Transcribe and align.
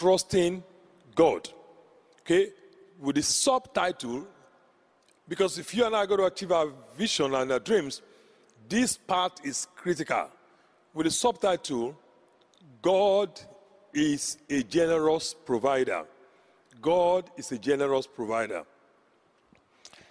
trusting 0.00 0.62
God. 1.14 1.48
Okay? 2.20 2.50
With 2.98 3.16
the 3.16 3.22
subtitle, 3.22 4.26
because 5.28 5.58
if 5.58 5.74
you 5.74 5.84
and 5.84 5.94
I 5.94 6.00
are 6.00 6.06
going 6.06 6.20
to 6.20 6.26
achieve 6.26 6.52
our 6.52 6.68
vision 6.96 7.34
and 7.34 7.52
our 7.52 7.58
dreams, 7.58 8.00
this 8.68 8.96
part 8.96 9.40
is 9.44 9.66
critical. 9.76 10.28
With 10.94 11.04
the 11.04 11.10
subtitle, 11.10 11.96
God 12.80 13.40
is 13.92 14.38
a 14.48 14.62
generous 14.62 15.34
provider. 15.34 16.04
God 16.80 17.30
is 17.36 17.52
a 17.52 17.58
generous 17.58 18.06
provider. 18.06 18.64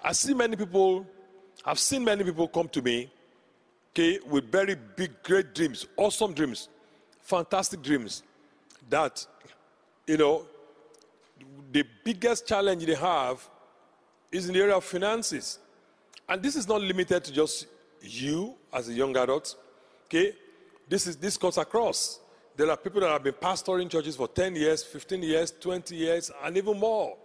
I 0.03 0.11
see 0.11 0.33
many 0.33 0.55
people, 0.55 1.05
I've 1.65 1.79
seen 1.79 2.03
many 2.03 2.23
people 2.23 2.47
come 2.47 2.69
to 2.69 2.81
me, 2.81 3.09
okay, 3.91 4.19
with 4.29 4.51
very 4.51 4.75
big, 4.75 5.23
great 5.23 5.55
dreams, 5.55 5.87
awesome 5.97 6.33
dreams, 6.33 6.69
fantastic 7.21 7.81
dreams. 7.81 8.23
That, 8.89 9.25
you 10.09 10.17
know, 10.17 10.43
the 11.71 11.86
biggest 12.04 12.47
challenge 12.47 12.83
they 12.83 12.95
have 12.95 13.47
is 14.31 14.47
in 14.47 14.55
the 14.55 14.59
area 14.59 14.75
of 14.75 14.83
finances. 14.83 15.59
And 16.27 16.41
this 16.41 16.55
is 16.55 16.67
not 16.67 16.81
limited 16.81 17.23
to 17.25 17.31
just 17.31 17.67
you 18.01 18.55
as 18.73 18.89
a 18.89 18.93
young 18.93 19.15
adult. 19.15 19.55
Okay? 20.05 20.33
This 20.87 21.05
is 21.05 21.15
this 21.17 21.37
cuts 21.37 21.57
across. 21.57 22.19
There 22.57 22.67
are 22.71 22.75
people 22.75 23.01
that 23.01 23.11
have 23.11 23.23
been 23.23 23.36
pastoring 23.36 23.87
churches 23.87 24.15
for 24.15 24.27
10 24.27 24.55
years, 24.55 24.83
15 24.83 25.21
years, 25.21 25.53
20 25.59 25.95
years, 25.95 26.31
and 26.43 26.57
even 26.57 26.79
more 26.79 27.15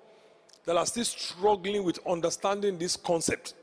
that 0.67 0.77
are 0.77 0.87
still 0.87 1.05
struggling 1.07 1.85
with 1.85 1.99
understanding 2.07 2.77
this 2.77 2.97
concept. 2.97 3.55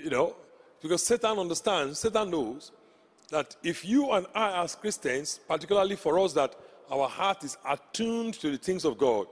You 0.00 0.10
know, 0.10 0.34
because 0.80 1.04
Satan 1.04 1.38
understands, 1.38 2.00
Satan 2.00 2.28
knows 2.28 2.72
that 3.30 3.54
if 3.62 3.84
you 3.84 4.10
and 4.10 4.26
I, 4.34 4.64
as 4.64 4.74
Christians, 4.74 5.38
particularly 5.46 5.94
for 5.94 6.18
us 6.18 6.32
that 6.32 6.56
our 6.92 7.08
heart 7.08 7.42
is 7.42 7.56
attuned 7.66 8.34
to 8.34 8.50
the 8.50 8.58
things 8.58 8.84
of 8.84 8.98
God, 8.98 9.26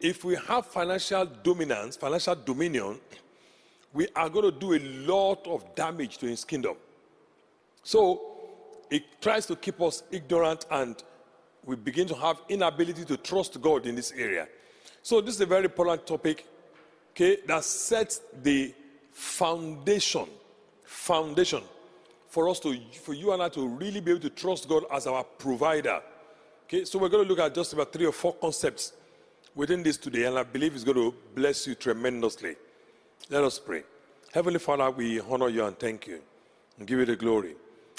if 0.00 0.24
we 0.24 0.34
have 0.48 0.66
financial 0.66 1.26
dominance, 1.26 1.96
financial 1.96 2.34
dominion, 2.34 2.98
we 3.92 4.08
are 4.16 4.28
going 4.28 4.50
to 4.50 4.58
do 4.58 4.74
a 4.74 4.82
lot 5.06 5.46
of 5.46 5.74
damage 5.74 6.18
to 6.18 6.26
his 6.26 6.44
kingdom. 6.44 6.76
So, 7.82 8.20
it 8.90 9.20
tries 9.20 9.46
to 9.46 9.56
keep 9.56 9.80
us 9.80 10.02
ignorant 10.10 10.66
and 10.70 11.02
we 11.64 11.76
begin 11.76 12.06
to 12.08 12.14
have 12.14 12.40
inability 12.48 13.04
to 13.04 13.16
trust 13.16 13.60
God 13.60 13.86
in 13.86 13.94
this 13.96 14.12
area. 14.12 14.48
So 15.02 15.20
this 15.20 15.34
is 15.34 15.40
a 15.40 15.46
very 15.46 15.64
important 15.64 16.06
topic, 16.06 16.46
okay, 17.10 17.38
that 17.46 17.64
sets 17.64 18.20
the 18.42 18.72
foundation, 19.12 20.26
foundation 20.84 21.62
for 22.28 22.48
us 22.48 22.60
to, 22.60 22.78
for 23.02 23.14
you 23.14 23.32
and 23.32 23.42
I 23.42 23.48
to 23.50 23.66
really 23.66 24.00
be 24.00 24.12
able 24.12 24.20
to 24.20 24.30
trust 24.30 24.68
God 24.68 24.84
as 24.92 25.06
our 25.06 25.24
provider. 25.24 26.00
Okay, 26.66 26.84
so 26.84 26.98
we're 26.98 27.08
going 27.08 27.22
to 27.22 27.28
look 27.28 27.38
at 27.38 27.54
just 27.54 27.72
about 27.74 27.92
three 27.92 28.06
or 28.06 28.12
four 28.12 28.34
concepts 28.34 28.92
within 29.54 29.84
this 29.84 29.96
today, 29.96 30.24
and 30.24 30.36
I 30.36 30.42
believe 30.42 30.74
it's 30.74 30.82
going 30.82 30.96
to 30.96 31.14
bless 31.32 31.64
you 31.64 31.76
tremendously. 31.76 32.56
Let 33.30 33.44
us 33.44 33.60
pray. 33.60 33.84
Heavenly 34.34 34.58
Father, 34.58 34.90
we 34.90 35.20
honor 35.20 35.48
you 35.48 35.64
and 35.64 35.78
thank 35.78 36.08
you 36.08 36.20
and 36.76 36.84
give 36.84 36.98
you 36.98 37.04
the 37.04 37.14
glory 37.14 37.54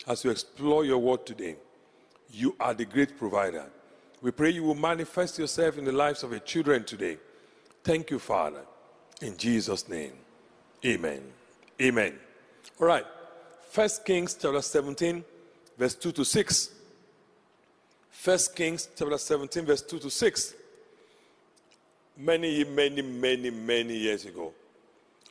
as 0.06 0.26
we 0.26 0.32
explore 0.32 0.84
your 0.84 0.98
word 0.98 1.26
today. 1.26 1.56
You 2.30 2.58
are 2.60 2.74
the 2.74 2.84
great 2.84 3.18
provider. 3.18 3.64
We 4.22 4.32
pray 4.32 4.50
you 4.50 4.64
will 4.64 4.76
manifest 4.76 5.40
yourself 5.40 5.78
in 5.78 5.86
the 5.86 5.94
lives 5.94 6.24
of 6.24 6.32
your 6.32 6.42
children 6.42 6.84
today. 6.84 7.20
Thank 7.86 8.12
you, 8.12 8.20
Father. 8.20 8.66
In 9.22 9.38
Jesus' 9.38 9.88
name. 9.88 10.12
Amen. 10.86 11.22
Amen. 11.82 12.20
All 12.82 12.88
right. 12.88 13.06
First 13.72 14.04
Kings 14.04 14.34
chapter 14.34 14.62
17, 14.62 15.24
verse 15.78 15.96
2 15.96 16.12
to 16.12 16.26
6. 16.26 16.72
First 18.18 18.56
Kings 18.56 18.90
chapter 18.98 19.16
17, 19.16 19.64
verse 19.64 19.84
2 19.84 20.00
to 20.00 20.10
6. 20.10 20.56
Many, 22.18 22.64
many, 22.64 23.04
many, 23.04 23.52
many 23.52 23.96
years 23.96 24.26
ago, 24.26 24.52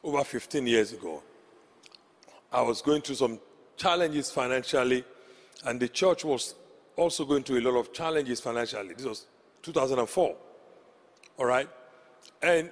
over 0.05 0.23
15 0.23 0.65
years 0.69 0.93
ago, 0.93 1.21
I 2.53 2.63
was 2.63 2.81
going 2.81 3.03
through 3.03 3.17
some 3.17 3.41
challenges 3.77 4.31
financially, 4.31 5.05
and 5.65 5.81
the 5.81 5.89
church 5.89 6.25
was 6.25 6.55
also 6.95 7.25
going 7.25 7.43
through 7.43 7.59
a 7.59 7.65
lot 7.69 7.77
of 7.77 7.93
challenges 7.93 8.41
financially. 8.41 8.95
This 8.95 9.05
was 9.05 9.27
2004. 9.63 10.37
All 11.39 11.45
right? 11.45 11.69
And 12.41 12.71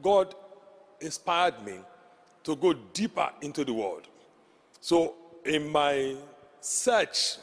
God 0.00 0.36
inspired 1.00 1.62
me 1.66 1.80
to 2.44 2.54
go 2.54 2.72
deeper 2.72 3.28
into 3.42 3.64
the 3.64 3.74
word. 3.74 4.06
So, 4.80 5.14
in 5.44 5.68
my 5.68 6.14
search, 6.60 7.38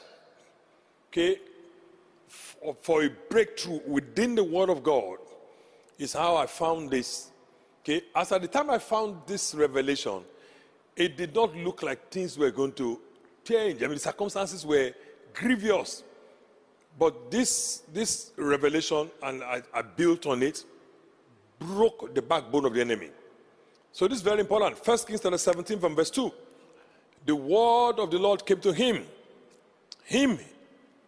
okay, 1.09 1.39
for, 2.81 3.03
a 3.03 3.09
breakthrough 3.29 3.79
within 3.87 4.35
the 4.35 4.43
word 4.43 4.69
of 4.69 4.83
God, 4.83 5.17
is 5.97 6.13
how 6.13 6.35
I 6.35 6.45
found 6.45 6.89
this. 6.89 7.31
Okay, 7.83 8.03
as 8.15 8.31
at 8.31 8.41
the 8.41 8.47
time 8.47 8.69
I 8.69 8.77
found 8.77 9.21
this 9.25 9.55
revelation, 9.55 10.23
it 10.95 11.17
did 11.17 11.33
not 11.33 11.55
look 11.55 11.81
like 11.83 12.11
things 12.11 12.37
were 12.37 12.51
going 12.51 12.73
to 12.73 12.99
change. 13.43 13.81
I 13.81 13.87
mean, 13.87 13.95
the 13.95 13.99
circumstances 13.99 14.65
were 14.65 14.93
grievous. 15.33 16.03
But 16.97 17.31
this, 17.31 17.83
this 17.93 18.31
revelation, 18.35 19.09
and 19.23 19.43
I, 19.43 19.61
I 19.73 19.81
built 19.81 20.25
on 20.27 20.43
it, 20.43 20.65
broke 21.57 22.13
the 22.13 22.21
backbone 22.21 22.65
of 22.65 22.73
the 22.73 22.81
enemy. 22.81 23.09
So 23.91 24.07
this 24.07 24.17
is 24.17 24.23
very 24.23 24.41
important. 24.41 24.77
First 24.83 25.07
Kings 25.07 25.21
17 25.21 25.79
from 25.79 25.95
verse 25.95 26.09
2. 26.09 26.31
The 27.25 27.35
word 27.35 27.99
of 27.99 28.11
the 28.11 28.17
Lord 28.17 28.45
came 28.45 28.59
to 28.61 28.73
him. 28.73 29.05
Him 30.03 30.39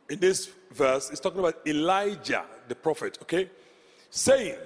in 0.09 0.19
this 0.19 0.49
verse 0.73 1.09
is 1.11 1.19
talking 1.19 1.39
about 1.39 1.55
Elijah, 1.65 2.45
the 2.67 2.75
prophet, 2.75 3.17
okay? 3.21 3.49
Saying, 4.09 4.57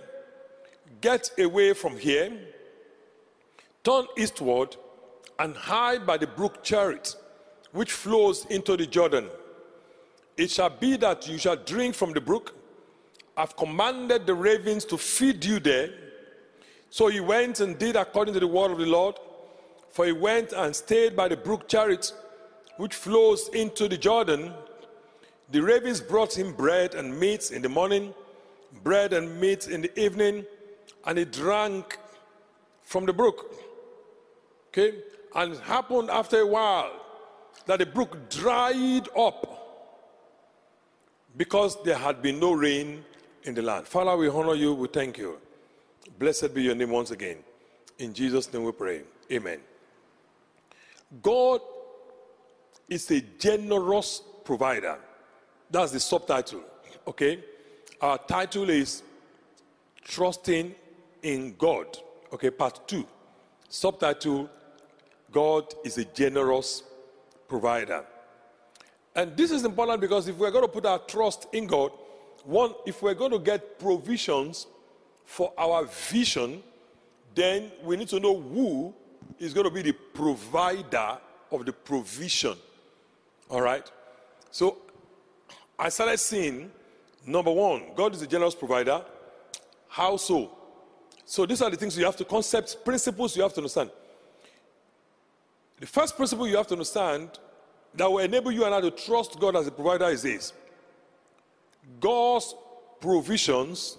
Get 1.02 1.32
away 1.38 1.74
from 1.74 1.98
here, 1.98 2.32
turn 3.84 4.06
eastward, 4.18 4.76
and 5.40 5.56
hide 5.56 6.06
by 6.06 6.18
the 6.18 6.28
brook 6.28 6.64
Cherith, 6.64 7.16
which 7.72 7.92
flows 7.92 8.46
into 8.46 8.78
the 8.78 8.86
Jordan. 8.86 9.30
It 10.38 10.52
shall 10.52 10.70
be 10.70 10.98
that 10.98 11.28
you 11.28 11.38
shall 11.38 11.56
drink 11.56 11.96
from 11.96 12.14
the 12.14 12.22
brook. 12.22 12.54
I've 13.38 13.56
commanded 13.56 14.26
the 14.26 14.34
ravens 14.34 14.86
to 14.86 14.98
feed 14.98 15.44
you 15.44 15.60
there. 15.60 15.90
So 16.90 17.08
he 17.08 17.20
went 17.20 17.60
and 17.60 17.78
did 17.78 17.96
according 17.96 18.34
to 18.36 18.40
the 18.40 18.48
word 18.48 18.72
of 18.72 18.78
the 18.78 18.86
Lord. 18.86 19.16
For 19.92 20.06
he 20.06 20.12
went 20.12 20.52
and 20.54 20.76
stayed 20.76 21.16
by 21.16 21.28
the 21.28 21.38
brook 21.38 21.68
Cherith, 21.70 22.12
which 22.78 22.96
flows 22.96 23.50
into 23.50 23.88
the 23.88 23.98
Jordan. 23.98 24.54
The 25.52 25.62
ravens 25.62 26.02
brought 26.02 26.38
him 26.38 26.54
bread 26.54 26.96
and 26.96 27.20
meat 27.20 27.52
in 27.52 27.62
the 27.62 27.70
morning, 27.70 28.14
bread 28.84 29.14
and 29.14 29.40
meat 29.40 29.68
in 29.68 29.82
the 29.82 30.00
evening, 30.00 30.46
and 31.06 31.18
he 31.18 31.26
drank 31.26 32.00
from 32.84 33.06
the 33.06 33.14
brook. 33.14 33.54
Okay? 34.70 34.98
And 35.36 35.54
it 35.54 35.60
happened 35.60 36.10
after 36.10 36.40
a 36.40 36.48
while 36.48 36.92
that 37.66 37.80
the 37.80 37.86
brook 37.86 38.30
dried 38.30 39.08
up 39.18 39.52
because 41.38 41.82
there 41.84 41.98
had 41.98 42.22
been 42.22 42.40
no 42.40 42.54
rain 42.54 43.04
in 43.44 43.54
the 43.54 43.62
land. 43.62 43.88
Father, 43.88 44.16
we 44.16 44.30
honor 44.30 44.56
you, 44.56 44.74
we 44.74 44.88
thank 44.88 45.18
you. 45.18 45.38
Blessed 46.18 46.54
be 46.54 46.64
your 46.64 46.76
name 46.76 46.92
once 46.92 47.12
again. 47.12 47.38
In 48.00 48.14
Jesus' 48.14 48.52
name 48.52 48.64
we 48.64 48.72
pray. 48.72 49.02
Amen. 49.32 49.60
God 51.22 51.62
is 52.90 53.10
a 53.12 53.22
generous 53.40 54.22
provider. 54.44 54.98
That's 55.70 55.92
the 55.92 56.00
subtitle. 56.00 56.62
Okay? 57.08 57.44
Our 58.02 58.18
title 58.18 58.70
is 58.70 59.04
Trusting 60.06 60.76
in 61.24 61.56
God. 61.58 61.98
Okay, 62.32 62.52
part 62.52 62.88
two. 62.88 63.08
Subtitle 63.68 64.50
God 65.32 65.74
is 65.84 65.98
a 65.98 66.06
generous 66.06 66.84
provider. 67.48 68.06
And 69.16 69.36
this 69.36 69.50
is 69.52 69.66
important 69.66 70.02
because 70.02 70.28
if 70.28 70.38
we're 70.38 70.52
going 70.52 70.64
to 70.64 70.72
put 70.72 70.86
our 70.86 71.00
trust 71.00 71.48
in 71.54 71.66
God, 71.66 71.92
one, 72.44 72.74
if 72.86 73.02
we're 73.02 73.16
going 73.16 73.32
to 73.32 73.40
get 73.40 73.80
provisions 73.80 74.68
for 75.26 75.52
our 75.58 75.86
vision, 75.86 76.62
then 77.34 77.72
we 77.84 77.98
need 77.98 78.10
to 78.10 78.20
know 78.20 78.40
who 78.40 78.94
is 79.40 79.54
going 79.54 79.66
to 79.66 79.72
be 79.72 79.82
the 79.82 79.94
provider 79.94 81.18
of 81.52 81.66
the 81.66 81.74
provision. 81.74 82.56
All 83.50 83.62
right? 83.62 83.90
So 84.52 84.78
I 85.78 85.90
started 85.90 86.18
seeing 86.18 86.72
number 87.26 87.52
one, 87.52 87.84
God 87.96 88.14
is 88.14 88.22
a 88.22 88.28
generous 88.28 88.56
provider. 88.56 89.04
How 89.88 90.18
so? 90.18 90.52
So 91.26 91.46
these 91.46 91.62
are 91.62 91.70
the 91.70 91.78
things 91.78 91.98
you 91.98 92.06
have 92.06 92.16
to 92.18 92.26
concepts, 92.26 92.76
principles 92.76 93.36
you 93.36 93.44
have 93.44 93.54
to 93.54 93.60
understand. 93.60 93.90
The 95.80 95.88
first 95.88 96.16
principle 96.16 96.48
you 96.48 96.58
have 96.58 96.68
to 96.68 96.74
understand 96.74 97.40
that 97.96 98.10
will 98.10 98.20
enable 98.20 98.52
you 98.52 98.66
and 98.66 98.74
I 98.74 98.82
to 98.82 98.92
trust 98.92 99.40
God 99.40 99.56
as 99.56 99.68
a 99.68 99.72
provider 99.72 100.06
is 100.06 100.22
this 100.22 100.54
God's 102.00 102.56
provisions 103.00 103.98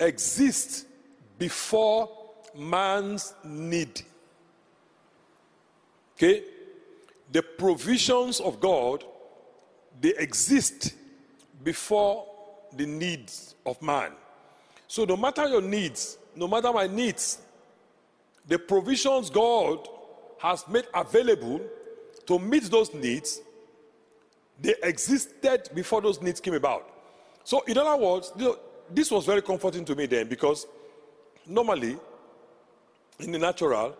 exist 0.00 0.86
before 1.38 2.10
man's 2.56 3.34
need. 3.44 4.02
Okay? 6.16 6.44
The 7.30 7.42
provisions 7.42 8.40
of 8.40 8.60
God, 8.60 9.04
they 10.00 10.14
exist 10.16 10.94
before 11.62 12.26
the 12.76 12.86
needs 12.86 13.54
of 13.66 13.80
man. 13.82 14.12
So, 14.86 15.04
no 15.04 15.16
matter 15.16 15.46
your 15.48 15.62
needs, 15.62 16.18
no 16.34 16.48
matter 16.48 16.72
my 16.72 16.86
needs, 16.86 17.38
the 18.46 18.58
provisions 18.58 19.28
God 19.28 19.86
has 20.38 20.66
made 20.68 20.86
available 20.94 21.60
to 22.26 22.38
meet 22.38 22.64
those 22.64 22.94
needs, 22.94 23.40
they 24.60 24.74
existed 24.82 25.68
before 25.74 26.00
those 26.00 26.22
needs 26.22 26.40
came 26.40 26.54
about. 26.54 26.88
So, 27.44 27.62
in 27.66 27.76
other 27.76 27.96
words, 28.02 28.32
this 28.90 29.10
was 29.10 29.26
very 29.26 29.42
comforting 29.42 29.84
to 29.84 29.94
me 29.94 30.06
then 30.06 30.28
because 30.28 30.66
normally, 31.46 31.98
in 33.18 33.32
the 33.32 33.38
natural, 33.38 33.96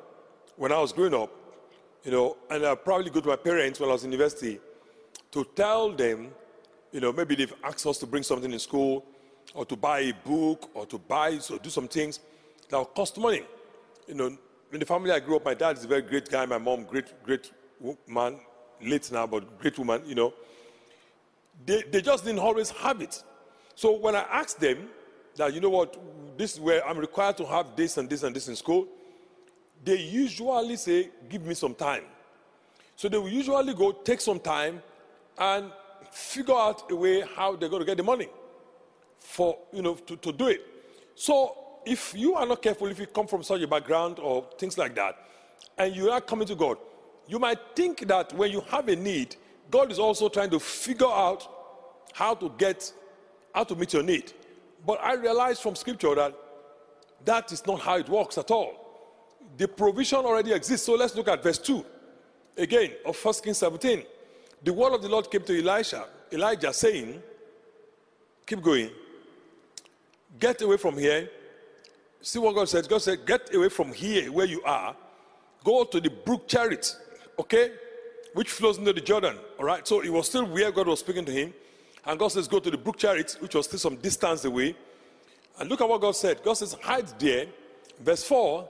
when 0.57 0.73
I 0.73 0.79
was 0.79 0.93
growing 0.93 1.15
up, 1.15 1.31
you 2.05 2.13
know, 2.13 2.37
and 2.51 2.65
I 2.65 2.75
probably 2.75 3.11
go 3.11 3.21
to 3.21 3.29
my 3.29 3.37
parents 3.37 3.81
when 3.81 3.91
I 3.91 3.93
was 3.93 4.05
in 4.05 4.13
university 4.13 4.61
to 5.31 5.45
tell 5.55 5.93
them, 5.93 6.31
you 6.93 7.01
know, 7.01 7.13
maybe 7.13 7.35
they've 7.35 7.55
asked 7.63 7.87
us 7.87 7.99
to 7.99 8.07
bring 8.07 8.23
something 8.23 8.53
in 8.53 8.59
school 8.59 9.05
or 9.55 9.65
to 9.67 9.77
buy 9.77 10.01
a 10.01 10.13
book 10.13 10.71
or 10.75 10.87
to 10.87 10.99
buy 10.99 11.39
or 11.51 11.59
do 11.59 11.71
some 11.71 11.89
things 11.89 12.21
that 12.69 12.77
will 12.77 12.85
cost 12.87 13.19
money. 13.19 13.43
You 14.07 14.15
know, 14.15 14.39
in 14.73 14.81
the 14.81 14.87
family 14.87 15.11
I 15.11 15.21
grew 15.21 15.37
up, 15.37 15.45
my 15.45 15.55
dad 15.55 15.77
is 15.77 15.85
a 15.85 15.89
very 15.89 16.03
great 16.03 16.29
guy, 16.31 16.45
my 16.47 16.59
mom, 16.59 16.85
great, 16.85 17.23
great 17.23 17.53
man, 18.07 18.41
late 18.83 19.11
now, 19.13 19.27
but 19.27 19.59
great 19.59 19.79
woman, 19.79 20.03
you 20.07 20.15
know. 20.15 20.33
They, 21.65 21.83
they 21.83 22.01
just 22.01 22.25
didn't 22.25 22.41
always 22.41 22.71
have 22.71 23.01
it. 23.01 23.23
So 23.75 23.93
when 23.93 24.15
I 24.15 24.21
asked 24.31 24.61
them 24.61 24.89
that, 25.37 25.55
you 25.55 25.61
know 25.61 25.71
what, 25.71 25.97
this 26.37 26.55
is 26.55 26.61
where 26.61 26.87
I'm 26.87 26.99
required 26.99 27.37
to 27.39 27.47
have 27.47 27.77
this 27.77 27.97
and 27.97 28.09
this 28.09 28.23
and 28.23 28.35
this 28.35 28.49
in 28.49 28.57
school, 28.57 28.87
they 29.85 29.97
usually 29.97 30.77
say, 30.77 31.11
give 31.29 31.45
me 31.45 31.55
some 31.55 31.75
time. 31.75 32.05
So 32.97 33.09
they 33.09 33.19
will 33.19 33.29
usually 33.29 33.75
go 33.75 33.93
take 33.93 34.21
some 34.21 34.41
time 34.41 34.83
and 35.39 35.71
figure 36.11 36.55
out 36.55 36.91
a 36.91 36.97
way 36.97 37.23
how 37.37 37.57
they're 37.57 37.69
going 37.69 37.81
to 37.81 37.87
get 37.87 37.97
the 37.97 38.03
money 38.03 38.29
for, 39.19 39.59
you 39.73 39.83
know, 39.83 39.95
to, 39.95 40.17
to 40.17 40.33
do 40.33 40.49
it. 40.49 40.61
So 41.15 41.57
if 41.85 42.15
you 42.15 42.35
are 42.35 42.47
not 42.47 42.63
careful, 42.63 42.89
if 42.89 42.99
you 42.99 43.07
come 43.07 43.27
from 43.27 43.43
such 43.43 43.63
a 43.63 43.67
background 43.67 44.19
or 44.19 44.47
things 44.59 44.79
like 44.79 44.95
that, 44.95 45.17
and 45.77 45.95
you 45.95 46.11
are 46.11 46.21
coming 46.21 46.47
to 46.49 46.55
God, 46.55 46.79
you 47.27 47.39
might 47.39 47.59
think 47.75 48.07
that 48.09 48.33
when 48.33 48.51
you 48.51 48.63
have 48.69 48.89
a 48.89 48.97
need, 48.97 49.37
God 49.71 49.93
is 49.93 49.99
also 49.99 50.29
trying 50.29 50.51
to 50.51 50.59
figure 50.59 51.07
out 51.07 51.47
how 52.15 52.35
to 52.35 52.53
get, 52.57 52.93
how 53.55 53.65
to 53.65 53.77
meet 53.77 53.93
your 53.93 54.03
need. 54.03 54.33
But 54.87 55.01
I 55.03 55.15
realized 55.15 55.61
from 55.63 55.77
scripture 55.77 56.15
that 56.15 56.35
that 57.25 57.53
is 57.53 57.67
not 57.67 57.81
how 57.81 57.97
it 57.99 58.09
works 58.09 58.39
at 58.39 58.51
all. 58.51 58.85
The 59.57 59.69
provision 59.69 60.19
already 60.19 60.53
exists. 60.53 60.87
So 60.87 60.95
let's 60.95 61.15
look 61.15 61.29
at 61.29 61.43
verse 61.43 61.59
2 61.59 61.85
again 62.57 62.93
of 63.05 63.23
1 63.23 63.35
Kings 63.43 63.59
17. 63.59 64.05
The 64.63 64.73
word 64.73 64.95
of 64.95 65.03
the 65.03 65.09
Lord 65.09 65.31
came 65.31 65.43
to 65.43 65.59
Elisha, 65.59 66.07
Elijah 66.33 66.73
saying, 66.73 67.23
Keep 68.47 68.63
going. 68.63 68.91
Get 70.39 70.63
away 70.63 70.77
from 70.77 70.97
here. 70.97 71.29
See 72.21 72.39
what 72.39 72.55
God 72.55 72.69
said. 72.69 72.89
God 72.89 73.03
said, 73.03 73.27
Get 73.27 73.55
away 73.55 73.69
from 73.69 73.93
here 73.93 74.33
where 74.33 74.47
you 74.47 74.63
are. 74.63 74.97
Go 75.65 75.85
to 75.85 76.01
the 76.01 76.11
brook 76.11 76.49
Cherith, 76.49 76.95
okay? 77.39 77.73
Which 78.35 78.51
flows 78.51 78.79
into 78.79 78.93
the 78.93 79.01
Jordan. 79.01 79.37
All 79.59 79.65
right. 79.65 79.87
So 79.87 80.01
it 80.01 80.11
was 80.11 80.29
still 80.29 80.47
where 80.47 80.71
God 80.73 80.87
was 80.87 81.01
speaking 81.01 81.25
to 81.25 81.33
him. 81.33 81.53
And 82.05 82.19
God 82.19 82.29
says, 82.29 82.49
Go 82.49 82.59
to 82.59 82.71
the 82.71 82.79
brook 82.79 82.99
Cherith, 82.99 83.37
which 83.41 83.55
was 83.55 83.67
still 83.67 83.79
some 83.79 83.97
distance 83.97 84.45
away. 84.45 84.75
And 85.59 85.69
look 85.69 85.81
at 85.81 85.89
what 85.89 86.01
God 86.01 86.17
said. 86.17 86.43
God 86.43 86.55
says, 86.55 86.75
Hide 86.81 87.09
there. 87.19 87.47
Verse 88.01 88.25
4 88.25 88.69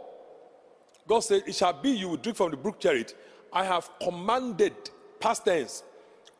God 1.08 1.20
said, 1.20 1.42
It 1.46 1.54
shall 1.54 1.72
be 1.72 1.90
you 1.90 2.10
will 2.10 2.16
drink 2.18 2.36
from 2.36 2.50
the 2.50 2.56
brook 2.56 2.78
Cherith. 2.78 3.14
I 3.52 3.64
have 3.64 3.90
commanded, 4.00 4.74
past 5.20 5.44
tense, 5.44 5.82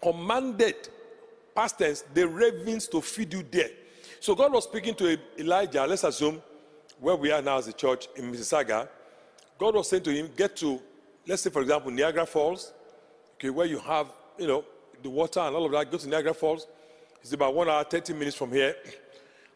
commanded, 0.02 0.88
past 1.54 1.78
tense, 1.78 2.04
the 2.14 2.26
ravens 2.26 2.88
to 2.88 3.00
feed 3.00 3.32
you 3.32 3.44
there. 3.50 3.70
So 4.20 4.34
God 4.34 4.52
was 4.52 4.64
speaking 4.64 4.94
to 4.96 5.18
Elijah, 5.38 5.86
let's 5.86 6.04
assume 6.04 6.42
where 7.00 7.16
we 7.16 7.30
are 7.30 7.42
now 7.42 7.58
as 7.58 7.68
a 7.68 7.72
church 7.72 8.08
in 8.16 8.32
Mississauga. 8.32 8.88
God 9.58 9.74
was 9.74 9.88
saying 9.88 10.02
to 10.04 10.12
him, 10.12 10.30
Get 10.36 10.56
to, 10.56 10.80
let's 11.26 11.42
say, 11.42 11.50
for 11.50 11.62
example, 11.62 11.90
Niagara 11.90 12.26
Falls, 12.26 12.72
okay, 13.34 13.50
where 13.50 13.66
you 13.66 13.78
have, 13.78 14.08
you 14.38 14.46
know, 14.46 14.64
the 15.02 15.10
water 15.10 15.40
and 15.40 15.54
all 15.54 15.64
of 15.64 15.72
that. 15.72 15.90
Go 15.90 15.98
to 15.98 16.08
Niagara 16.08 16.34
Falls. 16.34 16.66
It's 17.22 17.32
about 17.32 17.54
one 17.54 17.68
hour, 17.68 17.84
30 17.84 18.12
minutes 18.14 18.36
from 18.36 18.52
here. 18.52 18.74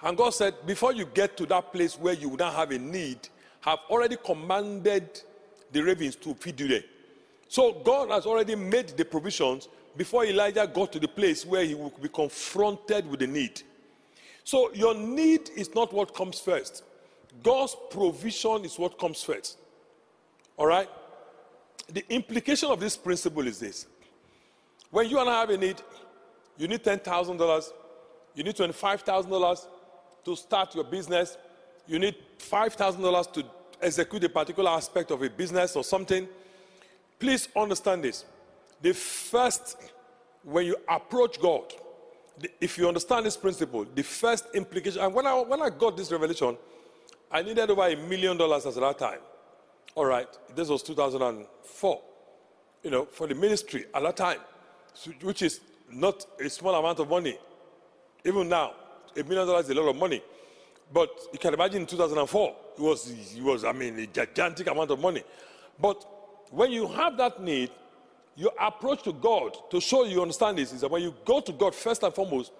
And 0.02 0.16
God 0.16 0.30
said, 0.30 0.54
Before 0.66 0.92
you 0.92 1.06
get 1.06 1.36
to 1.36 1.46
that 1.46 1.72
place 1.72 1.98
where 1.98 2.14
you 2.14 2.28
would 2.28 2.40
not 2.40 2.54
have 2.54 2.70
a 2.70 2.78
need, 2.78 3.28
have 3.60 3.78
already 3.88 4.16
commanded 4.16 5.20
the 5.70 5.80
ravens 5.82 6.16
to 6.16 6.34
feed 6.34 6.60
you 6.60 6.68
there. 6.68 6.82
So 7.52 7.74
God 7.84 8.08
has 8.08 8.24
already 8.24 8.54
made 8.54 8.88
the 8.96 9.04
provisions 9.04 9.68
before 9.94 10.24
Elijah 10.24 10.66
got 10.66 10.90
to 10.92 10.98
the 10.98 11.06
place 11.06 11.44
where 11.44 11.62
he 11.62 11.74
would 11.74 12.00
be 12.00 12.08
confronted 12.08 13.06
with 13.06 13.20
the 13.20 13.26
need. 13.26 13.60
So 14.42 14.72
your 14.72 14.94
need 14.94 15.50
is 15.54 15.74
not 15.74 15.92
what 15.92 16.14
comes 16.14 16.40
first. 16.40 16.82
God's 17.42 17.76
provision 17.90 18.64
is 18.64 18.78
what 18.78 18.98
comes 18.98 19.22
first. 19.22 19.58
All 20.56 20.64
right? 20.64 20.88
The 21.92 22.02
implication 22.08 22.70
of 22.70 22.80
this 22.80 22.96
principle 22.96 23.46
is 23.46 23.60
this. 23.60 23.86
When 24.90 25.10
you 25.10 25.20
and 25.20 25.28
I 25.28 25.40
have 25.40 25.50
a 25.50 25.58
need, 25.58 25.76
you 26.56 26.68
need 26.68 26.82
$10,000, 26.82 27.72
you 28.34 28.44
need 28.44 28.56
$25,000 28.56 29.66
to 30.24 30.36
start 30.36 30.74
your 30.74 30.84
business, 30.84 31.36
you 31.86 31.98
need 31.98 32.16
$5,000 32.38 33.32
to 33.34 33.44
execute 33.82 34.24
a 34.24 34.30
particular 34.30 34.70
aspect 34.70 35.10
of 35.10 35.20
a 35.20 35.28
business 35.28 35.76
or 35.76 35.84
something, 35.84 36.26
please 37.22 37.48
understand 37.54 38.02
this. 38.02 38.24
The 38.82 38.92
first, 38.92 39.76
when 40.42 40.66
you 40.66 40.76
approach 40.88 41.40
God, 41.40 41.72
if 42.60 42.76
you 42.76 42.88
understand 42.88 43.24
this 43.26 43.36
principle, 43.36 43.86
the 43.94 44.02
first 44.02 44.46
implication, 44.54 45.00
and 45.02 45.14
when 45.14 45.28
I, 45.28 45.40
when 45.40 45.62
I 45.62 45.70
got 45.70 45.96
this 45.96 46.10
revelation, 46.10 46.58
I 47.30 47.42
needed 47.42 47.70
over 47.70 47.86
a 47.86 47.94
million 47.94 48.36
dollars 48.36 48.66
at 48.66 48.74
that 48.74 48.98
time. 48.98 49.20
All 49.94 50.04
right, 50.04 50.26
this 50.56 50.68
was 50.68 50.82
2004, 50.82 52.02
you 52.82 52.90
know, 52.90 53.04
for 53.04 53.28
the 53.28 53.36
ministry 53.36 53.84
at 53.94 54.02
that 54.02 54.16
time, 54.16 54.40
which 55.22 55.42
is 55.42 55.60
not 55.92 56.26
a 56.44 56.50
small 56.50 56.74
amount 56.74 56.98
of 56.98 57.08
money. 57.08 57.38
Even 58.24 58.48
now, 58.48 58.72
a 59.16 59.22
million 59.22 59.46
dollars 59.46 59.66
is 59.66 59.70
a 59.70 59.80
lot 59.80 59.88
of 59.88 59.96
money. 59.96 60.20
But 60.92 61.08
you 61.32 61.38
can 61.38 61.54
imagine 61.54 61.82
in 61.82 61.86
2004, 61.86 62.56
it 62.78 62.82
was, 62.82 63.12
it 63.36 63.42
was, 63.42 63.64
I 63.64 63.70
mean, 63.70 63.96
a 64.00 64.06
gigantic 64.08 64.66
amount 64.68 64.90
of 64.90 64.98
money. 64.98 65.22
But 65.78 66.04
when 66.52 66.70
you 66.70 66.86
have 66.86 67.16
that 67.16 67.42
need, 67.42 67.70
your 68.36 68.52
approach 68.60 69.02
to 69.02 69.12
God 69.12 69.56
to 69.70 69.80
show 69.80 70.04
you 70.04 70.22
understand 70.22 70.56
this 70.58 70.72
is 70.72 70.82
that 70.82 70.90
when 70.90 71.02
you 71.02 71.14
go 71.24 71.40
to 71.40 71.52
God 71.52 71.74
first 71.74 72.02
and 72.02 72.14
foremost, 72.14 72.52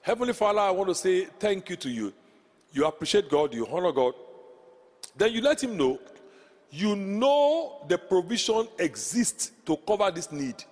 Heavenly 0.00 0.32
Father, 0.32 0.60
I 0.60 0.70
want 0.70 0.88
to 0.88 0.94
say 0.94 1.26
thank 1.26 1.68
you 1.68 1.76
to 1.76 1.90
you. 1.90 2.12
You 2.72 2.86
appreciate 2.86 3.28
God, 3.28 3.52
you 3.52 3.66
honor 3.66 3.92
God. 3.92 4.14
Then 5.16 5.32
you 5.32 5.42
let 5.42 5.62
Him 5.62 5.76
know 5.76 6.00
you 6.70 6.96
know 6.96 7.84
the 7.88 7.98
provision 7.98 8.68
exists 8.78 9.52
to 9.64 9.76
cover 9.76 10.10
this 10.10 10.30
need. 10.32 10.62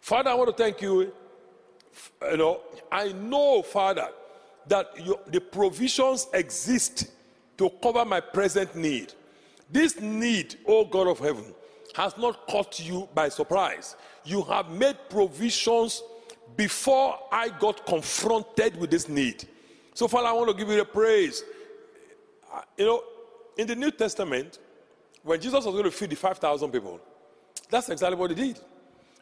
Father, 0.00 0.30
I 0.30 0.34
want 0.34 0.56
to 0.56 0.62
thank 0.62 0.80
you. 0.80 1.12
You 2.30 2.36
know, 2.36 2.60
I 2.90 3.12
know, 3.12 3.62
Father, 3.62 4.08
that 4.66 4.92
you, 5.04 5.18
the 5.26 5.40
provisions 5.40 6.28
exist 6.32 7.10
to 7.56 7.70
cover 7.82 8.04
my 8.04 8.20
present 8.20 8.74
need. 8.74 9.12
This 9.70 10.00
need, 10.00 10.56
O 10.66 10.84
God 10.84 11.08
of 11.08 11.18
heaven, 11.18 11.54
has 11.94 12.16
not 12.16 12.46
caught 12.46 12.80
you 12.80 13.08
by 13.14 13.28
surprise. 13.28 13.96
You 14.24 14.42
have 14.42 14.70
made 14.70 14.96
provisions 15.10 16.02
before 16.56 17.18
I 17.30 17.48
got 17.48 17.84
confronted 17.86 18.76
with 18.76 18.90
this 18.90 19.08
need. 19.08 19.46
So, 19.94 20.08
Father, 20.08 20.28
I 20.28 20.32
want 20.32 20.48
to 20.48 20.54
give 20.54 20.68
you 20.68 20.76
the 20.76 20.84
praise. 20.84 21.42
Uh, 22.52 22.62
you 22.76 22.86
know, 22.86 23.02
in 23.56 23.66
the 23.66 23.74
New 23.74 23.90
Testament, 23.90 24.58
when 25.22 25.40
Jesus 25.40 25.64
was 25.64 25.74
going 25.74 25.84
to 25.84 25.90
feed 25.90 26.10
the 26.10 26.16
5,000 26.16 26.70
people, 26.70 27.00
that's 27.68 27.88
exactly 27.88 28.16
what 28.16 28.30
he 28.30 28.36
did. 28.36 28.60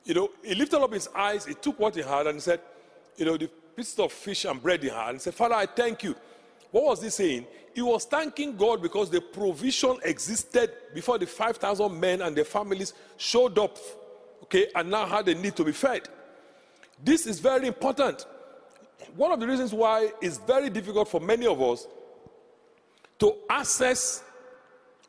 You 0.05 0.15
know, 0.15 0.31
he 0.45 0.55
lifted 0.55 0.81
up 0.81 0.93
his 0.93 1.09
eyes, 1.15 1.47
he 1.47 1.55
took 1.55 1.79
what 1.81 1.95
he 1.95 2.03
had, 2.03 2.27
and 2.27 2.37
he 2.37 2.41
said, 2.41 2.61
You 3.17 3.25
know, 3.25 3.37
the 3.37 3.49
pieces 3.75 3.99
of 3.99 4.13
fish 4.13 4.45
and 4.45 4.63
bread 4.63 4.83
he 4.83 4.89
had, 4.89 5.09
and 5.09 5.17
he 5.17 5.21
said, 5.21 5.35
Father, 5.35 5.55
I 5.55 5.67
thank 5.67 6.05
you. 6.05 6.15
What 6.71 6.85
was 6.85 7.03
he 7.03 7.11
saying? 7.11 7.47
He 7.75 7.83
was 7.83 8.05
thanking 8.05 8.57
God 8.57 8.81
because 8.81 9.11
the 9.11 9.21
provision 9.21 9.99
existed 10.03 10.71
before 10.95 11.19
the 11.19 11.27
5,000 11.27 12.01
men 12.01 12.23
and 12.23 12.35
their 12.35 12.45
families 12.45 12.95
showed 13.17 13.59
up, 13.59 13.77
okay, 14.45 14.69
and 14.75 14.91
now 14.91 15.07
had 15.07 15.29
a 15.29 15.35
need 15.35 15.57
to 15.57 15.65
be 15.65 15.73
fed. 15.73 16.09
This 17.03 17.27
is 17.27 17.39
very 17.39 17.67
important. 17.67 18.25
One 19.15 19.31
of 19.31 19.41
the 19.41 19.47
reasons 19.47 19.73
why 19.73 20.11
it's 20.21 20.39
very 20.39 20.71
difficult 20.71 21.09
for 21.09 21.21
many 21.21 21.47
of 21.47 21.61
us 21.61 21.87
to 23.19 23.35
access, 23.49 24.23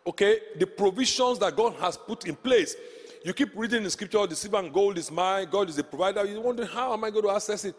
okay, 0.06 0.40
the 0.58 0.68
provisions 0.68 1.40
that 1.40 1.56
God 1.56 1.74
has 1.76 1.98
put 1.98 2.26
in 2.26 2.36
place. 2.36 2.76
You 3.24 3.34
keep 3.34 3.50
reading 3.56 3.84
the 3.84 3.90
scripture, 3.90 4.26
the 4.28 4.36
silver 4.36 4.58
and 4.58 4.74
gold 4.74 4.98
is 4.98 5.12
mine, 5.12 5.48
God 5.52 5.70
is 5.70 5.76
the 5.76 5.84
provider. 5.84 6.26
You're 6.26 6.42
wondering, 6.42 6.70
how 6.70 6.94
am 6.94 7.04
I 7.04 7.10
going 7.10 7.24
to 7.24 7.32
access 7.32 7.66
it? 7.66 7.76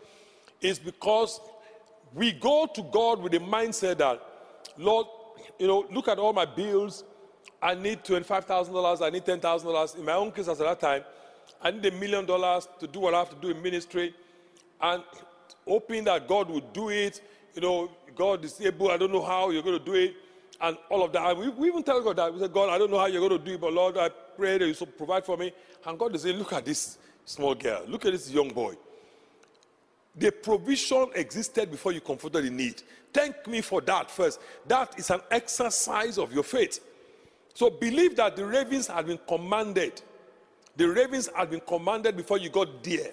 It's 0.60 0.78
because 0.78 1.40
we 2.14 2.32
go 2.32 2.66
to 2.74 2.82
God 2.82 3.20
with 3.20 3.32
the 3.32 3.38
mindset 3.38 3.98
that, 3.98 4.20
Lord, 4.76 5.06
you 5.58 5.66
know, 5.66 5.86
look 5.90 6.08
at 6.08 6.18
all 6.18 6.32
my 6.32 6.44
bills. 6.44 7.04
I 7.60 7.74
need 7.74 8.04
$25,000, 8.04 9.06
I 9.06 9.10
need 9.10 9.24
$10,000. 9.24 9.98
In 9.98 10.04
my 10.04 10.12
own 10.12 10.30
case, 10.32 10.48
at 10.48 10.58
that 10.58 10.80
time, 10.80 11.02
I 11.60 11.70
need 11.70 11.84
a 11.86 11.90
million 11.92 12.24
dollars 12.24 12.68
to 12.78 12.86
do 12.86 13.00
what 13.00 13.14
I 13.14 13.18
have 13.18 13.30
to 13.30 13.36
do 13.36 13.48
in 13.48 13.60
ministry. 13.60 14.14
And 14.80 15.02
hoping 15.68 16.04
that 16.04 16.26
God 16.26 16.48
would 16.50 16.72
do 16.72 16.88
it. 16.88 17.20
You 17.54 17.60
know, 17.60 17.90
God 18.16 18.44
is 18.44 18.60
able, 18.60 18.90
I 18.90 18.96
don't 18.96 19.12
know 19.12 19.22
how 19.22 19.50
you're 19.50 19.62
going 19.62 19.78
to 19.78 19.84
do 19.84 19.94
it, 19.94 20.14
and 20.60 20.76
all 20.90 21.04
of 21.04 21.12
that. 21.12 21.36
We, 21.36 21.48
we 21.50 21.68
even 21.68 21.82
tell 21.82 22.02
God 22.02 22.16
that. 22.16 22.32
We 22.32 22.40
say, 22.40 22.48
God, 22.48 22.70
I 22.70 22.78
don't 22.78 22.90
know 22.90 22.98
how 22.98 23.06
you're 23.06 23.26
going 23.26 23.38
to 23.38 23.44
do 23.44 23.54
it, 23.54 23.60
but 23.60 23.72
Lord, 23.72 23.96
I 23.96 24.08
pray 24.08 24.58
that 24.58 24.66
you 24.66 24.86
provide 24.86 25.24
for 25.24 25.36
me. 25.36 25.52
And 25.86 25.98
God 25.98 26.14
is 26.14 26.22
saying, 26.22 26.36
Look 26.36 26.52
at 26.52 26.64
this 26.64 26.98
small 27.24 27.54
girl, 27.54 27.84
look 27.86 28.06
at 28.06 28.12
this 28.12 28.30
young 28.30 28.48
boy. 28.48 28.74
The 30.18 30.32
provision 30.32 31.10
existed 31.14 31.70
before 31.70 31.92
you 31.92 32.00
confronted 32.00 32.44
the 32.44 32.50
need. 32.50 32.82
Thank 33.12 33.46
me 33.46 33.60
for 33.60 33.80
that 33.82 34.10
first. 34.10 34.40
That 34.66 34.98
is 34.98 35.10
an 35.10 35.20
exercise 35.30 36.18
of 36.18 36.32
your 36.32 36.42
faith. 36.42 36.80
So 37.54 37.70
believe 37.70 38.16
that 38.16 38.36
the 38.36 38.44
ravens 38.44 38.86
had 38.86 39.06
been 39.06 39.18
commanded. 39.26 40.02
The 40.76 40.88
ravens 40.88 41.28
had 41.34 41.50
been 41.50 41.60
commanded 41.60 42.16
before 42.16 42.38
you 42.38 42.50
got 42.50 42.82
there. 42.82 43.12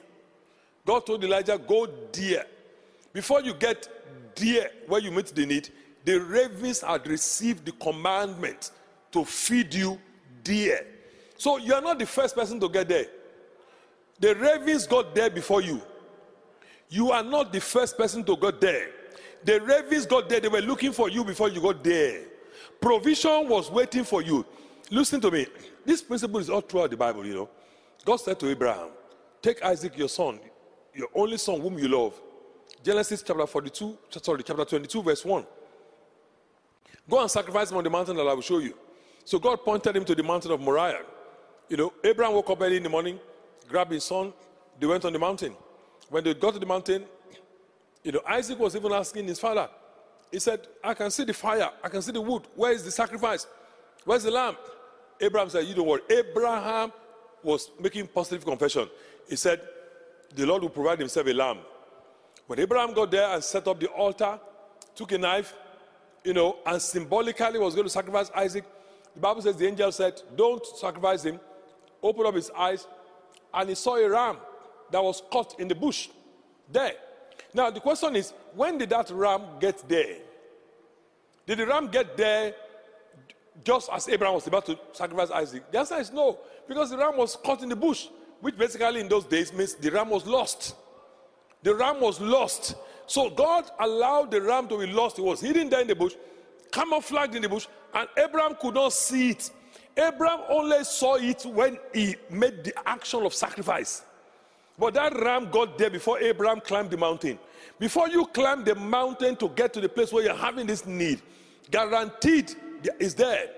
God 0.86 1.06
told 1.06 1.24
Elijah, 1.24 1.58
Go 1.58 1.88
there. 2.12 2.46
Before 3.14 3.42
you 3.42 3.54
get 3.54 3.88
there 4.36 4.72
where 4.88 5.02
you 5.02 5.12
meet 5.12 5.28
the 5.28 5.46
need, 5.46 5.70
the 6.04 6.20
ravens 6.20 6.82
had 6.82 7.08
received 7.08 7.66
the 7.66 7.72
commandment 7.72 8.72
to 9.12 9.26
feed 9.26 9.74
you 9.74 10.00
there. 10.44 10.86
So 11.38 11.58
you 11.58 11.74
are 11.74 11.82
not 11.82 12.00
the 12.00 12.06
first 12.06 12.36
person 12.36 12.60
to 12.60 12.70
get 12.70 12.88
there. 12.88 13.08
The 14.20 14.36
ravens 14.36 14.86
got 14.86 15.16
there 15.16 15.30
before 15.30 15.62
you. 15.62 15.82
You 16.90 17.12
are 17.12 17.24
not 17.24 17.52
the 17.52 17.62
first 17.62 17.98
person 17.98 18.24
to 18.26 18.36
go 18.36 18.52
there. 18.52 18.90
The 19.44 19.62
ravens 19.62 20.06
got 20.06 20.30
there. 20.30 20.40
They 20.40 20.48
were 20.48 20.62
looking 20.62 20.92
for 20.92 21.10
you 21.10 21.24
before 21.24 21.50
you 21.50 21.62
got 21.62 21.84
there. 21.84 22.24
Provision 22.80 23.48
was 23.48 23.70
waiting 23.72 24.04
for 24.04 24.22
you. 24.22 24.46
Listen 24.92 25.20
to 25.22 25.32
me. 25.32 25.48
This 25.84 26.02
principle 26.02 26.40
is 26.40 26.50
all 26.50 26.62
throughout 26.62 26.90
the 26.90 26.98
Bible, 26.98 27.26
you 27.26 27.34
know. 27.34 27.50
God 28.04 28.18
said 28.18 28.40
to 28.40 28.50
Abraham, 28.50 28.90
Take 29.42 29.64
Isaac, 29.64 29.98
your 29.98 30.10
son, 30.10 30.40
your 30.94 31.08
only 31.14 31.38
son, 31.38 31.60
whom 31.62 31.78
you 31.78 31.88
love. 31.88 32.20
Genesis 32.84 33.24
chapter 33.24 33.46
42, 33.46 33.98
sorry, 34.10 34.44
chapter 34.44 34.66
22, 34.66 35.02
verse 35.02 35.26
1. 35.26 35.46
Go 37.10 37.22
and 37.22 37.30
sacrifice 37.30 37.72
him 37.72 37.78
on 37.78 37.84
the 37.84 37.90
mountain 37.90 38.16
that 38.16 38.28
I 38.28 38.34
will 38.34 38.42
show 38.42 38.60
you. 38.60 38.76
So 39.24 39.40
God 39.40 39.58
pointed 39.64 39.96
him 39.96 40.06
to 40.06 40.16
the 40.16 40.24
mountain 40.24 40.52
of 40.52 40.60
Moriah. 40.60 41.02
You 41.70 41.78
know, 41.78 41.94
Abraham 42.04 42.34
woke 42.36 42.50
up 42.50 42.62
early 42.62 42.78
in 42.78 42.84
the 42.84 42.90
morning, 42.90 43.20
grabbed 43.68 43.92
his 43.92 44.04
son, 44.04 44.34
they 44.80 44.86
went 44.86 45.06
on 45.06 45.14
the 45.14 45.20
mountain. 45.20 45.56
When 46.10 46.24
they 46.24 46.34
got 46.34 46.54
to 46.54 46.60
the 46.60 46.66
mountain, 46.66 47.06
you 48.04 48.12
know, 48.12 48.22
Isaac 48.28 48.60
was 48.60 48.76
even 48.76 48.92
asking 48.92 49.28
his 49.28 49.40
father, 49.40 49.70
he 50.32 50.40
said, 50.40 50.68
I 50.84 50.94
can 50.94 51.10
see 51.12 51.24
the 51.24 51.34
fire, 51.34 51.70
I 51.84 51.90
can 51.90 52.02
see 52.02 52.12
the 52.12 52.22
wood. 52.22 52.44
Where 52.56 52.72
is 52.72 52.84
the 52.84 52.92
sacrifice? 52.92 53.48
Where's 54.04 54.24
the 54.24 54.32
lamb? 54.32 54.58
Abraham 55.20 55.50
said, 55.50 55.66
You 55.66 55.74
don't 55.74 55.88
worry. 55.88 56.02
Abraham 56.10 56.92
was 57.42 57.72
making 57.80 58.08
positive 58.08 58.46
confession. 58.46 58.88
He 59.30 59.36
said, 59.36 59.62
The 60.36 60.46
Lord 60.46 60.62
will 60.62 60.70
provide 60.70 61.00
himself 61.00 61.28
a 61.28 61.34
lamb. 61.34 61.60
When 62.48 62.60
Abraham 62.60 62.94
got 62.94 63.10
there 63.10 63.28
and 63.30 63.44
set 63.44 63.68
up 63.68 63.80
the 63.80 63.88
altar, 63.88 64.40
took 64.94 65.12
a 65.12 65.18
knife, 65.18 65.54
you 66.24 66.34
know, 66.34 66.58
and 66.66 66.82
symbolically 66.82 67.60
was 67.60 67.74
going 67.74 67.86
to 67.86 67.92
sacrifice 67.92 68.30
Isaac, 68.36 68.66
the 69.14 69.20
Bible 69.20 69.42
says 69.42 69.56
the 69.56 69.68
angel 69.68 69.92
said, 69.92 70.22
Don't 70.36 70.66
sacrifice 70.66 71.24
him. 71.24 71.40
Open 72.04 72.26
up 72.26 72.36
his 72.36 72.52
eyes, 72.52 72.86
and 73.54 73.70
he 73.70 73.76
saw 73.76 73.96
a 73.96 74.08
ram 74.08 74.38
that 74.92 75.04
was 75.04 75.22
caught 75.32 75.60
in 75.60 75.68
the 75.68 75.76
bush 75.76 76.10
there. 76.72 76.94
Now, 77.54 77.70
the 77.70 77.80
question 77.80 78.16
is, 78.16 78.34
when 78.54 78.78
did 78.78 78.90
that 78.90 79.10
ram 79.10 79.42
get 79.60 79.88
there? 79.88 80.18
Did 81.46 81.60
the 81.60 81.68
ram 81.68 81.88
get 81.88 82.18
there 82.18 82.54
just 83.64 83.90
as 83.94 84.10
Abraham 84.10 84.36
was 84.36 84.48
about 84.48 84.66
to 84.66 84.78
sacrifice 84.92 85.32
Isaac? 85.32 85.72
The 85.72 85.80
answer 85.80 85.98
is 85.98 86.12
no, 86.12 86.40
because 86.68 86.90
the 86.90 86.98
ram 86.98 87.18
was 87.18 87.36
caught 87.36 87.64
in 87.64 87.70
the 87.70 87.76
bush, 87.76 88.08
which 88.42 88.58
basically 88.58 89.00
in 89.00 89.08
those 89.08 89.26
days 89.26 89.54
means 89.54 89.76
the 89.76 89.90
ram 89.92 90.10
was 90.10 90.26
lost. 90.26 90.76
The 91.64 91.74
ram 91.74 92.02
was 92.02 92.20
lost. 92.20 92.76
So 93.08 93.30
God 93.30 93.70
allowed 93.80 94.32
the 94.32 94.42
ram 94.42 94.68
to 94.68 94.78
be 94.78 94.88
lost. 94.88 95.20
It 95.20 95.24
was 95.24 95.42
hidden 95.42 95.70
there 95.70 95.82
in 95.82 95.88
the 95.88 95.96
bush, 95.96 96.14
camouflaged 96.72 97.36
in 97.36 97.42
the 97.42 97.50
bush, 97.50 97.68
and 97.94 98.10
Abraham 98.18 98.56
could 98.60 98.74
not 98.74 98.94
see 98.94 99.30
it. 99.32 99.50
Abraham 99.96 100.42
only 100.50 100.84
saw 100.84 101.16
it 101.16 101.46
when 101.46 101.78
he 101.94 102.16
made 102.30 102.64
the 102.64 102.74
action 102.88 103.24
of 103.24 103.34
sacrifice. 103.34 104.04
But 104.78 104.94
that 104.96 105.14
ram 105.22 105.50
got 105.50 105.78
there 105.78 105.90
before 105.90 106.20
Abraham 106.20 106.60
climbed 106.60 106.92
the 106.92 106.98
mountain. 106.98 107.40
Before 107.80 108.10
you 108.10 108.26
climb 108.28 108.64
the 108.64 108.76
mountain 108.76 109.36
to 109.38 109.50
get 109.50 109.74
to 109.74 109.82
the 109.82 109.90
place 109.90 110.12
where 110.12 110.24
you're 110.24 110.36
having 110.36 110.68
this 110.68 110.86
need, 110.86 111.22
guaranteed 111.72 112.54
is 113.00 113.16
there. 113.16 113.50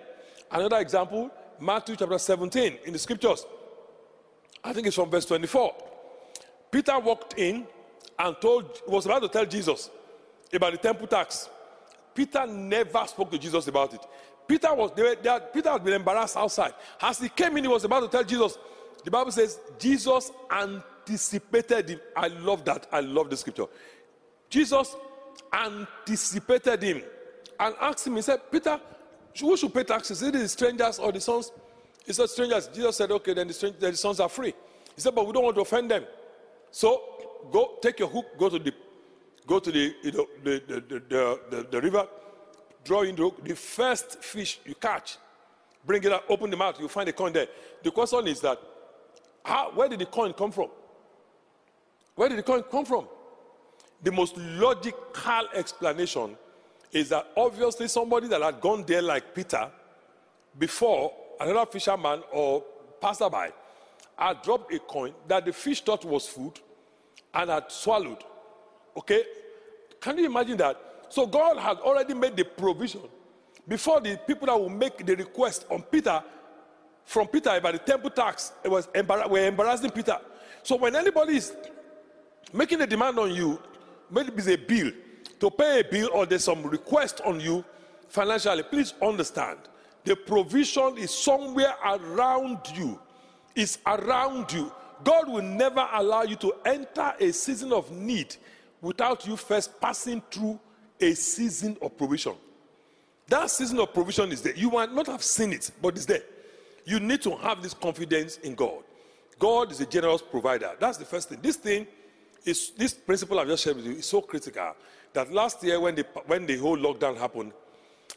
Another 0.52 0.78
example, 0.78 1.32
Matthew 1.60 1.96
chapter 1.96 2.18
17 2.18 2.80
in 2.86 2.94
the 2.94 3.00
scriptures. 3.00 3.46
I 4.64 4.74
think 4.74 4.88
it's 4.88 4.96
from 4.96 5.10
verse 5.10 5.26
24. 5.26 5.76
Peter 6.72 7.00
walked 7.00 7.36
in 7.38 7.66
and 8.20 8.36
told, 8.42 8.82
was 8.88 9.06
about 9.06 9.22
to 9.22 9.30
tell 9.30 9.46
Jesus 9.46 9.90
about 10.54 10.72
the 10.72 10.78
temple 10.78 11.08
tax. 11.08 11.50
Peter 12.14 12.46
never 12.48 13.06
spoke 13.08 13.30
to 13.32 13.38
Jesus 13.38 13.68
about 13.68 13.94
it. 13.94 14.02
Peter 14.48 14.74
was 14.74 14.92
they 14.96 15.04
were, 15.04 15.16
they 15.16 15.30
had, 15.30 15.54
Peter 15.54 15.70
had 15.70 15.84
been 15.84 15.94
embarrassed 15.94 16.38
outside. 16.38 16.74
As 17.02 17.20
he 17.20 17.30
came 17.30 17.58
in, 17.58 17.64
he 17.64 17.68
was 17.68 17.84
about 17.84 18.00
to 18.02 18.08
tell 18.08 18.24
Jesus. 18.24 18.58
The 19.04 19.12
Bible 19.12 19.32
says 19.32 19.60
Jesus 19.78 20.32
anticipated 21.08 21.90
him. 21.90 22.00
I 22.16 22.28
love 22.28 22.66
that. 22.66 22.88
I 22.92 23.00
love 23.00 23.30
the 23.30 23.38
scripture. 23.38 23.66
Jesus 24.50 24.96
anticipated 25.54 26.82
him 26.82 27.04
and 27.60 27.76
asked 27.80 28.08
him. 28.08 28.16
He 28.16 28.22
said, 28.22 28.40
"Peter, 28.52 28.80
who 29.40 29.58
should 29.58 29.74
pay 29.74 29.84
taxes? 29.84 30.22
Is 30.22 30.28
it 30.28 30.34
the 30.34 30.48
strangers 30.48 31.00
or 31.00 31.12
the 31.12 31.22
sons?" 31.22 31.52
He 32.06 32.14
said, 32.14 32.30
"Strangers." 32.30 32.68
Jesus 32.68 32.98
said, 32.98 33.12
"Okay, 33.12 33.34
then 33.34 33.48
the, 33.48 33.54
strangers, 33.54 33.82
then 33.82 33.92
the 33.92 33.98
sons 33.98 34.20
are 34.20 34.30
free." 34.30 34.54
He 34.96 35.02
said, 35.02 35.16
"But 35.16 35.26
we 35.26 35.34
don't 35.34 35.44
want 35.44 35.56
to 35.56 35.62
offend 35.62 35.92
them. 35.92 36.06
So 36.72 37.02
go 37.52 37.78
take 37.82 38.00
your 38.00 38.10
hook, 38.10 38.26
go 38.38 38.50
to 38.50 38.60
the 38.60 38.74
go 39.46 39.60
to 39.60 39.72
the 39.72 39.96
you 40.04 40.12
know 40.12 40.28
the 40.44 40.62
the, 40.68 40.82
the, 40.82 41.40
the, 41.50 41.68
the 41.72 41.82
river, 41.82 42.08
draw 42.84 43.02
in 43.02 43.16
the 43.16 43.24
hook. 43.24 43.44
The 43.44 43.56
first 43.56 44.24
fish 44.24 44.60
you 44.66 44.76
catch, 44.76 45.18
bring 45.86 46.04
it 46.04 46.12
up, 46.12 46.26
open 46.30 46.50
the 46.50 46.58
mouth, 46.58 46.80
you 46.80 46.88
find 46.88 47.08
a 47.10 47.14
coin 47.14 47.34
there. 47.34 47.48
The 47.84 47.92
question 47.92 48.28
is 48.28 48.42
that 48.42 48.60
how, 49.44 49.72
where 49.74 49.88
did 49.88 50.00
the 50.00 50.06
coin 50.06 50.34
come 50.34 50.52
from? 50.52 50.70
Where 52.18 52.30
did 52.30 52.40
the 52.40 52.44
coin 52.44 52.64
come 52.64 52.84
from? 52.84 53.08
The 54.02 54.12
most 54.12 54.36
logical 54.38 55.48
explanation 55.54 56.36
is 56.92 57.10
that 57.10 57.28
obviously 57.38 57.88
somebody 57.88 58.28
that 58.28 58.42
had 58.42 58.60
gone 58.60 58.84
there 58.88 59.04
like 59.04 59.36
Peter 59.36 59.70
before 60.58 61.14
another 61.40 61.70
fisherman 61.72 62.24
or 62.32 62.64
passerby 63.00 63.54
had 64.18 64.42
dropped 64.42 64.74
a 64.74 64.80
coin 64.80 65.14
that 65.28 65.46
the 65.46 65.54
fish 65.54 65.82
thought 65.82 66.04
was 66.06 66.28
food 66.28 66.60
and 67.36 67.52
had 67.52 67.72
swallowed. 67.72 68.24
Okay? 68.98 69.24
Can 70.02 70.18
you 70.18 70.26
imagine 70.26 70.58
that? 70.58 70.76
So 71.10 71.28
God 71.28 71.58
had 71.58 71.78
already 71.78 72.16
made 72.16 72.36
the 72.36 72.46
provision 72.46 73.02
before 73.68 74.02
the 74.02 74.20
people 74.26 74.48
that 74.48 74.60
will 74.60 74.70
make 74.70 75.06
the 75.06 75.16
request 75.16 75.68
on 75.70 75.84
Peter 75.84 76.24
from 77.06 77.28
Peter 77.28 77.52
about 77.52 77.74
the 77.74 77.80
temple 77.80 78.10
tax. 78.10 78.54
It 78.64 78.72
was 78.72 78.88
embar- 78.88 79.30
were 79.30 79.46
embarrassing 79.46 79.92
Peter. 79.92 80.18
So 80.64 80.78
when 80.78 80.96
anybody 80.96 81.38
is 81.38 81.54
making 82.54 82.82
a 82.82 82.88
demand 82.88 83.20
on 83.20 83.34
you, 83.34 83.60
maybe 84.10 84.32
it's 84.36 84.48
a 84.48 84.56
bill 84.56 84.92
to 85.40 85.52
pay 85.52 85.82
a 85.82 85.84
bill 85.84 86.10
or 86.14 86.26
there's 86.26 86.44
some 86.44 86.64
request 86.64 87.22
on 87.26 87.40
you 87.40 87.64
financially, 88.10 88.64
please 88.64 88.94
understand 89.02 89.58
the 90.08 90.16
provision 90.16 90.98
is 90.98 91.12
somewhere 91.12 91.76
around 91.84 92.60
you. 92.76 92.98
It's 93.56 93.78
around 93.86 94.54
you. 94.54 94.72
God 95.04 95.28
will 95.28 95.44
never 95.44 95.86
allow 95.92 96.24
you 96.24 96.38
to 96.38 96.54
enter 96.66 97.14
a 97.20 97.34
season 97.34 97.74
of 97.74 97.92
need 97.92 98.36
without 98.82 99.28
you 99.28 99.36
first 99.36 99.82
passing 99.82 100.22
through 100.32 100.60
a 101.02 101.14
season 101.14 101.76
of 101.82 101.98
provision. 101.98 102.36
That 103.28 103.52
season 103.52 103.80
of 103.80 103.94
provision 103.94 104.32
is 104.32 104.42
there. 104.42 104.56
You 104.56 104.72
might 104.72 104.94
not 104.94 105.08
have 105.08 105.22
seen 105.22 105.52
it, 105.52 105.70
but 105.82 105.98
it's 105.98 106.06
there. 106.06 106.24
You 106.86 107.02
need 107.02 107.22
to 107.24 107.36
have 107.36 107.62
this 107.62 107.74
confidence 107.74 108.38
in 108.38 108.56
God. 108.56 108.84
God 109.38 109.74
is 109.74 109.82
a 109.82 109.86
generous 109.86 110.22
provider. 110.22 110.72
That's 110.80 110.98
the 110.98 111.06
first 111.06 111.28
thing. 111.28 111.40
This 111.42 111.58
thing 111.58 111.86
is 112.48 112.72
this 112.72 112.94
principle 112.94 113.40
I've 113.40 113.48
just 113.48 113.64
shared 113.64 113.76
with 113.76 113.86
you 113.86 113.94
is 113.94 114.06
so 114.06 114.22
critical 114.22 114.74
that 115.14 115.32
last 115.32 115.64
year 115.64 115.80
when 115.80 115.96
the 115.96 116.06
when 116.26 116.46
the 116.46 116.58
whole 116.58 116.78
lockdown 116.78 117.18
happened, 117.18 117.52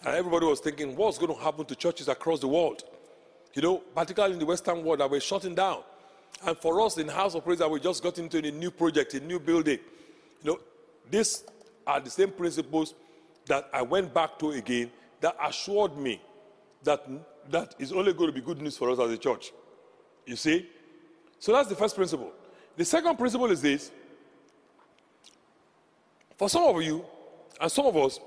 and 0.04 0.14
everybody 0.14 0.46
was 0.46 0.60
thinking, 0.60 0.96
what's 0.96 1.18
going 1.18 1.34
to 1.34 1.40
happen 1.40 1.64
to 1.66 1.75
churches 1.75 2.08
across 2.08 2.40
the 2.40 2.49
world? 2.49 2.82
You 3.54 3.62
know, 3.62 3.78
particularly 3.94 4.34
in 4.34 4.38
the 4.38 4.46
Western 4.46 4.84
world 4.84 5.00
that 5.00 5.10
were 5.10 5.20
shutting 5.20 5.54
down. 5.54 5.82
And 6.46 6.56
for 6.56 6.80
us 6.80 6.96
in 6.96 7.08
House 7.08 7.34
of 7.34 7.44
Praise, 7.44 7.58
that 7.58 7.70
we 7.70 7.80
just 7.80 8.02
got 8.02 8.18
into 8.18 8.38
a 8.38 8.50
new 8.50 8.70
project, 8.70 9.14
a 9.14 9.20
new 9.20 9.40
building. 9.40 9.80
You 10.42 10.52
know, 10.52 10.60
these 11.10 11.44
are 11.87 12.00
the 12.00 12.10
same 12.10 12.30
principles 12.30 12.94
that 13.46 13.68
I 13.72 13.82
went 13.82 14.14
back 14.14 14.38
to 14.38 14.52
again 14.52 14.90
that 15.20 15.37
assured 15.42 15.99
me 15.99 16.20
that 16.84 17.04
that 17.50 17.75
is 17.78 17.92
only 17.92 18.12
going 18.12 18.28
to 18.28 18.32
be 18.32 18.40
good 18.40 18.62
news 18.62 18.76
for 18.76 18.90
us 18.90 18.99
as 19.00 19.10
a 19.10 19.18
church. 19.18 19.52
You 20.25 20.37
see? 20.37 20.68
So 21.40 21.52
that's 21.52 21.68
the 21.68 21.75
first 21.75 21.96
principle. 21.96 22.32
The 22.76 22.84
second 22.84 23.16
principle 23.18 23.50
is 23.50 23.60
this. 23.60 23.90
For 26.40 26.49
some 26.49 26.62
of 26.75 26.82
you 26.82 27.04
and 27.61 27.70
some 27.70 27.85
of 27.85 27.94
us, 27.99 28.18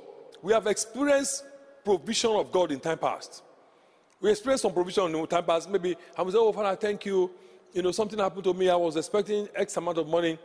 we 0.43 0.53
have 0.53 0.67
experienced 0.67 1.45
provision 1.83 2.29
of 2.29 2.51
God 2.51 2.71
in 2.71 2.79
time 2.79 2.99
past. 2.99 3.41
We 4.21 4.29
experienced 4.29 4.61
some 4.61 4.71
provision 4.71 5.15
in 5.15 5.25
time 5.25 5.43
past. 5.43 5.67
Maybe 5.67 5.97
I 6.15 6.21
was, 6.21 6.35
oh, 6.35 6.53
Father, 6.53 6.75
thank 6.75 7.07
you 7.07 7.31
you 7.73 7.81
know, 7.81 7.89
something 7.89 8.19
happened 8.19 8.43
to 8.43 8.53
me. 8.53 8.69
I 8.69 8.75
was 8.75 8.97
expecting 8.97 9.49
X 9.55 9.77
amount 9.77 9.97
of 9.97 10.07
money, 10.07 10.37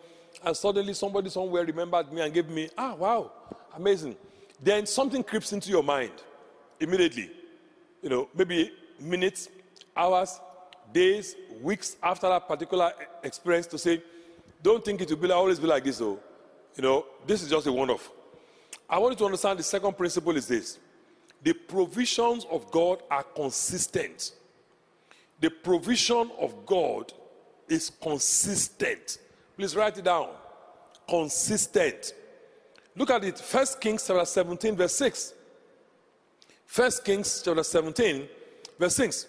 and 0.42 0.56
suddenly 0.56 0.94
somebody 0.94 1.28
somewhere 1.28 1.62
remembered 1.62 2.10
me 2.10 2.22
and 2.22 2.32
gave 2.32 2.48
me, 2.48 2.70
ah, 2.78 2.94
wow, 2.94 3.32
amazing. 3.76 4.16
Then 4.62 4.87
something 4.87 5.22
creeps 5.22 5.52
into 5.52 5.68
your 5.68 5.82
mind 5.82 6.12
immediately. 6.80 7.30
You 8.00 8.08
know, 8.08 8.28
maybe 8.34 8.72
minutes, 8.98 9.50
hours, 9.94 10.40
days, 10.90 11.37
weeks 11.60 11.98
after 12.02 12.30
that 12.30 12.48
particular 12.48 12.94
experience 13.22 13.66
to 13.66 13.76
say, 13.76 14.02
don't 14.62 14.82
think 14.82 15.02
it 15.02 15.10
will 15.10 15.18
be 15.18 15.30
always 15.30 15.60
be 15.60 15.66
like 15.66 15.84
this, 15.84 15.98
though. 15.98 16.18
You 16.76 16.82
know, 16.82 17.06
this 17.26 17.42
is 17.42 17.50
just 17.50 17.66
a 17.66 17.72
one 17.72 17.90
off. 17.90 18.10
I 18.88 18.98
want 18.98 19.12
you 19.12 19.18
to 19.18 19.25
understand 19.26 19.58
the 19.58 19.62
second 19.62 19.96
principle 19.96 20.37
is 20.37 20.46
this 20.46 20.78
the 21.42 21.52
provisions 21.52 22.46
of 22.50 22.70
God 22.70 23.02
are 23.10 23.22
consistent. 23.22 24.32
The 25.40 25.50
provision 25.50 26.30
of 26.40 26.66
God 26.66 27.12
is 27.68 27.90
consistent. 27.90 29.18
Please 29.56 29.76
write 29.76 29.98
it 29.98 30.04
down. 30.04 30.30
Consistent. 31.08 32.12
Look 32.96 33.10
at 33.10 33.22
it. 33.22 33.38
First 33.38 33.80
Kings 33.80 34.04
chapter 34.06 34.25
17, 34.25 34.76
verse 34.76 34.94
6. 34.96 35.34
First 36.66 37.04
Kings 37.04 37.42
chapter 37.44 37.62
17, 37.62 38.28
verse 38.78 38.96
6. 38.96 39.26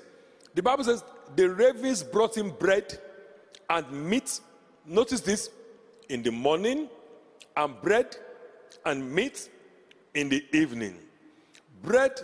The 0.55 0.63
Bible 0.63 0.84
says, 0.84 1.03
The 1.36 1.50
ravens 1.50 2.01
brought 2.01 2.36
him 2.36 2.50
bread 2.50 3.00
and 3.69 3.91
meat. 3.91 4.39
Notice 4.86 5.22
this 5.22 5.51
in 6.10 6.24
the 6.24 6.31
morning, 6.31 6.89
and 7.60 7.82
bread 7.82 8.16
and 8.86 9.13
meat 9.13 9.50
in 10.13 10.30
the 10.30 10.44
evening. 10.54 10.96
Bread 11.84 12.18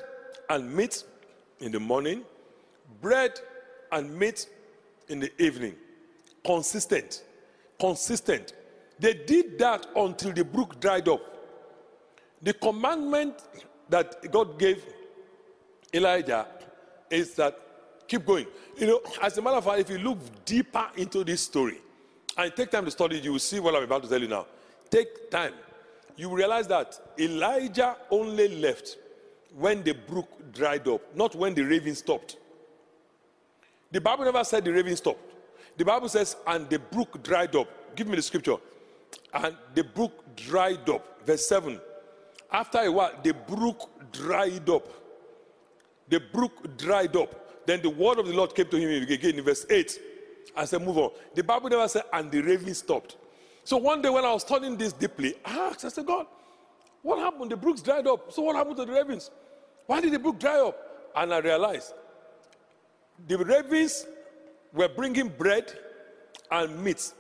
and 0.49 0.73
meat 0.73 1.03
in 1.59 1.71
the 1.73 1.79
morning, 1.79 2.23
bread 3.01 3.39
and 3.91 4.17
meat 4.17 4.47
in 5.09 5.19
the 5.19 5.31
evening. 5.41 5.75
Consistent. 6.45 7.23
Consistent. 7.79 8.53
They 8.97 9.13
did 9.13 9.59
that 9.59 9.87
until 9.95 10.31
the 10.31 10.45
brook 10.45 10.79
dried 10.79 11.09
up. 11.09 11.21
The 12.41 12.53
commandment 12.53 13.35
that 13.89 14.31
God 14.31 14.57
gave 14.57 14.85
Elijah 15.93 16.47
is 17.09 17.35
that 17.35 17.59
keep 18.07 18.25
going. 18.25 18.47
You 18.77 18.87
know, 18.87 19.01
as 19.21 19.37
a 19.37 19.41
matter 19.41 19.57
of 19.57 19.65
fact, 19.65 19.79
if 19.79 19.89
you 19.89 19.97
look 19.97 20.19
deeper 20.45 20.87
into 20.95 21.25
this 21.25 21.41
story 21.41 21.79
and 22.37 22.55
take 22.55 22.71
time 22.71 22.85
to 22.85 22.91
study, 22.91 23.19
you 23.19 23.33
will 23.33 23.39
see 23.39 23.59
what 23.59 23.75
I'm 23.75 23.83
about 23.83 24.03
to 24.03 24.09
tell 24.09 24.21
you 24.21 24.29
now. 24.29 24.45
Take 24.89 25.29
time. 25.29 25.53
You 26.15 26.33
realize 26.33 26.67
that 26.67 26.99
Elijah 27.19 27.97
only 28.09 28.59
left 28.59 28.97
when 29.57 29.83
the 29.83 29.93
brook 29.93 30.29
dried 30.53 30.87
up, 30.87 31.01
not 31.15 31.35
when 31.35 31.53
the 31.53 31.63
raven 31.63 31.95
stopped. 31.95 32.37
The 33.91 34.01
Bible 34.01 34.25
never 34.25 34.43
said 34.43 34.65
the 34.65 34.71
raven 34.71 34.95
stopped. 34.95 35.19
The 35.77 35.85
Bible 35.85 36.09
says, 36.09 36.37
and 36.47 36.69
the 36.69 36.79
brook 36.79 37.21
dried 37.23 37.55
up. 37.55 37.67
Give 37.95 38.07
me 38.07 38.15
the 38.15 38.21
scripture. 38.21 38.57
And 39.33 39.55
the 39.73 39.83
brook 39.83 40.35
dried 40.35 40.89
up. 40.89 41.25
Verse 41.25 41.47
7. 41.47 41.79
After 42.51 42.79
a 42.79 42.91
while, 42.91 43.11
the 43.23 43.33
brook 43.33 43.89
dried 44.11 44.69
up. 44.69 44.87
The 46.07 46.19
brook 46.19 46.77
dried 46.77 47.15
up. 47.15 47.65
Then 47.65 47.81
the 47.81 47.89
word 47.89 48.19
of 48.19 48.27
the 48.27 48.33
Lord 48.33 48.53
came 48.55 48.67
to 48.67 48.77
him 48.77 49.03
again 49.03 49.37
in 49.37 49.43
verse 49.43 49.65
8. 49.69 49.99
I 50.55 50.65
said, 50.65 50.81
Move 50.81 50.97
on. 50.97 51.11
The 51.33 51.43
Bible 51.43 51.69
never 51.69 51.87
said, 51.87 52.03
and 52.13 52.31
the 52.31 52.41
raven 52.41 52.73
stopped. 52.73 53.17
So 53.65 53.77
one 53.77 53.99
day 53.99 54.09
when 54.09 54.23
I 54.23 54.31
was 54.31 54.43
studying 54.43 54.77
this 54.77 54.93
deeply, 54.93 55.33
I 55.43 55.57
asked, 55.57 55.83
I 55.85 55.89
said, 55.89 56.05
God, 56.05 56.27
what 57.01 57.17
happened? 57.17 57.51
The 57.51 57.57
brooks 57.57 57.81
dried 57.81 58.05
up. 58.05 58.31
So 58.31 58.43
what 58.43 58.55
happened 58.55 58.77
to 58.77 58.85
the 58.85 58.91
ravens? 58.93 59.31
Why 59.87 59.99
did 60.01 60.13
the 60.13 60.19
brook 60.19 60.39
dry 60.39 60.59
up? 60.59 60.77
And 61.15 61.33
I 61.33 61.39
realized 61.39 61.93
the 63.27 63.37
ravens 63.37 64.05
were 64.71 64.87
bringing 64.87 65.29
bread 65.29 65.73
and 66.51 66.83
meat. 66.83 67.11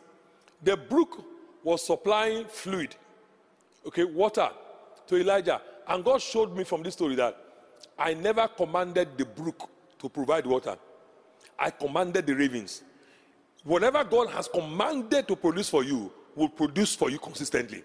The 0.61 0.77
brook 0.77 1.23
was 1.63 1.83
supplying 1.83 2.45
fluid, 2.45 2.95
okay, 3.87 4.03
water 4.03 4.49
to 5.07 5.17
Elijah. 5.17 5.59
And 5.87 6.05
God 6.05 6.21
showed 6.21 6.55
me 6.55 6.63
from 6.63 6.83
this 6.83 6.93
story 6.93 7.15
that 7.15 7.35
I 7.97 8.13
never 8.13 8.47
commanded 8.47 9.17
the 9.17 9.25
brook 9.25 9.67
to 9.97 10.09
provide 10.09 10.45
water. 10.45 10.77
I 11.57 11.71
commanded 11.71 12.27
the 12.27 12.35
ravens. 12.35 12.83
Whatever 13.63 14.03
God 14.03 14.29
has 14.29 14.47
commanded 14.47 15.27
to 15.27 15.35
produce 15.35 15.69
for 15.69 15.83
you 15.83 16.11
will 16.35 16.49
produce 16.49 16.95
for 16.95 17.09
you 17.09 17.17
consistently. 17.17 17.83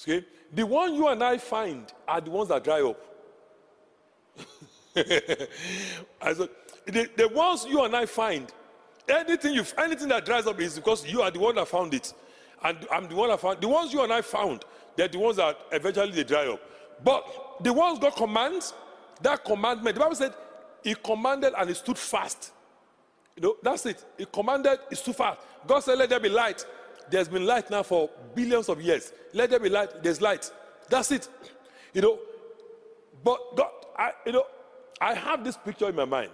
Okay? 0.00 0.24
The 0.52 0.64
one 0.64 0.94
you 0.94 1.08
and 1.08 1.22
I 1.22 1.38
find 1.38 1.92
are 2.06 2.20
the 2.20 2.30
ones 2.30 2.48
that 2.48 2.62
dry 2.62 2.80
up. 2.80 3.00
I 4.96 6.34
said, 6.34 6.48
the, 6.86 7.10
the 7.16 7.28
ones 7.28 7.66
you 7.68 7.82
and 7.82 7.96
I 7.96 8.06
find, 8.06 8.52
anything 9.08 9.54
you 9.54 9.64
find, 9.64 9.90
anything 9.90 10.08
that 10.08 10.24
dries 10.24 10.46
up 10.46 10.60
is 10.60 10.76
because 10.76 11.06
you 11.06 11.22
are 11.22 11.30
the 11.30 11.40
one 11.40 11.56
that 11.56 11.68
found 11.68 11.94
it. 11.94 12.12
And 12.62 12.78
I'm 12.90 13.08
the 13.08 13.16
one 13.16 13.28
that 13.28 13.40
found 13.40 13.60
the 13.60 13.68
ones 13.68 13.92
you 13.92 14.02
and 14.02 14.12
I 14.12 14.22
found, 14.22 14.64
they're 14.96 15.08
the 15.08 15.18
ones 15.18 15.36
that 15.36 15.58
eventually 15.72 16.12
they 16.12 16.24
dry 16.24 16.46
up. 16.46 16.60
But 17.02 17.26
the 17.60 17.72
ones 17.72 17.98
God 17.98 18.14
commands, 18.14 18.72
that 19.20 19.44
commandment, 19.44 19.94
the 19.94 20.00
Bible 20.00 20.14
said, 20.14 20.34
He 20.82 20.94
commanded 20.94 21.52
and 21.56 21.68
He 21.68 21.74
stood 21.74 21.98
fast. 21.98 22.52
You 23.36 23.42
know, 23.42 23.56
that's 23.62 23.84
it. 23.86 24.04
He 24.16 24.26
commanded, 24.26 24.78
He 24.88 24.96
stood 24.96 25.16
fast. 25.16 25.40
God 25.66 25.80
said, 25.80 25.98
Let 25.98 26.10
there 26.10 26.20
be 26.20 26.28
light. 26.28 26.64
There's 27.10 27.28
been 27.28 27.46
light 27.46 27.70
now 27.70 27.82
for 27.82 28.10
billions 28.34 28.68
of 28.68 28.80
years. 28.80 29.12
Let 29.32 29.50
there 29.50 29.60
be 29.60 29.68
light. 29.68 30.02
There's 30.02 30.20
light. 30.20 30.50
That's 30.88 31.10
it. 31.12 31.28
You 31.92 32.02
know, 32.02 32.18
but 33.22 33.56
God, 33.56 33.70
I, 33.96 34.10
you 34.26 34.32
know, 34.32 34.46
I 35.00 35.14
have 35.14 35.44
this 35.44 35.56
picture 35.56 35.88
in 35.88 35.96
my 35.96 36.04
mind 36.04 36.30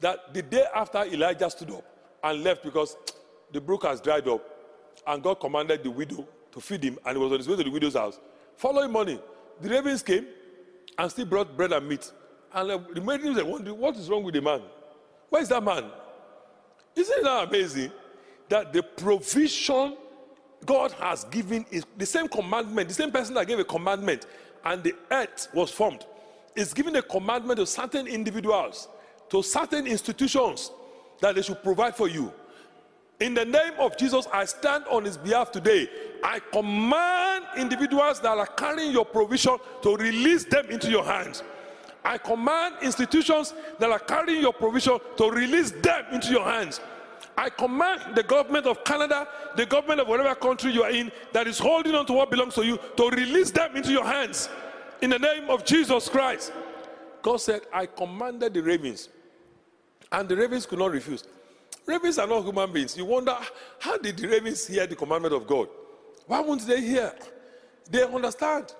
that 0.00 0.32
the 0.32 0.42
day 0.42 0.64
after 0.74 1.04
Elijah 1.04 1.50
stood 1.50 1.70
up 1.70 1.84
and 2.22 2.42
left 2.42 2.62
because 2.62 2.96
the 3.52 3.60
brook 3.60 3.84
has 3.84 4.00
dried 4.00 4.28
up, 4.28 4.42
and 5.06 5.22
God 5.22 5.36
commanded 5.36 5.82
the 5.82 5.90
widow 5.90 6.26
to 6.52 6.60
feed 6.60 6.82
him, 6.82 6.98
and 7.04 7.16
he 7.16 7.22
was 7.22 7.32
on 7.32 7.38
his 7.38 7.48
way 7.48 7.56
to 7.56 7.64
the 7.64 7.70
widow's 7.70 7.94
house. 7.94 8.18
Following 8.56 8.90
morning, 8.90 9.20
the 9.60 9.68
ravens 9.68 10.02
came 10.02 10.26
and 10.98 11.10
still 11.10 11.26
brought 11.26 11.56
bread 11.56 11.72
and 11.72 11.88
meat. 11.88 12.10
And 12.52 12.70
the 12.94 13.00
maiden 13.00 13.34
said, 13.34 13.44
What 13.44 13.96
is 13.96 14.08
wrong 14.08 14.24
with 14.24 14.34
the 14.34 14.40
man? 14.40 14.62
Where 15.28 15.42
is 15.42 15.48
that 15.48 15.62
man? 15.62 15.84
Isn't 16.94 17.22
that 17.24 17.48
amazing? 17.48 17.92
That 18.48 18.72
the 18.72 18.82
provision 18.82 19.96
God 20.64 20.92
has 20.92 21.24
given 21.24 21.66
is 21.70 21.84
the 21.96 22.06
same 22.06 22.28
commandment, 22.28 22.88
the 22.88 22.94
same 22.94 23.10
person 23.10 23.34
that 23.34 23.46
gave 23.46 23.58
a 23.58 23.64
commandment, 23.64 24.26
and 24.64 24.82
the 24.82 24.94
earth 25.10 25.48
was 25.54 25.70
formed 25.70 26.04
is 26.56 26.72
giving 26.72 26.96
a 26.96 27.02
commandment 27.02 27.58
to 27.58 27.66
certain 27.66 28.06
individuals, 28.06 28.88
to 29.28 29.42
certain 29.42 29.86
institutions 29.86 30.72
that 31.20 31.34
they 31.34 31.42
should 31.42 31.62
provide 31.62 31.94
for 31.94 32.08
you. 32.08 32.32
In 33.20 33.34
the 33.34 33.44
name 33.44 33.72
of 33.78 33.96
Jesus, 33.96 34.26
I 34.32 34.44
stand 34.46 34.84
on 34.90 35.04
his 35.04 35.16
behalf 35.16 35.52
today. 35.52 35.88
I 36.24 36.40
command 36.52 37.44
individuals 37.56 38.20
that 38.20 38.36
are 38.36 38.46
carrying 38.46 38.92
your 38.92 39.04
provision 39.04 39.56
to 39.82 39.96
release 39.96 40.44
them 40.44 40.66
into 40.70 40.90
your 40.90 41.04
hands. 41.04 41.42
I 42.04 42.18
command 42.18 42.76
institutions 42.82 43.54
that 43.78 43.90
are 43.90 43.98
carrying 43.98 44.40
your 44.40 44.52
provision 44.52 44.98
to 45.16 45.30
release 45.30 45.70
them 45.70 46.04
into 46.12 46.30
your 46.30 46.44
hands. 46.44 46.80
I 47.36 47.50
command 47.50 48.14
the 48.14 48.22
government 48.22 48.66
of 48.66 48.84
Canada, 48.84 49.28
the 49.56 49.66
government 49.66 50.00
of 50.00 50.08
whatever 50.08 50.34
country 50.34 50.72
you 50.72 50.82
are 50.82 50.90
in 50.90 51.12
that 51.32 51.46
is 51.46 51.58
holding 51.58 51.94
on 51.94 52.06
to 52.06 52.12
what 52.12 52.30
belongs 52.30 52.54
to 52.54 52.64
you 52.64 52.78
to 52.96 53.10
release 53.10 53.50
them 53.50 53.76
into 53.76 53.92
your 53.92 54.04
hands 54.04 54.48
in 55.00 55.10
the 55.10 55.18
name 55.18 55.50
of 55.50 55.64
Jesus 55.64 56.08
Christ. 56.08 56.52
God 57.22 57.38
said, 57.38 57.62
I 57.72 57.86
commanded 57.86 58.54
the 58.54 58.62
ravens, 58.62 59.08
and 60.12 60.28
the 60.28 60.36
ravens 60.36 60.66
could 60.66 60.78
not 60.78 60.92
refuse. 60.92 61.24
Ravens 61.86 62.18
are 62.18 62.26
not 62.26 62.44
human 62.44 62.72
beings. 62.72 62.96
You 62.96 63.04
wonder, 63.04 63.36
how 63.78 63.98
did 63.98 64.16
the 64.16 64.26
ravens 64.26 64.66
hear 64.66 64.86
the 64.86 64.96
commandment 64.96 65.34
of 65.34 65.46
God? 65.46 65.68
Why 66.26 66.40
won't 66.40 66.66
they 66.66 66.80
hear? 66.80 67.12
They 67.90 68.02
understand. 68.02 68.74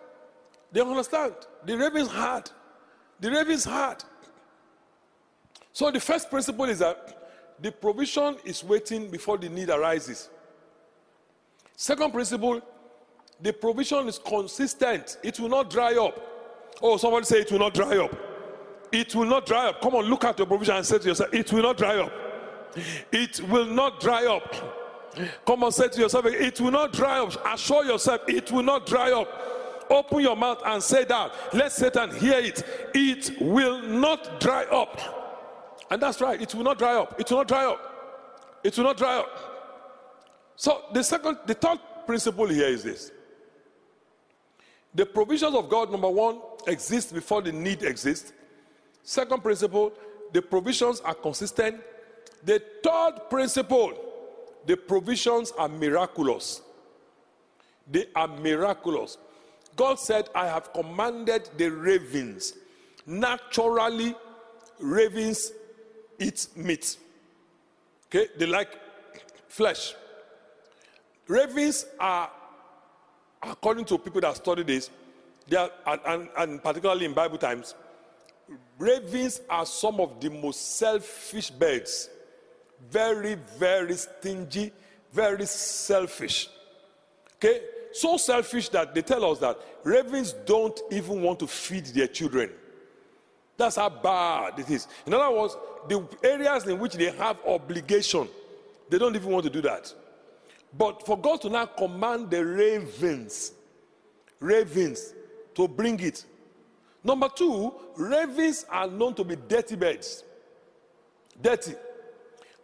They 0.72 0.80
understand. 0.80 1.34
The 1.64 1.76
ravens 1.76 2.10
heard. 2.10 2.50
The 3.20 3.30
ravens 3.30 3.64
heard. 3.64 3.98
So 5.72 5.90
the 5.90 6.00
first 6.00 6.30
principle 6.30 6.64
is 6.64 6.80
that 6.80 7.15
the 7.60 7.72
provision 7.72 8.36
is 8.44 8.62
waiting 8.62 9.10
before 9.10 9.38
the 9.38 9.48
need 9.48 9.70
arises. 9.70 10.28
Second 11.74 12.12
principle 12.12 12.60
the 13.40 13.52
provision 13.52 14.08
is 14.08 14.18
consistent, 14.18 15.18
it 15.22 15.38
will 15.38 15.50
not 15.50 15.68
dry 15.68 15.94
up. 15.94 16.18
Oh, 16.80 16.96
somebody 16.96 17.26
say 17.26 17.40
it 17.40 17.52
will 17.52 17.58
not 17.58 17.74
dry 17.74 17.98
up. 17.98 18.16
It 18.92 19.14
will 19.14 19.26
not 19.26 19.46
dry 19.46 19.68
up. 19.68 19.80
Come 19.80 19.96
on, 19.96 20.04
look 20.06 20.24
at 20.24 20.38
your 20.38 20.46
provision 20.46 20.76
and 20.76 20.86
say 20.86 20.98
to 20.98 21.08
yourself, 21.08 21.32
It 21.34 21.52
will 21.52 21.62
not 21.62 21.76
dry 21.76 21.98
up. 21.98 22.12
It 23.12 23.40
will 23.48 23.66
not 23.66 24.00
dry 24.00 24.26
up. 24.26 24.54
Come 25.46 25.64
on, 25.64 25.72
say 25.72 25.88
to 25.88 26.00
yourself, 26.00 26.26
It 26.26 26.60
will 26.60 26.70
not 26.70 26.92
dry 26.92 27.18
up. 27.18 27.34
Assure 27.52 27.84
yourself, 27.84 28.22
It 28.28 28.50
will 28.52 28.62
not 28.62 28.86
dry 28.86 29.12
up. 29.12 29.28
Open 29.90 30.20
your 30.20 30.36
mouth 30.36 30.62
and 30.64 30.82
say 30.82 31.04
that. 31.04 31.32
Let 31.52 31.72
Satan 31.72 32.14
hear 32.16 32.38
it. 32.38 32.62
It 32.94 33.40
will 33.40 33.82
not 33.82 34.40
dry 34.40 34.64
up. 34.64 35.25
And 35.90 36.02
that's 36.02 36.20
right, 36.20 36.40
it 36.40 36.54
will 36.54 36.64
not 36.64 36.78
dry 36.78 36.94
up. 36.96 37.18
It 37.20 37.30
will 37.30 37.38
not 37.38 37.48
dry 37.48 37.64
up. 37.64 38.60
It 38.64 38.76
will 38.76 38.84
not 38.84 38.96
dry 38.96 39.18
up. 39.18 39.56
So 40.56 40.84
the 40.92 41.04
second, 41.04 41.38
the 41.46 41.54
third 41.54 41.78
principle 42.06 42.46
here 42.46 42.68
is 42.68 42.82
this 42.82 43.12
the 44.94 45.04
provisions 45.04 45.54
of 45.54 45.68
God, 45.68 45.92
number 45.92 46.08
one, 46.08 46.40
exist 46.66 47.12
before 47.12 47.42
the 47.42 47.52
need 47.52 47.82
exists. 47.82 48.32
Second 49.02 49.42
principle, 49.42 49.92
the 50.32 50.40
provisions 50.40 51.00
are 51.00 51.14
consistent. 51.14 51.80
The 52.42 52.62
third 52.82 53.28
principle, 53.28 53.92
the 54.64 54.76
provisions 54.76 55.52
are 55.58 55.68
miraculous. 55.68 56.62
They 57.88 58.06
are 58.16 58.26
miraculous. 58.26 59.18
God 59.76 59.98
said, 59.98 60.30
I 60.34 60.46
have 60.46 60.72
commanded 60.72 61.50
the 61.58 61.68
ravens. 61.68 62.54
Naturally, 63.04 64.14
ravens 64.80 65.52
eat 66.18 66.46
meat. 66.56 66.96
Okay, 68.06 68.28
they 68.38 68.46
like 68.46 68.78
flesh. 69.48 69.94
Ravens 71.26 71.86
are, 71.98 72.30
according 73.42 73.84
to 73.86 73.98
people 73.98 74.20
that 74.20 74.36
study 74.36 74.62
this, 74.62 74.90
they 75.48 75.56
are, 75.56 75.70
and, 75.86 76.00
and, 76.06 76.28
and 76.38 76.62
particularly 76.62 77.04
in 77.04 77.12
Bible 77.12 77.38
times, 77.38 77.74
ravens 78.78 79.40
are 79.50 79.66
some 79.66 80.00
of 80.00 80.20
the 80.20 80.30
most 80.30 80.76
selfish 80.76 81.50
birds. 81.50 82.08
Very, 82.90 83.34
very 83.58 83.94
stingy, 83.94 84.72
very 85.12 85.46
selfish. 85.46 86.48
Okay? 87.36 87.62
So 87.92 88.18
selfish 88.18 88.68
that 88.70 88.94
they 88.94 89.02
tell 89.02 89.24
us 89.24 89.38
that 89.38 89.58
ravens 89.82 90.34
don't 90.44 90.78
even 90.92 91.22
want 91.22 91.38
to 91.40 91.46
feed 91.46 91.86
their 91.86 92.06
children. 92.06 92.50
That's 93.56 93.76
how 93.76 93.88
bad 93.88 94.58
it 94.58 94.70
is. 94.70 94.86
In 95.06 95.14
other 95.14 95.34
words, 95.34 95.56
the 95.88 96.06
areas 96.22 96.66
in 96.66 96.78
which 96.78 96.94
they 96.94 97.10
have 97.12 97.38
obligation, 97.46 98.28
they 98.88 98.98
don't 98.98 99.16
even 99.16 99.30
want 99.30 99.44
to 99.44 99.50
do 99.50 99.60
that. 99.62 99.92
But 100.76 101.04
for 101.06 101.18
God 101.18 101.40
to 101.42 101.48
now 101.48 101.66
command 101.66 102.30
the 102.30 102.44
ravens, 102.44 103.52
ravens, 104.40 105.14
to 105.54 105.66
bring 105.66 105.98
it. 106.00 106.24
Number 107.02 107.28
two, 107.34 107.72
ravens 107.96 108.66
are 108.68 108.86
known 108.86 109.14
to 109.14 109.24
be 109.24 109.36
dirty 109.36 109.76
birds. 109.76 110.24
Dirty. 111.40 111.74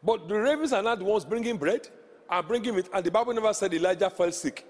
But 0.03 0.29
the 0.29 0.35
ravens 0.35 0.73
are 0.73 0.83
not 0.83 0.99
the 0.99 1.05
ones 1.05 1.25
bringing 1.25 1.57
bread, 1.57 1.89
are 2.29 2.43
bringing 2.43 2.77
it. 2.77 2.89
And 2.93 3.05
the 3.05 3.11
Bible 3.11 3.33
never 3.33 3.53
said 3.55 3.73
Elijah 3.73 4.11
fell 4.11 4.33
sick. 4.33 4.67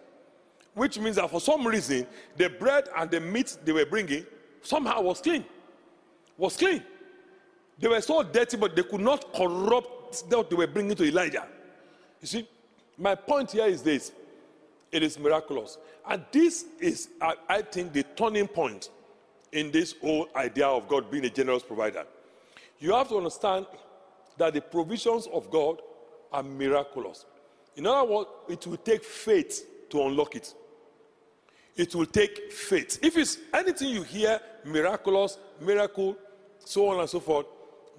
Which 0.74 0.98
means 0.98 1.16
that 1.16 1.30
for 1.30 1.40
some 1.40 1.66
reason, 1.66 2.06
the 2.36 2.48
bread 2.48 2.88
and 2.96 3.10
the 3.10 3.20
meat 3.20 3.56
they 3.64 3.72
were 3.72 3.86
bringing 3.86 4.24
somehow 4.62 5.02
was 5.02 5.20
clean. 5.20 5.44
Was 6.36 6.56
clean. 6.56 6.82
They 7.78 7.88
were 7.88 8.00
so 8.00 8.22
dirty, 8.22 8.56
but 8.56 8.76
they 8.76 8.82
could 8.82 9.00
not 9.00 9.32
corrupt 9.32 10.24
what 10.28 10.50
they 10.50 10.56
were 10.56 10.66
bringing 10.66 10.96
to 10.96 11.04
Elijah. 11.04 11.46
You 12.20 12.26
see, 12.26 12.48
my 12.98 13.14
point 13.14 13.52
here 13.52 13.66
is 13.66 13.82
this 13.82 14.12
it 14.90 15.02
is 15.02 15.18
miraculous. 15.18 15.78
And 16.08 16.24
this 16.30 16.66
is, 16.78 17.08
I, 17.20 17.35
I 17.48 17.62
think, 17.62 17.92
the 17.92 18.02
turning 18.02 18.46
point 18.46 18.90
in 19.52 19.70
this 19.70 19.94
whole 20.00 20.28
idea 20.37 20.66
of 20.66 20.87
God 20.87 21.11
being 21.11 21.24
a 21.24 21.30
generous 21.30 21.62
provider. 21.62 22.04
You 22.78 22.92
have 22.92 23.08
to 23.08 23.16
understand 23.16 23.66
that 24.37 24.54
the 24.54 24.61
provisions 24.61 25.26
of 25.32 25.50
God 25.50 25.80
are 26.32 26.42
miraculous. 26.42 27.24
In 27.76 27.87
other 27.87 28.11
words, 28.11 28.28
it 28.48 28.66
will 28.66 28.76
take 28.76 29.04
faith 29.04 29.88
to 29.90 30.02
unlock 30.02 30.37
it. 30.37 30.54
It 31.76 31.94
will 31.94 32.06
take 32.06 32.52
faith. 32.52 32.98
If 33.02 33.16
it's 33.16 33.38
anything 33.54 33.88
you 33.88 34.02
hear, 34.02 34.40
miraculous, 34.64 35.38
miracle, 35.61 36.16
so 36.58 36.88
on 36.88 37.00
and 37.00 37.08
so 37.08 37.20
forth, 37.20 37.46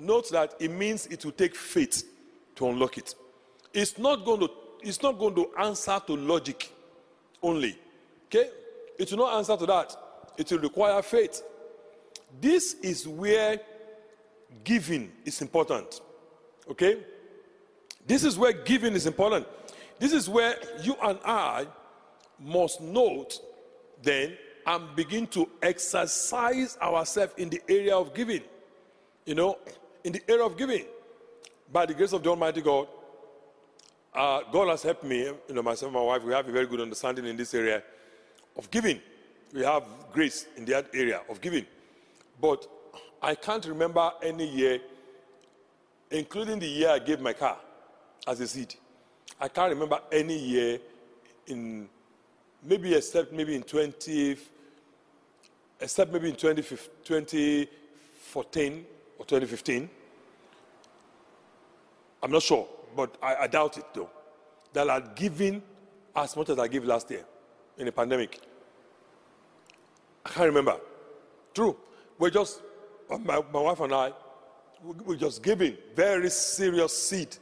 note 0.03 0.29
that 0.31 0.55
it 0.59 0.71
means 0.71 1.07
it 1.07 1.23
will 1.25 1.31
take 1.31 1.55
faith 1.55 2.03
to 2.55 2.67
unlock 2.67 2.97
it. 2.97 3.15
It's 3.73 3.97
not 3.97 4.25
going 4.25 4.41
to, 4.41 4.49
it's 4.81 5.01
not 5.01 5.17
going 5.17 5.35
to 5.35 5.49
answer 5.59 5.99
to 6.07 6.15
logic 6.15 6.71
only. 7.41 7.77
Okay? 8.27 8.49
It 8.99 9.11
will 9.11 9.19
not 9.19 9.37
answer 9.37 9.57
to 9.57 9.65
that. 9.65 9.95
It 10.37 10.51
will 10.51 10.59
require 10.59 11.01
faith. 11.01 11.41
This 12.39 12.75
is 12.75 13.07
where 13.07 13.59
giving 14.63 15.11
is 15.25 15.41
important. 15.41 16.01
Okay? 16.69 17.03
This 18.05 18.23
is 18.23 18.37
where 18.37 18.53
giving 18.53 18.93
is 18.93 19.05
important. 19.05 19.47
This 19.99 20.13
is 20.13 20.29
where 20.29 20.55
you 20.81 20.95
and 21.01 21.19
I 21.25 21.67
must 22.39 22.81
note 22.81 23.39
then 24.01 24.37
and 24.65 24.95
begin 24.95 25.27
to 25.27 25.49
exercise 25.61 26.77
ourselves 26.81 27.33
in 27.37 27.49
the 27.49 27.61
area 27.67 27.95
of 27.95 28.13
giving. 28.13 28.41
You 29.25 29.35
know, 29.35 29.57
in 30.03 30.13
the 30.13 30.21
area 30.29 30.45
of 30.45 30.55
giving. 30.57 30.85
By 31.71 31.85
the 31.85 31.93
grace 31.93 32.11
of 32.13 32.23
the 32.23 32.29
Almighty 32.29 32.61
God, 32.61 32.87
uh, 34.13 34.41
God 34.51 34.69
has 34.69 34.83
helped 34.83 35.03
me, 35.03 35.23
you 35.23 35.39
know, 35.49 35.63
myself 35.63 35.89
and 35.89 35.99
my 35.99 36.05
wife, 36.05 36.23
we 36.23 36.31
have 36.33 36.47
a 36.47 36.51
very 36.51 36.67
good 36.67 36.81
understanding 36.81 37.25
in 37.25 37.35
this 37.35 37.51
area 37.53 37.81
of 38.55 38.69
giving. 38.69 39.01
We 39.53 39.63
have 39.63 39.83
grace 40.11 40.45
in 40.55 40.65
that 40.65 40.87
area 40.93 41.21
of 41.29 41.41
giving. 41.41 41.65
But 42.39 42.67
I 43.21 43.35
can't 43.35 43.65
remember 43.65 44.11
any 44.21 44.47
year, 44.47 44.79
including 46.11 46.59
the 46.59 46.67
year 46.67 46.89
I 46.89 46.99
gave 46.99 47.21
my 47.21 47.33
car 47.33 47.57
as 48.27 48.39
a 48.39 48.47
seed. 48.47 48.75
I 49.39 49.47
can't 49.47 49.71
remember 49.71 49.99
any 50.11 50.37
year 50.37 50.77
in 51.47 51.89
maybe 52.61 52.93
except 52.93 53.33
maybe 53.33 53.55
in 53.55 53.63
20 53.63 54.37
except 55.81 56.13
maybe 56.13 56.29
in 56.29 56.35
2014 56.35 58.85
or 59.23 59.25
2015 59.25 59.89
i'm 62.21 62.31
not 62.31 62.43
sure 62.43 62.67
but 62.95 63.15
I, 63.21 63.36
I, 63.36 63.47
doubt 63.47 63.77
it 63.77 63.86
though 63.93 64.09
that 64.73 64.89
i'd 64.89 65.15
given 65.15 65.63
as 66.15 66.36
much 66.36 66.49
as 66.49 66.59
i 66.59 66.67
gave 66.67 66.83
last 66.83 67.09
year 67.09 67.25
in 67.77 67.86
the 67.86 67.91
pandemic. 67.91 68.39
I 70.25 70.29
can't 70.29 70.45
remember. 70.47 70.77
True 71.53 71.75
we're 72.19 72.29
just 72.29 72.62
uh, 73.09 73.17
my, 73.17 73.41
my 73.51 73.62
wife 73.62 73.79
and 73.79 73.93
i 73.93 74.12
we're 74.83 75.15
just 75.15 75.41
giving 75.41 75.77
very 75.95 76.29
serious 76.29 76.95
seed 76.95 77.36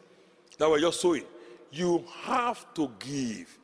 that 0.59 0.69
we're 0.69 0.79
just 0.79 1.01
sowing. 1.01 1.23
You 1.71 2.03
have 2.21 2.71
to 2.75 2.91
give. 2.99 3.57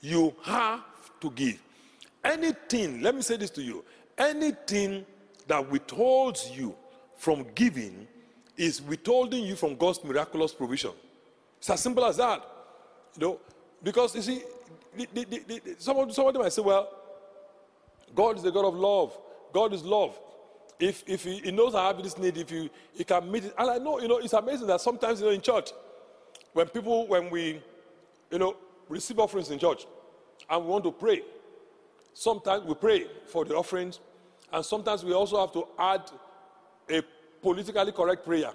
You 0.00 0.32
have 0.44 0.84
to 1.20 1.30
give. 1.32 1.60
Anything, 2.22 3.02
let 3.02 3.12
me 3.16 3.22
say 3.22 3.36
this 3.36 3.50
to 3.50 3.62
you 3.62 3.84
anything 4.16 5.04
that 5.48 5.68
withholds 5.70 6.50
you 6.56 6.76
from 7.24 7.46
giving 7.54 8.06
is 8.54 8.82
withholding 8.82 9.44
you 9.44 9.56
from 9.56 9.76
God's 9.76 10.04
miraculous 10.04 10.52
provision. 10.52 10.90
It's 11.56 11.70
as 11.70 11.80
simple 11.80 12.04
as 12.04 12.18
that. 12.18 12.44
You 13.16 13.26
know, 13.26 13.40
because 13.82 14.14
you 14.14 14.20
see, 14.20 14.42
some 15.78 15.96
of 15.96 16.14
them 16.14 16.42
might 16.42 16.52
say, 16.52 16.60
well, 16.60 16.86
God 18.14 18.36
is 18.36 18.42
the 18.42 18.52
God 18.52 18.66
of 18.66 18.74
love. 18.74 19.18
God 19.54 19.72
is 19.72 19.82
love. 19.82 20.20
If, 20.78 21.02
if 21.06 21.24
he, 21.24 21.38
he 21.38 21.50
knows 21.50 21.74
I 21.74 21.86
have 21.86 22.02
this 22.02 22.18
need, 22.18 22.36
if 22.36 22.50
you, 22.50 22.68
he 22.92 23.04
can 23.04 23.32
meet 23.32 23.44
it. 23.44 23.54
And 23.56 23.70
I 23.70 23.78
know, 23.78 23.98
you 24.00 24.08
know, 24.08 24.18
it's 24.18 24.34
amazing 24.34 24.66
that 24.66 24.82
sometimes, 24.82 25.20
you 25.20 25.26
know, 25.26 25.32
in 25.32 25.40
church, 25.40 25.70
when 26.52 26.66
people, 26.66 27.06
when 27.06 27.30
we, 27.30 27.62
you 28.30 28.38
know, 28.38 28.54
receive 28.86 29.18
offerings 29.18 29.50
in 29.50 29.58
church, 29.58 29.86
and 30.50 30.62
we 30.62 30.70
want 30.70 30.84
to 30.84 30.92
pray. 30.92 31.22
Sometimes 32.12 32.64
we 32.66 32.74
pray 32.74 33.06
for 33.28 33.46
the 33.46 33.56
offerings, 33.56 33.98
and 34.52 34.62
sometimes 34.62 35.02
we 35.02 35.14
also 35.14 35.40
have 35.40 35.52
to 35.54 35.66
add 35.78 36.02
a 36.90 37.02
politically 37.44 37.92
correct 37.92 38.24
prayer. 38.24 38.52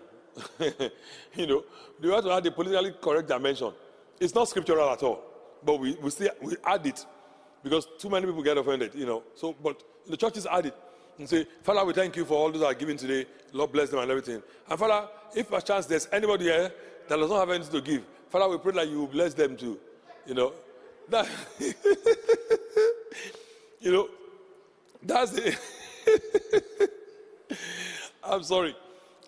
you 1.36 1.45
know, 1.47 1.63
we 2.02 2.10
have 2.10 2.23
to 2.23 2.32
add 2.32 2.43
the 2.43 2.52
politically 2.52 2.93
correct 2.99 3.28
dimension. 3.28 3.71
It's 4.19 4.34
not 4.34 4.49
scriptural 4.49 4.89
at 4.89 5.04
all, 5.04 5.21
but 5.63 5.80
we, 5.80 5.93
we 6.02 6.10
still 6.10 6.32
we 6.41 6.56
add 6.63 6.86
it 6.88 7.06
because 7.63 7.88
too 7.99 8.10
many 8.10 8.25
people 8.25 8.41
get 8.41 8.58
offended, 8.58 8.95
you 8.95 9.06
know. 9.06 9.21
So, 9.36 9.56
but 9.63 9.84
the 10.08 10.17
churches 10.17 10.47
add 10.49 10.65
it 10.65 10.75
and 11.19 11.30
say, 11.30 11.45
Father, 11.62 11.86
we 11.86 11.93
thank 11.93 12.15
you 12.15 12.25
for 12.25 12.34
all 12.34 12.52
those 12.52 12.62
that 12.62 12.67
are 12.67 12.73
giving 12.73 12.97
today. 12.97 13.28
Lord 13.54 13.71
bless 13.71 13.89
them 13.89 13.99
and 13.99 14.10
everything. 14.10 14.41
And 14.67 14.80
Father, 14.80 15.08
if 15.36 15.49
by 15.49 15.60
chance 15.60 15.86
there's 15.86 16.08
anybody 16.12 16.45
here 16.45 16.71
that 17.08 17.15
does 17.15 17.30
not 17.30 17.39
have 17.39 17.52
anything 17.52 17.73
to 17.73 17.82
give, 17.82 18.04
Father, 18.30 18.49
we 18.49 18.58
pray 18.58 18.71
that 18.73 18.89
you 18.89 19.02
will 19.02 19.08
bless 19.08 19.36
them 19.36 19.56
too. 19.56 19.78
You 20.25 20.34
know, 20.34 20.54
that, 21.10 21.28
you 23.82 23.91
know, 23.91 24.10
that's 25.04 25.32
the. 25.32 25.58
I'm 28.23 28.43
sorry. 28.43 28.75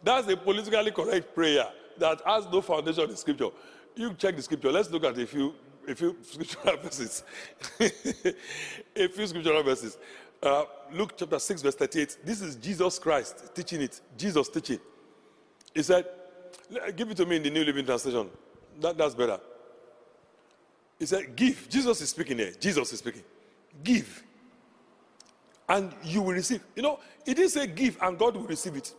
That's 0.03 0.27
a 0.27 0.37
politically 0.37 0.91
correct 0.91 1.35
prayer 1.35 1.67
that 1.97 2.21
has 2.25 2.45
no 2.51 2.61
foundation 2.61 3.09
in 3.09 3.15
scripture. 3.15 3.49
You 3.95 4.13
check 4.13 4.35
the 4.35 4.41
scripture. 4.41 4.71
Let's 4.71 4.89
look 4.89 5.03
at 5.03 5.17
a 5.17 5.27
few, 5.27 5.53
a 5.87 5.95
few 5.95 6.17
scriptural 6.21 6.77
verses. 6.77 7.23
a 7.79 9.07
few 9.07 9.27
scriptural 9.27 9.63
verses. 9.63 9.97
Uh, 10.41 10.63
Luke 10.91 11.13
chapter 11.15 11.37
6, 11.37 11.61
verse 11.61 11.75
38. 11.75 12.17
This 12.23 12.41
is 12.41 12.55
Jesus 12.55 12.97
Christ 12.97 13.53
teaching 13.53 13.81
it. 13.81 14.01
Jesus 14.17 14.49
teaching. 14.49 14.79
He 15.73 15.83
said, 15.83 16.05
Give 16.95 17.11
it 17.11 17.17
to 17.17 17.25
me 17.25 17.35
in 17.37 17.43
the 17.43 17.49
New 17.49 17.63
Living 17.63 17.85
Translation. 17.85 18.29
That, 18.79 18.97
that's 18.97 19.13
better. 19.13 19.39
He 20.97 21.05
said, 21.05 21.35
Give. 21.35 21.67
Jesus 21.69 22.01
is 22.01 22.09
speaking 22.09 22.37
here. 22.37 22.53
Jesus 22.59 22.91
is 22.91 22.99
speaking. 22.99 23.23
Give. 23.83 24.23
And 25.71 25.93
you 26.03 26.21
will 26.21 26.33
receive. 26.33 26.61
You 26.75 26.83
know, 26.83 26.99
he 27.25 27.33
didn't 27.33 27.51
say 27.51 27.65
give 27.65 27.97
and 28.01 28.19
God 28.19 28.35
will 28.35 28.43
receive 28.43 28.75
it. 28.75 28.93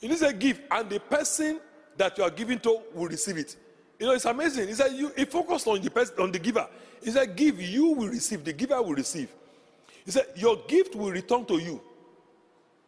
He 0.00 0.06
didn't 0.06 0.20
say 0.20 0.32
give 0.32 0.60
and 0.70 0.88
the 0.88 1.00
person 1.00 1.58
that 1.96 2.16
you 2.16 2.22
are 2.22 2.30
giving 2.30 2.60
to 2.60 2.80
will 2.94 3.08
receive 3.08 3.36
it. 3.36 3.56
You 3.98 4.06
know, 4.06 4.12
it's 4.12 4.24
amazing. 4.24 4.68
He 4.68 4.74
said, 4.74 4.92
you, 4.92 5.10
he 5.16 5.24
focused 5.24 5.66
on 5.66 5.82
the 5.82 5.90
person, 5.90 6.14
on 6.20 6.30
the 6.30 6.38
giver. 6.38 6.68
He 7.02 7.10
said, 7.10 7.34
give, 7.34 7.60
you 7.60 7.86
will 7.86 8.06
receive. 8.06 8.44
The 8.44 8.52
giver 8.52 8.80
will 8.80 8.94
receive. 8.94 9.28
He 10.04 10.12
said, 10.12 10.26
your 10.36 10.58
gift 10.68 10.94
will 10.94 11.10
return 11.10 11.44
to 11.46 11.58
you 11.58 11.80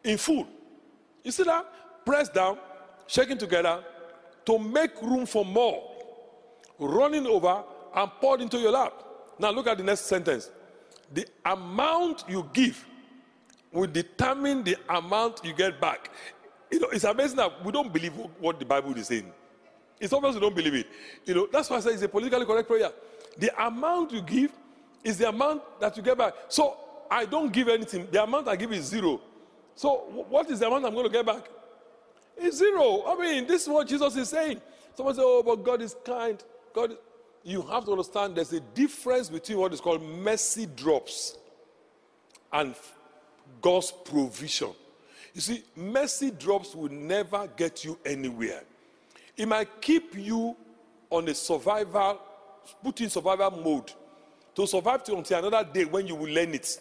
in 0.05 0.17
full. 0.17 0.47
You 1.21 1.31
see 1.31 1.43
that? 1.43 1.65
Press 2.05 2.29
down, 2.29 2.57
shaking 3.07 3.37
together 3.37 3.83
to 4.45 4.57
make 4.57 5.01
room 5.01 5.25
for 5.25 5.43
more. 5.43 5.83
Running 6.79 7.27
over 7.27 7.61
and 7.93 8.11
poured 8.21 8.39
into 8.39 8.57
your 8.57 8.71
lap. 8.71 8.93
Now 9.37 9.51
look 9.51 9.67
at 9.67 9.77
the 9.77 9.83
next 9.83 10.05
sentence. 10.05 10.49
The 11.13 11.27
amount 11.43 12.23
you 12.29 12.49
give 12.53 12.87
will 13.71 13.87
determine 13.87 14.63
the 14.63 14.77
amount 14.89 15.41
you 15.43 15.53
get 15.53 15.79
back. 15.79 16.11
You 16.69 16.79
know, 16.79 16.89
it's 16.89 17.03
amazing 17.03 17.37
that 17.37 17.63
we 17.63 17.71
don't 17.71 17.91
believe 17.91 18.13
what 18.39 18.59
the 18.59 18.65
Bible 18.65 18.95
is 18.97 19.07
saying. 19.07 19.31
It's 19.99 20.13
obvious 20.13 20.35
we 20.35 20.41
don't 20.41 20.55
believe 20.55 20.73
it. 20.73 20.87
You 21.25 21.35
know, 21.35 21.47
that's 21.51 21.69
why 21.69 21.77
I 21.77 21.79
say 21.79 21.91
it's 21.91 22.01
a 22.01 22.09
politically 22.09 22.45
correct 22.45 22.67
prayer. 22.67 22.91
The 23.37 23.65
amount 23.65 24.11
you 24.11 24.21
give 24.21 24.51
is 25.03 25.17
the 25.17 25.29
amount 25.29 25.61
that 25.79 25.95
you 25.95 26.03
get 26.03 26.17
back. 26.17 26.33
So 26.47 26.77
I 27.09 27.25
don't 27.25 27.51
give 27.51 27.67
anything. 27.69 28.07
The 28.11 28.23
amount 28.23 28.47
I 28.47 28.55
give 28.55 28.71
is 28.71 28.85
zero. 28.85 29.21
So 29.75 30.25
what 30.29 30.49
is 30.49 30.59
the 30.59 30.67
amount 30.67 30.85
I'm 30.85 30.93
going 30.93 31.05
to 31.05 31.11
get 31.11 31.25
back? 31.25 31.47
It's 32.37 32.57
zero. 32.57 33.03
I 33.05 33.15
mean, 33.15 33.47
this 33.47 33.63
is 33.63 33.69
what 33.69 33.87
Jesus 33.87 34.15
is 34.15 34.29
saying. 34.29 34.61
Someone 34.95 35.15
say, 35.15 35.21
"Oh, 35.23 35.43
but 35.43 35.63
God 35.63 35.81
is 35.81 35.95
kind." 36.03 36.43
God, 36.73 36.97
you 37.43 37.61
have 37.63 37.85
to 37.85 37.91
understand. 37.91 38.35
There's 38.35 38.53
a 38.53 38.59
difference 38.59 39.29
between 39.29 39.57
what 39.57 39.73
is 39.73 39.81
called 39.81 40.01
mercy 40.01 40.65
drops 40.65 41.37
and 42.51 42.75
God's 43.61 43.91
provision. 43.91 44.69
You 45.33 45.41
see, 45.41 45.63
mercy 45.75 46.31
drops 46.31 46.75
will 46.75 46.91
never 46.91 47.47
get 47.47 47.85
you 47.85 47.97
anywhere. 48.05 48.63
It 49.37 49.47
might 49.47 49.81
keep 49.81 50.15
you 50.17 50.55
on 51.09 51.27
a 51.27 51.33
survival, 51.33 52.19
put 52.83 53.01
in 53.01 53.09
survival 53.09 53.51
mode 53.51 53.91
to 54.55 54.67
survive 54.67 55.03
till 55.03 55.17
until 55.17 55.45
another 55.45 55.69
day 55.71 55.85
when 55.85 56.07
you 56.07 56.15
will 56.15 56.31
learn 56.31 56.53
it. 56.53 56.79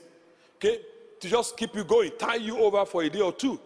Okay? 0.56 0.80
To 1.20 1.28
just 1.28 1.56
keep 1.56 1.74
you 1.74 1.84
going, 1.84 2.12
tie 2.18 2.36
you 2.36 2.58
over 2.58 2.84
for 2.84 3.02
a 3.02 3.10
day 3.10 3.20
or 3.20 3.32
two. 3.32 3.60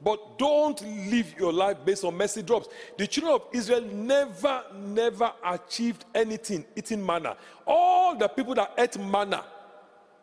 But 0.00 0.38
don't 0.38 0.80
live 1.10 1.34
your 1.38 1.52
life 1.52 1.78
based 1.84 2.04
on 2.04 2.16
mercy 2.16 2.42
drops. 2.42 2.68
The 2.96 3.06
children 3.06 3.34
of 3.34 3.42
Israel 3.52 3.80
never, 3.80 4.62
never 4.76 5.32
achieved 5.44 6.04
anything 6.14 6.64
eating 6.76 7.04
manna. 7.04 7.36
All 7.66 8.14
the 8.16 8.28
people 8.28 8.54
that 8.54 8.74
ate 8.78 8.96
manna, 8.98 9.44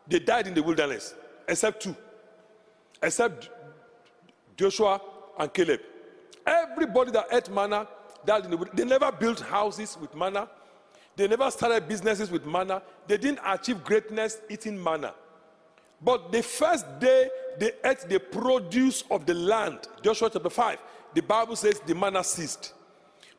they 0.08 0.18
died 0.18 0.46
in 0.46 0.54
the 0.54 0.62
wilderness, 0.62 1.14
except 1.46 1.82
two 1.82 1.94
except 3.02 3.50
Joshua 4.56 5.00
and 5.38 5.52
Caleb. 5.52 5.80
Everybody 6.46 7.10
that 7.12 7.26
ate 7.32 7.50
manna, 7.50 7.86
that 8.24 8.48
they 8.74 8.84
never 8.84 9.12
built 9.12 9.40
houses 9.40 9.96
with 10.00 10.14
manna. 10.14 10.48
They 11.16 11.26
never 11.26 11.50
started 11.50 11.88
businesses 11.88 12.30
with 12.30 12.44
manna. 12.44 12.82
They 13.06 13.16
didn't 13.16 13.40
achieve 13.44 13.82
greatness 13.84 14.38
eating 14.50 14.82
manna. 14.82 15.14
But 16.02 16.30
the 16.30 16.42
first 16.42 16.84
day 17.00 17.30
they 17.58 17.72
ate 17.84 18.00
the 18.08 18.18
produce 18.18 19.02
of 19.10 19.24
the 19.24 19.34
land, 19.34 19.88
Joshua 20.02 20.28
chapter 20.30 20.50
5, 20.50 20.78
the 21.14 21.22
Bible 21.22 21.56
says 21.56 21.80
the 21.86 21.94
manna 21.94 22.22
ceased. 22.22 22.74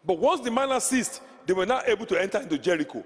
But 0.03 0.17
once 0.17 0.41
the 0.41 0.49
manna 0.49 0.81
ceased, 0.81 1.21
they 1.45 1.53
were 1.53 1.65
not 1.65 1.87
able 1.87 2.05
to 2.07 2.19
enter 2.19 2.39
into 2.39 2.57
Jericho. 2.57 3.03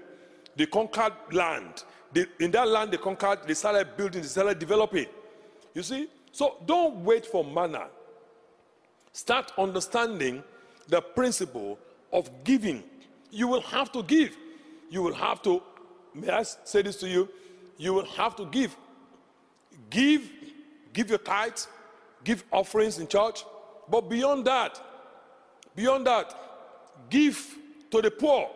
They 0.56 0.66
conquered 0.66 1.12
land. 1.32 1.84
They, 2.12 2.26
in 2.40 2.50
that 2.52 2.68
land 2.68 2.92
they 2.92 2.96
conquered, 2.96 3.40
they 3.46 3.54
started 3.54 3.96
building, 3.96 4.22
they 4.22 4.28
started 4.28 4.58
developing. 4.58 5.06
You 5.74 5.82
see? 5.82 6.08
So 6.32 6.56
don't 6.64 7.04
wait 7.04 7.26
for 7.26 7.44
manna. 7.44 7.88
Start 9.12 9.52
understanding 9.58 10.42
the 10.88 11.02
principle 11.02 11.78
of 12.12 12.30
giving. 12.44 12.82
You 13.30 13.46
will 13.48 13.60
have 13.60 13.92
to 13.92 14.02
give. 14.02 14.34
You 14.90 15.02
will 15.02 15.14
have 15.14 15.42
to, 15.42 15.62
may 16.14 16.30
I 16.30 16.42
say 16.42 16.82
this 16.82 16.96
to 16.96 17.08
you? 17.08 17.28
You 17.76 17.92
will 17.92 18.06
have 18.06 18.34
to 18.36 18.46
give. 18.46 18.74
Give, 19.90 20.28
give 20.92 21.10
your 21.10 21.18
tithes, 21.18 21.68
give 22.24 22.44
offerings 22.50 22.98
in 22.98 23.06
church. 23.06 23.44
But 23.88 24.08
beyond 24.08 24.46
that, 24.46 24.80
beyond 25.76 26.06
that, 26.06 26.34
give 27.10 27.58
to 27.90 28.00
the 28.00 28.10
poor. 28.10 28.48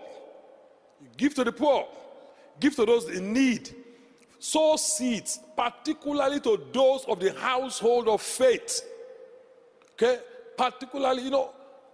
Give 1.16 1.34
to 1.34 1.44
the 1.44 1.52
poor. 1.52 1.86
Give 2.58 2.74
to 2.76 2.86
those 2.86 3.04
in 3.10 3.34
need 3.34 3.74
sow 4.50 4.76
seeds, 4.76 5.40
particularly 5.56 6.40
to 6.40 6.60
those 6.72 7.04
of 7.06 7.18
the 7.18 7.32
household 7.34 8.08
of 8.08 8.22
faith. 8.22 8.82
Okay? 9.94 10.18
Particularly, 10.56 11.24
you 11.24 11.30
know, 11.30 11.50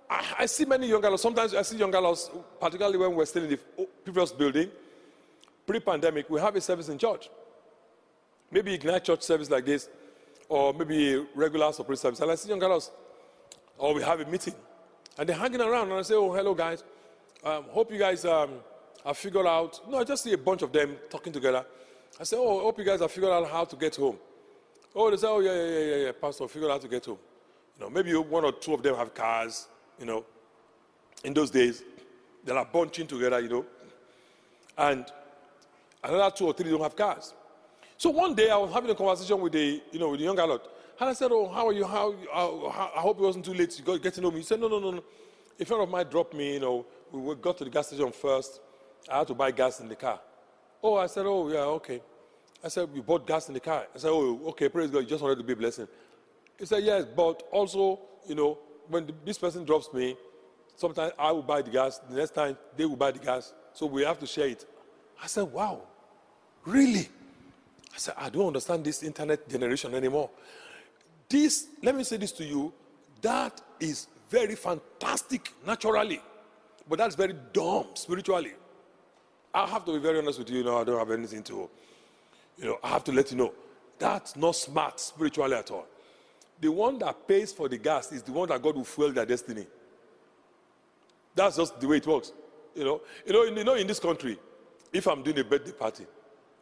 I, 0.09 0.35
I 0.41 0.47
see 0.47 0.65
many 0.67 0.87
young 0.89 1.01
girls. 1.01 1.23
Sometimes 1.23 1.55
I 1.55 1.63
see 1.63 1.77
young 1.77 1.91
girls, 1.91 2.31
particularly 2.61 2.99
when 2.99 3.15
we're 3.15 3.25
still 3.25 3.45
in 3.45 3.51
the 3.51 3.87
previous 4.05 4.33
building. 4.33 4.71
Pre 5.67 5.81
pandemic, 5.81 6.29
we 6.29 6.41
have 6.41 6.55
a 6.55 6.61
service 6.61 6.89
in 6.89 6.99
church. 6.99 7.31
Maybe 8.51 8.75
Ignite 8.75 9.05
church 9.05 9.23
service 9.23 9.49
like 9.49 9.65
this, 9.65 9.89
or 10.49 10.75
maybe 10.75 11.25
regular 11.35 11.73
support 11.73 11.99
service. 11.99 12.21
And 12.21 12.31
I 12.31 12.35
see 12.35 12.51
young 12.51 12.59
girls, 12.59 12.91
or 13.79 13.95
we 13.95 14.03
have 14.03 14.21
a 14.21 14.27
meeting. 14.27 14.55
And 15.19 15.29
they're 15.29 15.37
hanging 15.37 15.61
around, 15.61 15.91
and 15.91 15.99
I 15.99 16.03
say, 16.03 16.15
Oh, 16.15 16.33
hello, 16.33 16.55
guys. 16.55 16.85
Um, 17.45 17.65
hope 17.71 17.91
you 17.91 17.99
guys 17.99 18.25
um, 18.27 18.51
have 19.07 19.17
figured 19.17 19.47
out. 19.47 19.81
No, 19.89 19.99
I 19.99 20.05
just 20.05 20.23
see 20.23 20.33
a 20.35 20.39
bunch 20.39 20.63
of 20.63 20.71
them 20.71 20.97
talking 21.09 21.33
together. 21.33 21.65
I 22.21 22.25
said, 22.25 22.39
Oh, 22.39 22.61
I 22.61 22.63
hope 22.63 22.79
you 22.79 22.85
guys 22.85 23.01
have 23.01 23.11
figured 23.11 23.33
out 23.33 23.49
how 23.49 23.65
to 23.65 23.77
get 23.77 23.97
home. 23.97 24.17
Oh, 24.95 25.11
they 25.11 25.17
said, 25.17 25.29
Oh, 25.29 25.41
yeah, 25.41 25.55
yeah, 25.55 25.79
yeah, 25.79 26.05
yeah, 26.07 26.13
Pastor, 26.13 26.47
figured 26.49 26.71
out 26.71 26.75
how 26.75 26.79
to 26.81 26.89
get 26.89 27.05
home. 27.05 27.19
You 27.79 27.85
know, 27.85 27.91
maybe 27.91 28.15
one 28.15 28.45
or 28.45 28.53
two 28.53 28.75
of 28.75 28.83
them 28.83 28.95
have 28.97 29.15
cars, 29.15 29.67
you 29.99 30.07
know. 30.07 30.25
In 31.25 31.33
those 31.33 31.51
days, 31.51 31.83
they 32.45 32.53
are 32.53 32.65
bunching 32.65 33.07
together, 33.07 33.41
you 33.41 33.49
know. 33.49 33.67
And 34.77 35.07
another 36.03 36.35
two 36.35 36.47
or 36.47 36.53
three 36.53 36.71
don't 36.71 36.83
have 36.83 36.97
cars. 36.97 37.35
So 37.97 38.11
one 38.11 38.35
day 38.35 38.51
I 38.51 38.57
was 38.57 38.73
having 38.73 38.91
a 38.91 38.95
conversation 38.95 39.41
with 39.41 39.53
the, 39.53 39.81
you 39.93 39.99
know, 39.99 40.11
with 40.11 40.21
the 40.21 40.25
young 40.25 40.39
adult. 40.39 40.69
And 40.99 41.09
I 41.11 41.13
said, 41.13 41.31
Oh, 41.33 41.49
how 41.49 41.69
are 41.69 41.73
you? 41.73 41.85
How, 41.85 42.15
how, 42.33 42.93
I 42.97 43.01
hope 43.01 43.19
it 43.19 43.23
wasn't 43.23 43.45
too 43.45 43.55
late 43.55 43.71
to 43.71 43.83
go 43.83 43.97
getting 43.99 44.25
home. 44.25 44.37
He 44.37 44.43
said, 44.43 44.61
No, 44.61 44.69
no, 44.69 44.79
no, 44.79 44.91
no. 44.91 45.05
A 45.59 45.65
friend 45.65 45.83
of 45.83 45.89
mine 45.89 46.07
dropped 46.11 46.35
me, 46.35 46.55
you 46.55 46.61
know, 46.61 46.87
we 47.13 47.35
got 47.37 47.59
to 47.59 47.65
the 47.65 47.71
gas 47.71 47.89
station 47.89 48.11
first. 48.11 48.61
I 49.11 49.19
had 49.19 49.27
to 49.29 49.35
buy 49.35 49.51
gas 49.51 49.81
in 49.81 49.89
the 49.89 49.95
car. 49.97 50.19
Oh, 50.83 50.97
I 50.97 51.07
said, 51.07 51.27
oh, 51.27 51.49
yeah, 51.49 51.61
okay. 51.61 52.01
I 52.65 52.69
said, 52.69 52.89
you 52.95 53.03
bought 53.03 53.27
gas 53.27 53.49
in 53.49 53.55
the 53.55 53.61
car. 53.61 53.87
I 53.95 53.99
said, 53.99 54.11
oh, 54.11 54.41
okay, 54.49 54.69
praise 54.69 54.91
God, 54.91 55.01
you 55.01 55.07
just 55.07 55.23
wanted 55.23 55.39
to 55.39 55.45
be 55.45 55.53
a 55.53 55.57
blessing. 55.57 55.87
He 56.59 56.67
said, 56.67 56.83
yes, 56.83 57.05
but 57.17 57.43
also, 57.51 58.01
you 58.27 58.35
know, 58.35 58.59
when 58.89 59.07
the, 59.07 59.15
this 59.25 59.39
person 59.39 59.65
drops 59.65 59.93
me, 59.93 60.17
sometimes 60.77 61.13
I 61.19 61.33
will 61.33 61.43
buy 61.43 61.63
the 61.63 61.71
gas, 61.71 61.99
the 61.99 62.17
next 62.17 62.35
time 62.35 62.57
they 62.77 62.85
will 62.85 62.97
buy 62.97 63.11
the 63.11 63.19
gas, 63.19 63.53
so 63.73 63.87
we 63.87 64.05
have 64.05 64.19
to 64.21 64.27
share 64.27 64.49
it. 64.49 64.65
I 65.23 65.27
said, 65.27 65.45
wow, 65.45 65.83
really? 66.65 67.09
I 67.95 67.99
said, 67.99 68.15
I 68.17 68.31
don't 68.31 68.49
understand 68.49 68.85
this 68.85 69.03
internet 69.03 69.49
generation 69.49 69.95
anymore. 69.95 70.31
This, 71.29 71.69
let 71.83 71.95
me 71.95 72.05
say 72.05 72.17
this 72.17 72.33
to 72.33 72.45
you, 72.45 72.73
that 73.21 73.61
is 73.79 74.09
very 74.29 74.55
fantastic 74.55 75.53
naturally, 75.67 76.21
but 76.89 76.99
that's 76.99 77.15
very 77.15 77.35
dumb 77.53 77.87
spiritually. 77.95 78.53
I 79.55 79.67
have 79.67 79.85
to 79.85 79.93
be 79.93 79.99
very 79.99 80.19
honest 80.19 80.39
with 80.39 80.51
you. 80.51 80.59
You 80.59 80.65
know, 80.65 80.79
I 80.79 80.85
don't 80.85 80.99
have 80.99 81.11
anything 81.11 81.43
to, 81.45 81.69
you 82.57 82.65
know, 82.65 82.79
I 82.83 82.89
have 82.89 83.05
to 83.05 83.13
let 83.13 83.31
you 83.31 83.37
know 83.37 83.53
that's 83.99 84.35
not 84.35 84.57
smart 84.57 84.99
spiritually 84.99 85.55
at 85.55 85.71
all. 85.71 85.87
The 86.61 86.71
one 86.71 86.99
that 86.99 87.27
pays 87.29 87.53
for 87.53 87.69
the 87.69 87.79
gas 87.79 88.11
is 88.11 88.23
the 88.23 88.33
one 88.33 88.49
that 88.49 88.61
God 88.61 88.75
will 88.75 88.85
fuel 88.85 89.13
their 89.13 89.27
destiny. 89.27 89.67
That's 91.35 91.57
just 91.57 91.81
the 91.81 91.87
way 91.87 91.99
it 91.99 92.07
works. 92.07 92.33
You 92.75 92.85
know, 92.85 93.01
you 93.27 93.33
know, 93.33 93.45
in, 93.45 93.57
you 93.57 93.65
know, 93.65 93.75
in 93.75 93.87
this 93.87 94.01
country, 94.01 94.39
if 94.93 95.07
I'm 95.07 95.23
doing 95.23 95.39
a 95.39 95.45
birthday 95.45 95.73
party, 95.73 96.07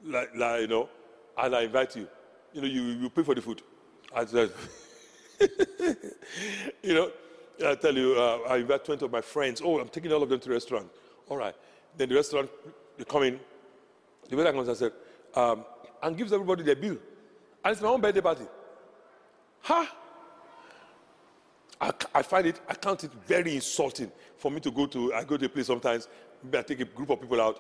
like, 0.05 0.37
like 0.37 0.61
you 0.63 0.67
know, 0.67 0.89
and 1.39 1.57
I 1.57 1.63
invite 1.63 1.97
you, 1.97 2.07
you 2.53 2.61
know, 2.61 2.67
you, 2.67 2.83
you 2.83 3.11
pay 3.11 3.23
for 3.23 3.35
the 3.35 3.43
food. 3.43 3.63
I 4.15 4.25
said, 4.27 4.51
you 6.83 6.95
know, 6.95 7.11
I 7.67 7.75
tell 7.75 7.95
you, 7.95 8.15
uh, 8.17 8.39
I 8.49 8.57
invite 8.59 8.85
20 8.85 9.05
of 9.05 9.13
my 9.13 9.21
friends. 9.21 9.63
Oh, 9.65 9.79
I'm 9.79 9.89
taking 9.89 10.13
all 10.13 10.23
of 10.23 10.29
them 10.29 10.41
to 10.41 10.49
the 10.49 10.55
restaurant. 10.55 10.89
All 11.29 11.37
right. 11.37 11.55
Then 11.97 12.09
the 12.09 12.17
restaurant 12.17 12.51
they 13.01 13.05
come 13.05 13.23
in. 13.23 13.41
The 14.29 14.37
waiter 14.37 14.53
comes 14.53 14.69
and 14.69 14.77
said, 14.77 14.93
um, 15.35 15.65
and 16.03 16.17
gives 16.17 16.33
everybody 16.33 16.63
their 16.63 16.77
bill. 16.77 16.99
And 17.65 17.73
it's 17.73 17.81
my 17.81 17.89
own 17.89 18.01
birthday 18.01 18.21
party. 18.21 18.45
Ha! 19.63 19.87
Huh? 19.89 19.97
I, 21.81 22.19
I, 22.19 22.23
find 22.23 22.47
it, 22.47 22.61
I 22.69 22.75
count 22.75 23.05
it 23.05 23.11
very 23.27 23.55
insulting 23.55 24.13
for 24.37 24.51
me 24.51 24.61
to 24.61 24.71
go 24.71 24.87
to, 24.87 25.15
I 25.15 25.25
go 25.25 25.39
to 25.39 25.47
a 25.47 25.49
place 25.49 25.67
sometimes, 25.67 26.09
maybe 26.45 26.59
I 26.59 26.63
take 26.63 26.81
a 26.81 26.85
group 26.85 27.09
of 27.09 27.21
people 27.23 27.41
out, 27.41 27.59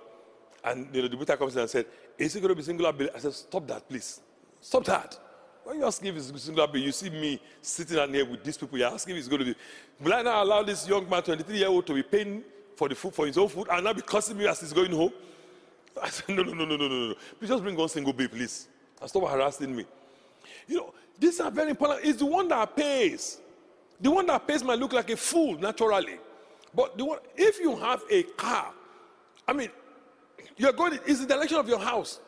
and 0.63 0.95
you 0.95 1.01
know, 1.01 1.09
the 1.09 1.17
waiter 1.17 1.37
comes 1.39 1.55
in 1.55 1.63
and 1.63 1.71
said, 1.71 1.87
is 2.19 2.37
it 2.37 2.41
going 2.41 2.51
to 2.51 2.55
be 2.55 2.63
singular 2.63 2.93
bill? 2.93 3.09
I 3.15 3.19
said, 3.19 3.33
stop 3.33 3.67
that, 3.69 3.89
please. 3.89 4.21
Stop 4.61 4.85
that. 4.85 5.19
When 5.65 5.79
you 5.79 5.87
ask 5.87 6.05
if 6.05 6.15
it's 6.15 6.43
singular 6.43 6.69
bill, 6.69 6.83
you 6.83 6.93
see 6.93 7.09
me 7.09 7.41
sitting 7.63 7.97
down 7.97 8.13
here 8.13 8.27
with 8.27 8.45
these 8.45 8.59
people, 8.59 8.79
you 8.79 8.85
ask 8.85 9.09
if 9.09 9.17
it's 9.17 9.29
going 9.29 9.39
to 9.41 9.47
be, 9.47 9.55
will 10.01 10.13
I 10.13 10.21
now 10.21 10.43
allow 10.43 10.63
this 10.63 10.87
young 10.87 11.09
man, 11.09 11.23
23 11.23 11.57
year 11.57 11.69
old, 11.69 11.87
to 11.87 11.95
be 11.95 12.03
paying 12.03 12.45
for 12.81 12.89
the 12.89 12.95
food, 12.95 13.15
for 13.15 13.27
his 13.27 13.37
own 13.37 13.47
food, 13.47 13.69
and 13.71 13.85
now 13.85 13.93
be 13.93 14.01
cursing 14.01 14.39
me 14.39 14.47
as 14.47 14.59
he's 14.61 14.73
going 14.73 14.91
home? 14.91 15.13
I 16.03 16.09
said, 16.09 16.35
no, 16.35 16.43
no, 16.43 16.55
no, 16.55 16.65
no, 16.65 16.77
no, 16.77 16.89
no, 16.89 17.09
no. 17.09 17.15
Please 17.39 17.49
just 17.49 17.63
bring 17.63 17.77
one 17.77 17.91
single 17.91 18.15
bill, 18.15 18.29
please. 18.29 18.69
And 18.99 19.11
stop 19.11 19.29
harassing 19.29 19.77
me. 19.77 19.85
You 20.67 20.77
know, 20.79 20.95
these 21.19 21.39
are 21.41 21.51
very 21.51 21.71
important. 21.71 22.01
It's 22.07 22.21
the 22.21 22.25
one 22.25 22.49
that 22.49 22.75
pays. 22.75 23.39
The 24.01 24.11
one 24.11 24.25
that 24.29 24.49
pays 24.49 24.65
might 24.65 24.79
look 24.79 24.95
like 24.95 25.11
a 25.11 25.17
fool 25.19 25.59
naturally. 25.59 26.19
But 26.75 26.97
the 26.97 27.05
one, 27.05 27.19
if 27.37 27.61
you 27.61 27.77
have 27.77 28.03
a 28.11 28.23
car, 28.23 28.73
I 29.47 29.53
mean, 29.53 29.69
you're 30.57 30.73
going, 30.73 30.99
it's 31.07 31.21
the 31.21 31.27
direction 31.27 31.59
of 31.59 31.69
your 31.69 31.81
house. 31.81 32.19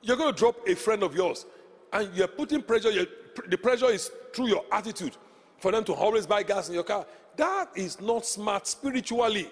You're 0.00 0.16
going 0.16 0.32
to 0.32 0.38
drop 0.38 0.56
a 0.66 0.74
friend 0.74 1.02
of 1.02 1.14
yours, 1.14 1.44
and 1.92 2.14
you're 2.14 2.28
putting 2.28 2.62
pressure, 2.62 2.90
you're, 2.90 3.06
the 3.46 3.58
pressure 3.58 3.90
is 3.90 4.10
through 4.32 4.48
your 4.48 4.64
attitude 4.72 5.18
for 5.58 5.70
them 5.70 5.84
to 5.84 5.92
always 5.92 6.26
buy 6.26 6.44
gas 6.44 6.68
in 6.68 6.74
your 6.76 6.84
car. 6.84 7.04
That 7.36 7.68
is 7.76 8.00
not 8.00 8.24
smart 8.24 8.66
spiritually. 8.66 9.50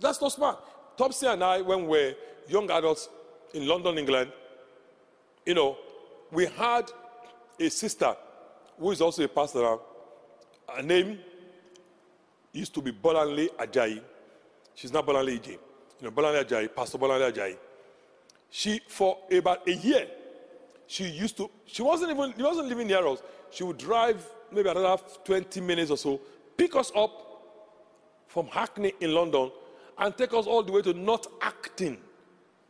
That's 0.00 0.20
not 0.20 0.32
smart. 0.32 0.58
Topsy 0.96 1.26
and 1.26 1.42
I, 1.44 1.60
when 1.60 1.86
we're 1.86 2.14
young 2.48 2.70
adults, 2.70 3.08
in 3.52 3.66
London, 3.66 3.98
England, 3.98 4.32
you 5.44 5.54
know, 5.54 5.76
we 6.30 6.46
had 6.46 6.90
a 7.58 7.68
sister 7.68 8.14
who 8.78 8.90
is 8.92 9.00
also 9.00 9.24
a 9.24 9.28
pastor. 9.28 9.76
Her 10.68 10.82
name 10.82 11.18
used 12.52 12.74
to 12.74 12.82
be 12.82 12.92
Bolanle 12.92 13.48
Ajayi. 13.56 14.00
She's 14.74 14.92
not 14.92 15.06
Bolanle 15.06 15.38
Ije. 15.38 15.50
You 15.50 15.58
know, 16.02 16.10
Bolanle 16.10 16.44
Ajayi, 16.44 16.74
Pastor 16.74 16.98
Bolanle 16.98 17.32
Ajayi. 17.32 17.56
She, 18.50 18.80
for 18.88 19.18
about 19.30 19.66
a 19.68 19.72
year, 19.72 20.06
she 20.86 21.04
used 21.08 21.36
to, 21.36 21.50
she 21.66 21.82
wasn't 21.82 22.10
even, 22.10 22.34
she 22.36 22.42
wasn't 22.42 22.68
living 22.68 22.86
near 22.86 23.06
us. 23.06 23.22
She 23.50 23.64
would 23.64 23.78
drive 23.78 24.24
maybe 24.50 24.68
another 24.68 25.02
20 25.24 25.60
minutes 25.60 25.90
or 25.90 25.96
so, 25.96 26.20
pick 26.56 26.74
us 26.74 26.90
up 26.96 27.10
from 28.26 28.46
Hackney 28.46 28.92
in 29.00 29.14
London, 29.14 29.50
and 30.00 30.16
take 30.16 30.32
us 30.32 30.46
all 30.46 30.62
the 30.62 30.72
way 30.72 30.82
to 30.82 30.94
North 30.94 31.26
Acton, 31.42 31.98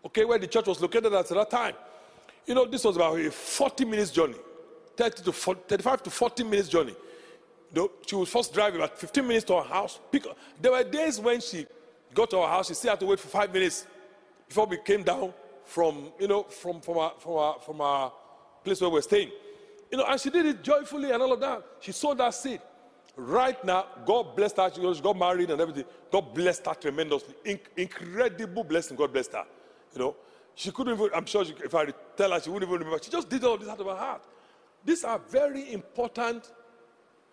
okay, 0.04 0.24
where 0.24 0.38
the 0.38 0.48
church 0.48 0.66
was 0.66 0.80
located 0.80 1.12
at 1.14 1.28
that 1.28 1.50
time. 1.50 1.74
You 2.46 2.54
know, 2.54 2.66
this 2.66 2.84
was 2.84 2.96
about 2.96 3.18
a 3.18 3.30
40 3.30 3.84
minutes 3.84 4.10
journey, 4.10 4.34
30 4.96 5.22
to 5.22 5.32
40, 5.32 5.60
35 5.68 6.02
to 6.02 6.10
40 6.10 6.44
minutes 6.44 6.68
journey. 6.68 6.96
She 8.06 8.16
would 8.16 8.28
first 8.28 8.52
drive 8.52 8.74
about 8.74 8.98
15 8.98 9.26
minutes 9.26 9.44
to 9.44 9.56
her 9.56 9.62
house. 9.62 10.00
Pick 10.10 10.26
up. 10.26 10.36
There 10.60 10.72
were 10.72 10.82
days 10.82 11.20
when 11.20 11.40
she 11.40 11.66
got 12.12 12.30
to 12.30 12.38
our 12.38 12.48
house, 12.48 12.66
she 12.66 12.74
still 12.74 12.90
had 12.90 13.00
to 13.00 13.06
wait 13.06 13.20
for 13.20 13.28
five 13.28 13.52
minutes 13.52 13.86
before 14.48 14.66
we 14.66 14.78
came 14.78 15.04
down 15.04 15.32
from, 15.64 16.10
you 16.18 16.26
know, 16.26 16.42
from, 16.42 16.80
from, 16.80 16.98
our, 16.98 17.12
from, 17.20 17.32
our, 17.32 17.60
from 17.60 17.80
our 17.80 18.12
place 18.64 18.80
where 18.80 18.90
we 18.90 18.94
we're 18.94 19.02
staying. 19.02 19.30
You 19.92 19.98
know, 19.98 20.04
and 20.04 20.20
she 20.20 20.30
did 20.30 20.46
it 20.46 20.64
joyfully 20.64 21.12
and 21.12 21.22
all 21.22 21.32
of 21.32 21.40
that. 21.40 21.64
She 21.78 21.92
sowed 21.92 22.18
that 22.18 22.34
seed. 22.34 22.60
Right 23.20 23.62
now, 23.66 23.84
God 24.06 24.34
blessed 24.34 24.56
her. 24.56 24.70
She 24.74 24.80
got 25.02 25.18
married 25.18 25.50
and 25.50 25.60
everything. 25.60 25.84
God 26.10 26.32
blessed 26.32 26.64
her 26.64 26.72
tremendously. 26.72 27.34
In- 27.44 27.60
incredible 27.76 28.64
blessing. 28.64 28.96
God 28.96 29.12
blessed 29.12 29.32
her. 29.32 29.44
You 29.92 29.98
know, 29.98 30.16
she 30.54 30.70
couldn't 30.70 30.94
even, 30.94 31.10
I'm 31.14 31.26
sure 31.26 31.44
she, 31.44 31.52
if 31.62 31.74
I 31.74 31.84
tell 32.16 32.32
her, 32.32 32.40
she 32.40 32.48
wouldn't 32.48 32.70
even 32.70 32.78
remember. 32.80 32.98
She 33.04 33.10
just 33.10 33.28
did 33.28 33.44
all 33.44 33.58
this 33.58 33.68
out 33.68 33.78
of 33.78 33.86
her 33.86 33.94
heart. 33.94 34.22
These 34.86 35.04
are 35.04 35.18
very 35.18 35.70
important 35.70 36.50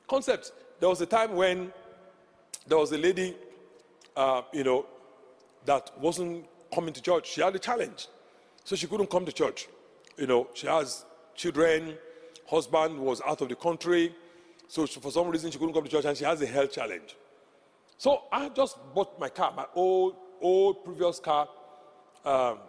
concepts. 0.09 0.51
There 0.81 0.89
was 0.89 0.99
a 0.99 1.05
time 1.05 1.35
when 1.35 1.71
there 2.67 2.77
was 2.77 2.91
a 2.91 2.97
lady, 2.97 3.37
uh, 4.17 4.41
you 4.51 4.65
know, 4.65 4.85
that 5.63 5.93
wasn't 6.01 6.47
coming 6.75 6.93
to 6.93 7.01
church. 7.01 7.29
She 7.31 7.39
had 7.39 7.55
a 7.55 7.59
challenge. 7.59 8.07
So 8.65 8.75
she 8.75 8.87
couldn't 8.87 9.09
come 9.09 9.25
to 9.25 9.31
church. 9.31 9.69
You 10.17 10.27
know, 10.27 10.47
she 10.53 10.67
has 10.67 11.05
children, 11.33 11.97
husband 12.45 12.99
was 12.99 13.21
out 13.25 13.39
of 13.39 13.47
the 13.47 13.55
country. 13.55 14.13
So 14.67 14.85
she, 14.85 14.99
for 14.99 15.11
some 15.11 15.29
reason 15.29 15.51
she 15.51 15.57
couldn't 15.57 15.73
come 15.73 15.83
to 15.83 15.89
church 15.89 16.05
and 16.05 16.17
she 16.17 16.23
has 16.23 16.41
a 16.41 16.45
health 16.45 16.71
challenge. 16.71 17.15
So 17.97 18.23
I 18.31 18.49
just 18.49 18.77
bought 18.93 19.19
my 19.19 19.29
car, 19.29 19.53
my 19.55 19.65
old, 19.73 20.15
old 20.41 20.83
previous 20.83 21.19
car. 21.19 21.47
Um, 22.23 22.59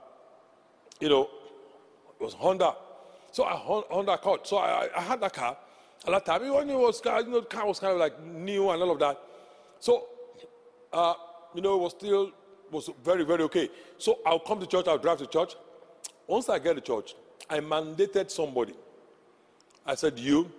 you 1.01 1.09
know, 1.09 1.29
it 2.19 2.25
was 2.25 2.35
Honda. 2.35 2.75
So 3.33 3.45
I 3.45 3.53
Honda 3.55 4.13
Accord. 4.13 4.47
So 4.47 4.57
I, 4.59 4.89
I 4.97 5.01
had 5.01 5.21
that 5.21 5.33
car 5.33 5.57
at 6.07 6.11
that 6.11 6.25
time. 6.25 6.51
When 6.51 6.71
it 6.71 6.77
was 6.77 7.03
you 7.05 7.11
know, 7.31 7.41
the 7.41 7.47
car 7.47 7.67
was 7.67 7.79
kind 7.79 7.93
of 7.93 7.99
like 7.99 8.23
new 8.23 8.71
and 8.71 8.83
all 8.83 8.91
of 8.91 8.99
that. 9.01 9.21
So, 9.81 10.07
uh, 10.93 11.15
you 11.55 11.61
know, 11.61 11.75
it 11.75 11.81
was 11.83 11.93
still 11.93 12.33
was 12.71 12.91
very, 13.05 13.25
very 13.25 13.43
okay. 13.45 13.71
So 13.99 14.19
I'll 14.27 14.39
come 14.39 14.61
to 14.61 14.67
church, 14.67 14.87
I'll 14.89 14.99
drive 14.99 15.19
to 15.19 15.27
church. 15.27 15.55
Once 16.27 16.49
I 16.49 16.59
get 16.59 16.75
to 16.75 16.81
church, 16.81 17.15
I 17.49 17.61
mandated 17.61 18.31
somebody. 18.31 18.75
I 19.87 19.95
said, 19.95 20.19
You 20.19 20.51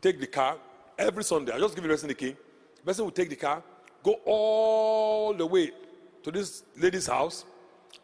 take 0.00 0.20
the 0.20 0.26
car 0.26 0.56
every 0.98 1.24
Sunday. 1.24 1.52
I 1.52 1.58
just 1.58 1.74
give 1.74 1.82
the 1.82 1.88
person 1.88 2.08
the 2.08 2.14
key. 2.14 2.36
The 2.76 2.82
person 2.84 3.04
will 3.04 3.12
take 3.12 3.30
the 3.30 3.36
car, 3.36 3.62
go 4.02 4.20
all 4.24 5.34
the 5.34 5.46
way 5.46 5.72
to 6.22 6.30
this 6.30 6.62
lady's 6.76 7.06
house, 7.06 7.44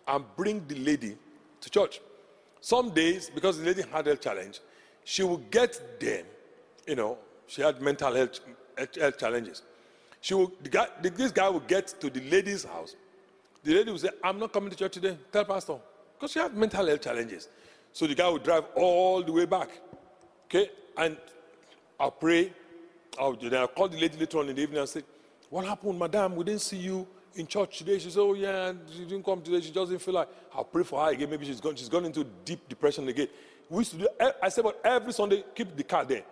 and 0.07 0.25
bring 0.37 0.65
the 0.67 0.77
lady 0.77 1.17
to 1.61 1.71
church. 1.71 2.01
Some 2.61 2.91
days, 2.91 3.31
because 3.35 3.59
the 3.59 3.65
lady 3.65 3.83
had 3.93 4.07
a 4.07 4.17
challenge, 4.17 4.61
she 5.05 5.23
will 5.23 5.39
get 5.39 6.01
them, 6.01 6.25
you 6.87 6.97
know, 6.97 7.19
she 7.47 7.63
had 7.63 7.81
mental 7.81 8.15
health, 8.15 8.41
health 8.77 9.19
challenges. 9.19 9.63
She 10.21 10.35
will, 10.35 10.53
guy, 10.71 10.87
this 11.03 11.33
guy 11.33 11.49
will 11.49 11.61
get 11.61 11.89
to 12.01 12.09
the 12.09 12.21
lady's 12.31 12.65
house. 12.65 12.95
The 13.65 13.75
lady 13.75 13.91
will 13.91 13.99
say, 13.99 14.11
I'm 14.23 14.39
not 14.39 14.53
coming 14.53 14.71
to 14.71 14.77
church 14.77 14.93
today. 14.93 15.17
Tell 15.33 15.45
pastor. 15.45 15.79
Because 16.15 16.33
she 16.33 16.39
had 16.39 16.57
mental 16.57 16.87
health 16.87 17.03
challenges. 17.03 17.49
So 17.93 18.07
the 18.07 18.15
guy 18.15 18.29
would 18.29 18.43
drive 18.45 18.65
all 18.77 19.23
the 19.23 19.33
way 19.33 19.45
back. 19.45 19.71
Okay? 20.47 20.71
And 20.97 21.17
I'll 22.03 22.11
pray. 22.11 22.53
I'll, 23.17 23.35
then 23.35 23.55
I'll 23.55 23.69
call 23.69 23.89
the 23.89 23.97
lady 23.97 24.19
later 24.19 24.39
on 24.39 24.49
in 24.49 24.57
the 24.57 24.63
evening 24.63 24.81
and 24.81 24.89
say, 24.89 25.05
What 25.49 25.65
happened, 25.65 25.97
madam? 25.97 26.35
We 26.35 26.43
didn't 26.43 26.63
see 26.63 26.79
you 26.79 27.07
in 27.37 27.47
church 27.47 27.79
today. 27.79 28.01
She 28.01 28.11
said, 28.11 28.19
Oh, 28.19 28.35
yeah, 28.35 28.73
she 28.93 29.05
didn't 29.05 29.25
come 29.25 29.41
today. 29.41 29.61
She 29.61 29.71
just 29.71 29.89
didn't 29.89 30.03
feel 30.03 30.15
like. 30.15 30.29
I'll 30.53 30.65
pray 30.65 30.83
for 30.83 31.05
her 31.05 31.13
again. 31.13 31.31
Maybe 31.31 31.47
she's 31.47 31.61
gone, 31.61 31.77
she's 31.77 31.89
gone 31.89 32.05
into 32.05 32.25
deep 32.45 32.69
depression 32.69 33.07
again. 33.07 33.29
We 33.71 33.79
used 33.79 33.93
to 33.93 33.99
do, 33.99 34.09
eh, 34.19 34.33
I 34.43 34.49
said, 34.49 34.65
But 34.65 34.81
every 34.85 35.13
Sunday, 35.13 35.45
keep 35.55 35.77
the 35.77 35.85
car 35.85 36.05
there. 36.05 36.25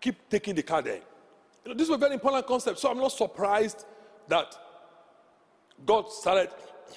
Keep 0.00 0.28
taking 0.28 0.56
the 0.56 0.64
car 0.64 0.82
there. 0.82 1.00
You 1.64 1.70
know, 1.70 1.74
this 1.74 1.88
was 1.88 1.94
a 1.94 2.00
very 2.00 2.14
important 2.14 2.44
concept. 2.48 2.80
So 2.80 2.90
I'm 2.90 2.98
not 2.98 3.12
surprised 3.12 3.84
that 4.26 4.58
God 5.86 6.10
started 6.10 6.48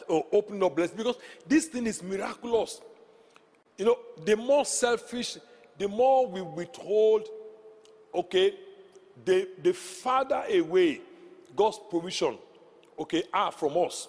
oh, 0.10 0.25
opening 0.32 0.63
up 0.63 0.75
blessings 0.75 0.97
because 0.97 1.17
this 1.45 1.67
thing 1.67 1.86
is 1.86 2.01
miraculous. 2.01 2.82
You 3.77 3.86
know, 3.86 3.99
the 4.25 4.36
more 4.36 4.65
selfish, 4.65 5.38
the 5.77 5.88
more 5.88 6.25
we 6.25 6.41
withhold, 6.41 7.27
okay, 8.13 8.54
the, 9.26 9.50
the 9.62 9.74
farther 9.74 10.43
away 10.50 11.02
God's 11.56 11.80
provision, 11.89 12.38
okay, 13.00 13.24
are 13.34 13.52
from 13.52 13.78
us, 13.78 14.08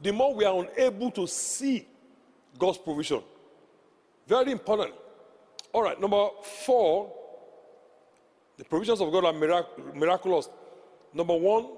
the 0.00 0.12
more 0.12 0.34
we 0.34 0.44
are 0.44 0.64
unable 0.64 1.10
to 1.12 1.26
see 1.26 1.86
God's 2.58 2.78
provision. 2.78 3.22
Very 4.26 4.52
important. 4.52 4.94
All 5.72 5.82
right, 5.82 6.00
number 6.00 6.28
four, 6.64 7.12
the 8.56 8.64
provisions 8.64 9.00
of 9.00 9.10
God 9.12 9.24
are 9.24 9.32
mirac- 9.32 9.94
miraculous. 9.94 10.48
Number 11.14 11.34
one, 11.34 11.68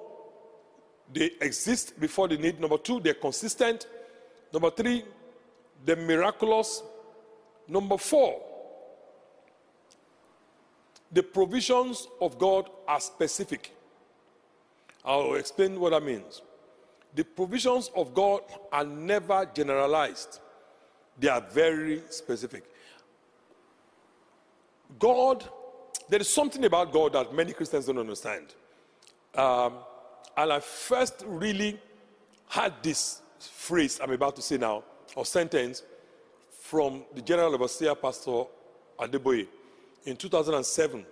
they 1.12 1.30
exist 1.40 1.98
before 2.00 2.28
the 2.28 2.36
need. 2.36 2.60
Number 2.60 2.78
two, 2.78 3.00
they're 3.00 3.14
consistent. 3.14 3.86
Number 4.52 4.70
three, 4.70 5.04
they're 5.84 5.96
miraculous. 5.96 6.82
Number 7.68 7.98
four, 7.98 8.40
the 11.14 11.22
provisions 11.22 12.08
of 12.20 12.38
God 12.38 12.68
are 12.88 13.00
specific. 13.00 13.72
I'll 15.04 15.34
explain 15.34 15.78
what 15.78 15.90
that 15.90 16.02
means. 16.02 16.42
The 17.14 17.22
provisions 17.22 17.90
of 17.94 18.12
God 18.12 18.40
are 18.72 18.84
never 18.84 19.48
generalized, 19.54 20.40
they 21.18 21.28
are 21.28 21.40
very 21.40 22.02
specific. 22.10 22.64
God, 24.98 25.44
there 26.08 26.20
is 26.20 26.28
something 26.28 26.64
about 26.64 26.92
God 26.92 27.12
that 27.12 27.32
many 27.32 27.52
Christians 27.52 27.86
don't 27.86 27.98
understand. 27.98 28.46
Um, 29.34 29.74
and 30.36 30.52
I 30.52 30.60
first 30.60 31.24
really 31.26 31.80
had 32.48 32.74
this 32.82 33.22
phrase 33.38 34.00
I'm 34.02 34.10
about 34.10 34.36
to 34.36 34.42
say 34.42 34.56
now, 34.56 34.82
or 35.14 35.24
sentence, 35.24 35.82
from 36.60 37.04
the 37.14 37.22
General 37.22 37.54
Overseer 37.54 37.94
Pastor 37.94 38.44
Adeboye 38.98 39.46
in 40.04 40.16
2007 40.16 41.04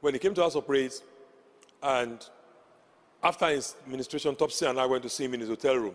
when 0.00 0.14
he 0.14 0.20
came 0.20 0.34
to 0.34 0.42
House 0.42 0.54
of 0.54 0.66
Praise 0.66 1.02
and 1.82 2.28
after 3.22 3.48
his 3.48 3.76
ministration, 3.86 4.34
Topsy 4.34 4.66
and 4.66 4.78
I 4.80 4.86
went 4.86 5.02
to 5.02 5.08
see 5.08 5.24
him 5.24 5.34
in 5.34 5.40
his 5.40 5.48
hotel 5.48 5.76
room. 5.76 5.94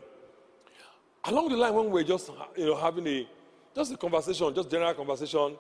Along 1.24 1.50
the 1.50 1.58
line, 1.58 1.74
when 1.74 1.86
we 1.86 1.92
were 1.92 2.04
just 2.04 2.30
you 2.56 2.68
know, 2.68 2.76
having 2.76 3.08
a 3.08 3.28
just 3.76 3.92
a 3.92 3.98
conversation, 3.98 4.54
just 4.54 4.70
general 4.70 4.94
conversation 4.94 5.58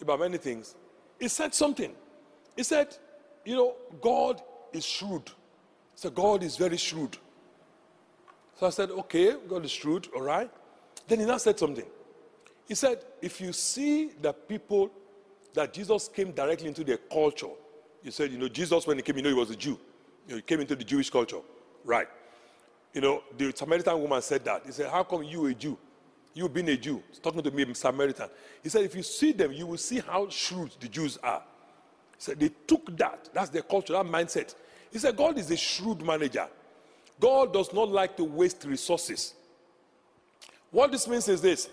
about 0.00 0.18
many 0.18 0.38
things, 0.38 0.74
he 1.20 1.28
said 1.28 1.54
something. 1.54 1.92
He 2.56 2.62
said, 2.62 2.96
you 3.44 3.54
know, 3.54 3.74
God 4.00 4.42
is 4.72 4.84
shrewd. 4.84 5.30
So 5.94 6.10
God 6.10 6.42
is 6.42 6.56
very 6.56 6.76
shrewd. 6.76 7.16
So 8.58 8.66
I 8.66 8.70
said, 8.70 8.90
okay, 8.90 9.36
God 9.48 9.64
is 9.64 9.70
shrewd, 9.70 10.08
all 10.14 10.22
right. 10.22 10.50
Then 11.06 11.20
he 11.20 11.26
now 11.26 11.36
said 11.36 11.58
something. 11.58 11.86
He 12.66 12.74
said, 12.74 13.04
if 13.20 13.40
you 13.40 13.52
see 13.52 14.10
that 14.22 14.48
people 14.48 14.90
that 15.54 15.72
Jesus 15.72 16.08
came 16.08 16.32
directly 16.32 16.68
into 16.68 16.84
their 16.84 16.96
culture, 16.96 17.48
you 18.02 18.10
said, 18.10 18.32
you 18.32 18.38
know, 18.38 18.48
Jesus, 18.48 18.86
when 18.86 18.96
he 18.96 19.02
came, 19.02 19.16
you 19.16 19.22
know, 19.22 19.28
he 19.28 19.34
was 19.34 19.50
a 19.50 19.56
Jew. 19.56 19.78
You 20.26 20.30
know, 20.30 20.36
he 20.36 20.42
came 20.42 20.60
into 20.60 20.74
the 20.74 20.84
Jewish 20.84 21.10
culture. 21.10 21.40
Right. 21.84 22.08
You 22.92 23.00
know, 23.00 23.22
the 23.36 23.52
Samaritan 23.54 24.00
woman 24.00 24.20
said 24.22 24.44
that. 24.44 24.62
He 24.66 24.72
said, 24.72 24.90
How 24.90 25.02
come 25.02 25.22
you 25.22 25.46
a 25.46 25.54
Jew? 25.54 25.78
You 26.34 26.48
being 26.48 26.68
a 26.68 26.76
Jew. 26.76 27.02
Talking 27.22 27.42
to 27.42 27.50
me, 27.50 27.72
Samaritan. 27.74 28.28
He 28.62 28.68
said, 28.68 28.84
If 28.84 28.94
you 28.94 29.02
see 29.02 29.32
them, 29.32 29.52
you 29.52 29.66
will 29.66 29.78
see 29.78 30.00
how 30.00 30.28
shrewd 30.28 30.72
the 30.80 30.88
Jews 30.88 31.18
are. 31.22 31.42
He 32.16 32.22
said, 32.22 32.40
They 32.40 32.50
took 32.66 32.96
that. 32.98 33.30
That's 33.32 33.50
their 33.50 33.62
culture, 33.62 33.92
that 33.94 34.06
mindset. 34.06 34.54
He 34.90 34.98
said, 34.98 35.16
God 35.16 35.38
is 35.38 35.50
a 35.50 35.56
shrewd 35.56 36.04
manager. 36.04 36.46
God 37.18 37.52
does 37.52 37.72
not 37.72 37.88
like 37.88 38.16
to 38.16 38.24
waste 38.24 38.64
resources. 38.64 39.34
What 40.70 40.90
this 40.92 41.06
means 41.06 41.28
is 41.28 41.40
this 41.40 41.68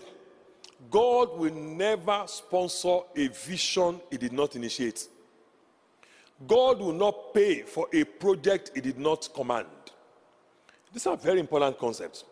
God 0.90 1.36
will 1.38 1.54
never 1.54 2.24
sponsor 2.26 3.00
a 3.16 3.28
vision 3.28 4.00
he 4.10 4.16
did 4.16 4.32
not 4.32 4.56
initiate. 4.56 5.08
God 6.46 6.78
will 6.78 6.92
not 6.92 7.34
pay 7.34 7.62
for 7.62 7.86
a 7.92 8.04
project 8.04 8.70
he 8.74 8.80
did 8.80 8.98
not 8.98 9.28
command. 9.34 9.66
These 10.92 11.06
are 11.06 11.16
very 11.16 11.40
important 11.40 11.78
concepts. 11.78 12.24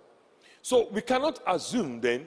So 0.63 0.89
we 0.91 1.03
cannot 1.03 1.41
assume 1.47 2.01
then 2.01 2.27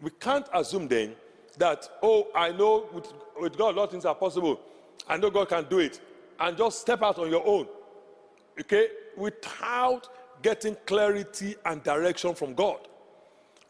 We 0.00 0.10
can't 0.10 0.46
assume 0.52 0.88
then 0.88 1.14
that, 1.58 1.88
oh, 2.02 2.28
I 2.34 2.52
know 2.52 2.88
with, 2.92 3.12
with 3.40 3.56
God, 3.56 3.74
a 3.74 3.78
lot 3.78 3.84
of 3.84 3.90
things 3.90 4.04
are 4.04 4.14
possible. 4.14 4.60
I 5.08 5.16
know 5.16 5.30
God 5.30 5.48
can 5.48 5.64
do 5.68 5.78
it. 5.78 6.00
And 6.38 6.56
just 6.56 6.80
step 6.80 7.02
out 7.02 7.18
on 7.18 7.30
your 7.30 7.46
own. 7.46 7.66
Okay? 8.60 8.88
Without 9.16 10.08
getting 10.42 10.76
clarity 10.84 11.56
and 11.64 11.82
direction 11.82 12.34
from 12.34 12.54
God. 12.54 12.88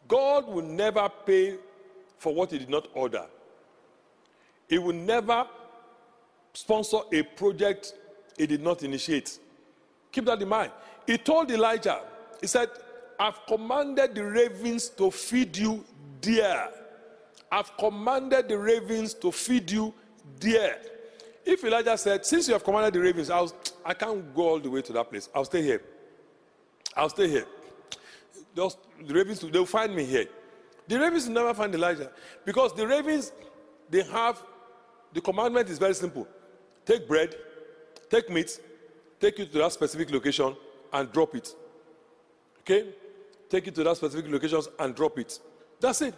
God 0.08 0.46
will 0.46 0.64
never 0.64 1.08
pay 1.24 1.56
for 2.18 2.34
what 2.34 2.50
he 2.50 2.58
did 2.58 2.70
not 2.70 2.88
order. 2.94 3.26
He 4.68 4.78
will 4.78 4.94
never 4.94 5.46
sponsor 6.52 6.98
a 7.12 7.22
project 7.22 7.94
he 8.36 8.46
did 8.46 8.62
not 8.62 8.82
initiate. 8.82 9.38
Keep 10.12 10.24
that 10.26 10.40
in 10.42 10.48
mind. 10.48 10.72
He 11.06 11.18
told 11.18 11.50
Elijah, 11.50 12.00
he 12.40 12.46
said, 12.46 12.70
I've 13.18 13.46
commanded 13.46 14.14
the 14.14 14.24
ravens 14.24 14.88
to 14.90 15.10
feed 15.10 15.56
you 15.56 15.84
deer. 16.20 16.68
I've 17.50 17.76
commanded 17.76 18.48
the 18.48 18.58
ravens 18.58 19.14
to 19.14 19.30
feed 19.30 19.70
you 19.70 19.94
deer. 20.40 20.76
If 21.44 21.62
Elijah 21.64 21.96
said, 21.96 22.26
Since 22.26 22.48
you 22.48 22.54
have 22.54 22.64
commanded 22.64 22.94
the 22.94 23.00
ravens, 23.00 23.30
I'll, 23.30 23.52
I 23.84 23.94
can't 23.94 24.34
go 24.34 24.48
all 24.48 24.58
the 24.58 24.68
way 24.68 24.82
to 24.82 24.92
that 24.94 25.08
place. 25.08 25.28
I'll 25.34 25.44
stay 25.44 25.62
here. 25.62 25.80
I'll 26.96 27.08
stay 27.08 27.28
here. 27.28 27.46
Just, 28.56 28.78
the 29.06 29.14
ravens, 29.14 29.40
they'll 29.40 29.66
find 29.66 29.94
me 29.94 30.04
here. 30.04 30.26
The 30.88 30.98
ravens 30.98 31.28
never 31.28 31.52
find 31.52 31.74
Elijah 31.74 32.10
because 32.44 32.72
the 32.72 32.86
ravens, 32.86 33.32
they 33.90 34.02
have, 34.04 34.42
the 35.12 35.20
commandment 35.20 35.68
is 35.68 35.78
very 35.78 35.94
simple 35.94 36.26
take 36.86 37.06
bread, 37.06 37.34
take 38.08 38.30
meat, 38.30 38.60
take 39.20 39.38
it 39.40 39.52
to 39.52 39.58
that 39.58 39.72
specific 39.72 40.10
location 40.10 40.56
and 40.92 41.12
drop 41.12 41.34
it. 41.34 41.54
Okay? 42.60 42.94
Take 43.50 43.66
it 43.66 43.74
to 43.74 43.84
that 43.84 43.96
specific 43.96 44.30
locations 44.30 44.68
and 44.78 44.94
drop 44.94 45.18
it. 45.18 45.38
That's 45.80 46.00
it. 46.02 46.14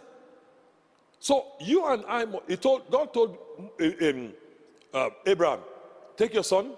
So 1.19 1.47
you 1.59 1.85
and 1.87 2.05
I, 2.07 2.25
he 2.47 2.55
told, 2.55 2.89
God 2.89 3.13
told 3.13 3.37
um, 3.81 4.33
uh, 4.93 5.09
Abraham, 5.25 5.59
take 6.15 6.33
your 6.33 6.43
son, 6.43 6.73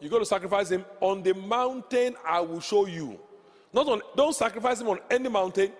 you're 0.00 0.10
going 0.10 0.22
to 0.22 0.26
sacrifice 0.26 0.68
him 0.70 0.84
on 1.00 1.22
the 1.22 1.34
mountain 1.34 2.16
I 2.26 2.40
will 2.40 2.60
show 2.60 2.86
you. 2.86 3.18
Not 3.72 3.88
on, 3.88 4.00
don't 4.16 4.34
sacrifice 4.34 4.80
him 4.80 4.88
on 4.88 4.98
any 5.10 5.28
mountain, 5.28 5.72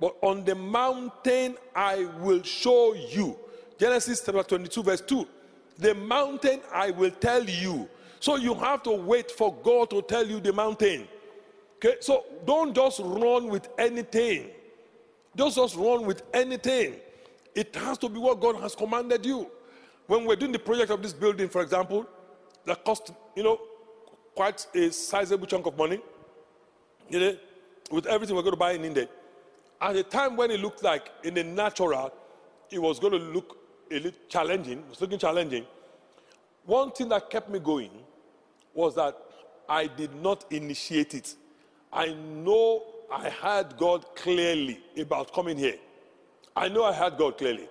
but 0.00 0.16
on 0.22 0.44
the 0.44 0.54
mountain 0.54 1.56
I 1.74 2.04
will 2.20 2.42
show 2.42 2.94
you. 2.94 3.38
Genesis 3.78 4.22
chapter 4.24 4.42
22, 4.42 4.82
verse 4.82 5.00
2. 5.00 5.26
The 5.78 5.94
mountain 5.94 6.60
I 6.72 6.90
will 6.90 7.10
tell 7.10 7.44
you. 7.44 7.88
So 8.18 8.36
you 8.36 8.54
have 8.54 8.82
to 8.82 8.90
wait 8.90 9.30
for 9.30 9.54
God 9.62 9.90
to 9.90 10.02
tell 10.02 10.26
you 10.26 10.40
the 10.40 10.52
mountain. 10.52 11.08
Okay, 11.76 11.96
so 12.00 12.24
don't 12.44 12.74
just 12.74 13.00
run 13.02 13.48
with 13.48 13.68
anything. 13.78 14.50
Don't 15.34 15.54
just 15.54 15.76
run 15.76 16.04
with 16.04 16.22
anything. 16.34 16.96
It 17.54 17.74
has 17.74 17.96
to 17.98 18.08
be 18.08 18.18
what 18.18 18.40
God 18.40 18.56
has 18.56 18.74
commanded 18.74 19.24
you. 19.24 19.50
When 20.06 20.26
we're 20.26 20.36
doing 20.36 20.52
the 20.52 20.58
project 20.58 20.90
of 20.90 21.02
this 21.02 21.14
building, 21.14 21.48
for 21.48 21.62
example, 21.62 22.06
that 22.66 22.84
cost, 22.84 23.12
you 23.34 23.42
know, 23.42 23.60
quite 24.34 24.66
a 24.74 24.92
sizable 24.92 25.46
chunk 25.46 25.66
of 25.66 25.76
money, 25.78 26.00
you 27.10 27.20
know, 27.20 27.36
with 27.90 28.06
everything 28.06 28.36
we're 28.36 28.42
going 28.42 28.52
to 28.52 28.58
buy 28.58 28.72
in 28.72 28.84
India. 28.84 29.08
At 29.80 29.96
a 29.96 30.02
time 30.02 30.36
when 30.36 30.50
it 30.50 30.60
looked 30.60 30.82
like 30.82 31.10
in 31.24 31.34
the 31.34 31.44
natural, 31.44 32.12
it 32.70 32.80
was 32.80 32.98
going 32.98 33.12
to 33.12 33.18
look 33.18 33.58
a 33.90 33.94
little 33.94 34.12
challenging, 34.28 34.78
it 34.78 34.88
was 34.88 35.00
looking 35.00 35.18
challenging. 35.18 35.66
One 36.64 36.92
thing 36.92 37.08
that 37.08 37.28
kept 37.30 37.50
me 37.50 37.58
going 37.58 37.90
was 38.72 38.94
that 38.94 39.16
I 39.68 39.86
did 39.88 40.14
not 40.14 40.44
initiate 40.50 41.14
it. 41.14 41.34
I 41.92 42.12
know 42.12 42.84
I 43.10 43.28
heard 43.28 43.76
God 43.76 44.14
clearly 44.14 44.80
about 44.96 45.32
coming 45.32 45.58
here. 45.58 45.76
I 46.54 46.68
know 46.68 46.84
I 46.84 46.92
heard 46.92 47.16
God 47.16 47.38
clearly. 47.38 47.68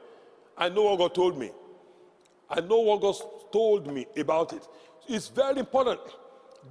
I 0.58 0.68
know 0.68 0.84
what 0.84 0.98
God 0.98 1.16
told 1.16 1.38
me. 1.38 1.52
I 2.50 2.60
know 2.60 2.80
what 2.80 3.02
God 3.02 3.16
told 3.52 3.88
me 3.94 4.06
about 4.18 4.52
it. 4.52 4.68
It's 5.08 5.30
very 5.30 5.60
important. 5.60 6.02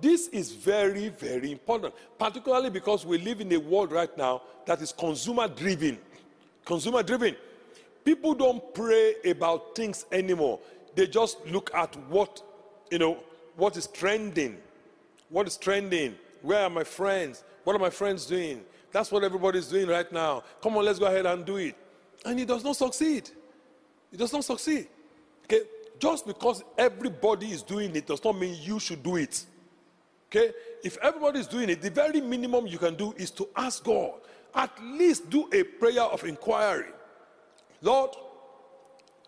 This 0.01 0.29
is 0.29 0.53
very, 0.53 1.09
very 1.09 1.51
important, 1.51 1.95
particularly 2.19 2.71
because 2.71 3.05
we 3.05 3.19
live 3.19 3.41
in 3.41 3.53
a 3.53 3.59
world 3.59 3.93
right 3.93 4.17
now 4.17 4.43
that 4.67 4.81
is 4.81 4.93
consumer 4.93 5.49
driven. 5.49 5.99
Consumer 6.65 7.03
driven. 7.03 7.35
People 8.05 8.35
don't 8.35 8.75
pray 8.75 9.15
about 9.25 9.75
things 9.75 10.07
anymore. 10.13 10.61
They 10.95 11.07
just 11.07 11.45
look 11.47 11.71
at 11.75 11.97
what, 12.09 12.43
you 12.91 12.99
know, 12.99 13.19
what 13.57 13.77
is 13.77 13.87
trending. 13.89 14.59
What 15.31 15.47
is 15.47 15.57
trending? 15.57 16.15
Where 16.43 16.65
are 16.65 16.71
my 16.71 16.85
friends? 16.85 17.45
What 17.65 17.75
are 17.77 17.79
my 17.79 17.91
friends 17.91 18.27
doing? 18.27 18.65
That's 18.93 19.13
what 19.13 19.25
everybody's 19.25 19.69
doing 19.69 19.89
right 19.89 20.11
now. 20.13 20.45
Come 20.63 20.77
on, 20.77 20.85
let's 20.85 20.99
go 20.99 21.07
ahead 21.07 21.27
and 21.27 21.45
do 21.45 21.57
it. 21.57 21.77
And 22.25 22.39
it 22.41 22.49
does 22.49 22.65
not 22.65 22.77
succeed. 22.77 23.29
It 24.13 24.17
does 24.19 24.33
not 24.33 24.45
succeed. 24.45 24.89
Okay? 25.45 25.63
Just 25.99 26.27
because 26.27 26.63
everybody 26.77 27.51
is 27.51 27.63
doing 27.63 27.95
it 27.95 28.07
does 28.07 28.23
not 28.25 28.39
mean 28.39 28.57
you 28.63 28.79
should 28.79 29.03
do 29.03 29.17
it. 29.17 29.45
Okay? 30.31 30.53
If 30.85 30.99
everybody 30.99 31.41
is 31.41 31.47
doing 31.47 31.71
it, 31.71 31.81
the 31.81 31.91
very 31.91 32.21
minimum 32.21 32.67
you 32.67 32.79
can 32.79 32.95
do 32.95 33.15
is 33.17 33.31
to 33.33 33.49
ask 33.57 33.83
God. 33.83 34.21
At 34.55 34.71
least 34.83 35.29
do 35.31 35.49
a 35.53 35.63
prayer 35.63 36.03
of 36.03 36.25
inquiry. 36.25 36.91
Lord, 37.81 38.11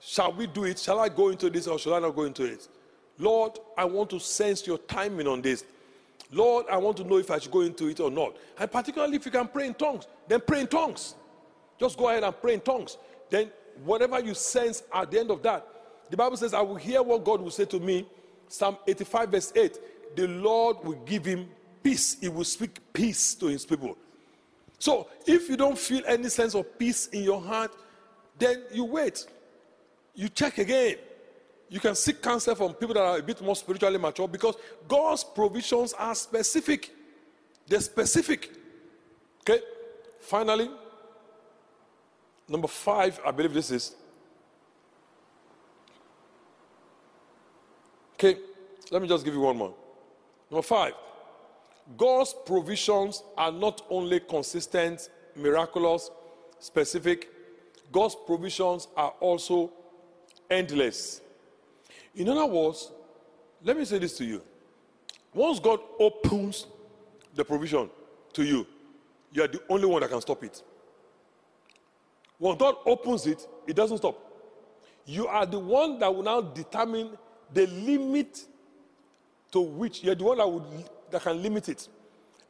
shall 0.01 0.33
we 0.33 0.47
do 0.47 0.65
it? 0.65 0.79
Shall 0.79 0.99
I 0.99 1.09
go 1.09 1.29
into 1.29 1.51
this 1.51 1.67
or 1.67 1.79
shall 1.79 1.95
I 1.95 2.01
not 2.01 2.17
go 2.17 2.25
into 2.25 2.45
it? 2.45 2.69
Lord, 3.19 3.59
I 3.77 3.85
want 3.85 4.11
to 4.11 4.21
sense 4.21 4.67
your 4.67 4.79
timing 4.79 5.27
on 5.27 5.43
this. 5.43 5.65
Lord, 6.33 6.67
I 6.71 6.77
want 6.77 6.97
to 6.99 7.05
know 7.05 7.19
if 7.19 7.31
I 7.31 7.39
should 7.39 7.51
go 7.51 7.61
into 7.61 7.89
it 7.89 8.01
or 8.01 8.11
not. 8.11 8.37
And 8.59 8.71
particularly 8.71 9.17
if 9.17 9.27
you 9.27 9.33
can 9.33 9.49
pray 9.49 9.67
in 9.67 9.75
tongues, 9.75 10.07
then 10.29 10.41
pray 10.47 10.61
in 10.61 10.67
tongues. 10.67 11.15
Just 11.79 11.99
go 11.99 12.09
ahead 12.09 12.25
and 12.25 12.41
pray 12.41 12.55
in 12.55 12.61
tongues. 12.61 12.99
Then, 13.31 13.51
whatever 13.85 14.21
you 14.21 14.35
sense 14.35 14.83
at 14.93 15.11
the 15.11 15.21
end 15.21 15.31
of 15.31 15.43
that, 15.43 15.67
the 16.11 16.17
Bible 16.17 16.37
says, 16.37 16.55
I 16.55 16.61
will 16.61 16.77
hear 16.77 17.03
what 17.03 17.25
God 17.25 17.41
will 17.41 17.51
say 17.51 17.65
to 17.67 17.81
me. 17.81 18.07
Psalm 18.49 18.77
85, 18.87 19.29
verse 19.31 19.53
8. 19.55 19.79
The 20.17 20.27
Lord 20.27 20.85
will 20.85 21.01
give 21.05 21.25
him 21.25 21.49
peace. 21.83 22.17
He 22.21 22.29
will 22.29 22.45
speak 22.45 22.79
peace 22.93 23.35
to 23.37 23.47
his 23.47 23.65
people. 23.65 23.97
So, 24.79 25.09
if 25.27 25.49
you 25.49 25.57
don't 25.57 25.79
feel 25.79 26.03
any 26.07 26.29
sense 26.29 26.55
of 26.55 26.79
peace 26.79 27.09
in 27.09 27.23
your 27.23 27.41
heart, 27.41 27.73
then 28.39 28.63
you 28.73 28.85
wait. 28.85 29.27
You 30.15 30.29
check 30.29 30.59
again. 30.59 30.97
You 31.69 31.79
can 31.79 31.95
seek 31.95 32.21
counsel 32.21 32.55
from 32.55 32.75
people 32.75 32.95
that 32.95 33.05
are 33.05 33.19
a 33.19 33.23
bit 33.23 33.41
more 33.41 33.55
spiritually 33.55 33.99
mature 33.99 34.27
because 34.27 34.57
God's 34.89 35.23
provisions 35.23 35.93
are 35.93 36.15
specific. 36.15 36.91
They're 37.67 37.81
specific. 37.81 38.51
Okay? 39.43 39.63
Finally, 40.19 40.71
number 42.49 42.69
five, 42.69 43.21
I 43.25 43.31
believe 43.31 43.55
this 43.55 43.71
is. 43.71 43.95
Okay, 48.15 48.37
let 48.91 49.01
me 49.01 49.09
just 49.09 49.25
give 49.25 49.33
you 49.33 49.41
one 49.41 49.57
more. 49.57 49.75
Number 50.51 50.63
five, 50.63 50.95
God's 51.97 52.35
provisions 52.45 53.23
are 53.37 53.53
not 53.53 53.83
only 53.89 54.21
consistent, 54.21 55.09
miraculous, 55.37 56.11
specific, 56.59 57.29
God's 57.93 58.17
provisions 58.27 58.89
are 58.97 59.15
also 59.21 59.73
endless. 60.49 61.21
In 62.15 62.29
other 62.29 62.47
words, 62.47 62.93
let 63.63 63.77
me 63.77 63.85
say 63.85 63.99
this 63.99 64.17
to 64.19 64.25
you. 64.25 64.43
Once 65.33 65.61
God 65.61 65.81
opens 65.99 66.67
the 67.35 67.45
provision 67.45 67.89
to 68.33 68.45
you, 68.45 68.67
you 69.33 69.43
are 69.43 69.49
the 69.49 69.61
only 69.69 69.87
one 69.87 70.01
that 70.01 70.11
can 70.11 70.21
stop 70.21 70.43
it. 70.43 70.63
When 72.39 72.57
God 72.57 72.77
opens 72.87 73.27
it, 73.27 73.47
it 73.67 73.77
doesn't 73.77 73.99
stop. 73.99 74.19
You 75.07 75.27
are 75.27 75.47
the 75.47 75.59
one 75.59 75.99
that 75.99 76.13
will 76.15 76.23
now 76.23 76.41
determine 76.41 77.17
the 77.53 77.67
limit 77.67 78.45
to 79.53 79.61
which 79.61 80.03
you're 80.03 80.15
the 80.15 80.25
one 80.25 80.39
that, 80.39 80.49
would, 80.49 80.65
that 81.11 81.23
can 81.23 81.43
limit 81.43 81.69
it. 81.69 81.89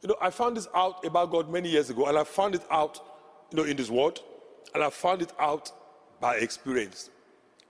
You 0.01 0.09
know, 0.09 0.15
I 0.21 0.29
found 0.29 0.57
this 0.57 0.67
out 0.73 1.05
about 1.05 1.31
God 1.31 1.49
many 1.49 1.69
years 1.69 1.89
ago, 1.89 2.07
and 2.07 2.17
I 2.17 2.23
found 2.23 2.55
it 2.55 2.63
out, 2.71 2.99
you 3.51 3.57
know, 3.57 3.63
in 3.63 3.77
this 3.77 3.89
word, 3.89 4.19
and 4.73 4.83
I 4.83 4.89
found 4.89 5.21
it 5.21 5.31
out 5.39 5.71
by 6.19 6.35
experience. 6.35 7.09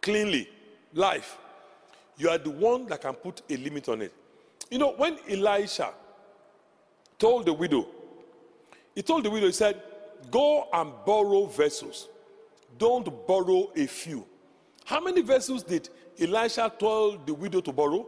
Cleanly, 0.02 0.50
life. 0.94 1.38
You 2.18 2.30
are 2.30 2.38
the 2.38 2.50
one 2.50 2.86
that 2.88 3.02
can 3.02 3.14
put 3.14 3.42
a 3.50 3.58
limit 3.58 3.90
on 3.90 4.02
it. 4.02 4.14
You 4.70 4.78
know, 4.78 4.94
when 4.94 5.18
Elisha 5.30 5.90
told 7.18 7.46
the 7.46 7.54
widow, 7.54 7.88
he 8.96 9.02
told 9.02 9.24
the 9.24 9.30
widow, 9.30 9.48
he 9.48 9.54
said, 9.54 9.82
Go 10.30 10.68
and 10.72 10.92
borrow 11.06 11.46
vessels. 11.46 12.08
Don't 12.78 13.28
borrow 13.28 13.72
a 13.76 13.88
few. 13.88 14.26
How 14.86 15.00
many 15.00 15.22
vessels 15.22 15.64
did 15.64 15.90
Elisha 16.20 16.72
tell 16.78 17.18
the 17.18 17.34
widow 17.34 17.62
to 17.62 17.72
borrow? 17.72 18.06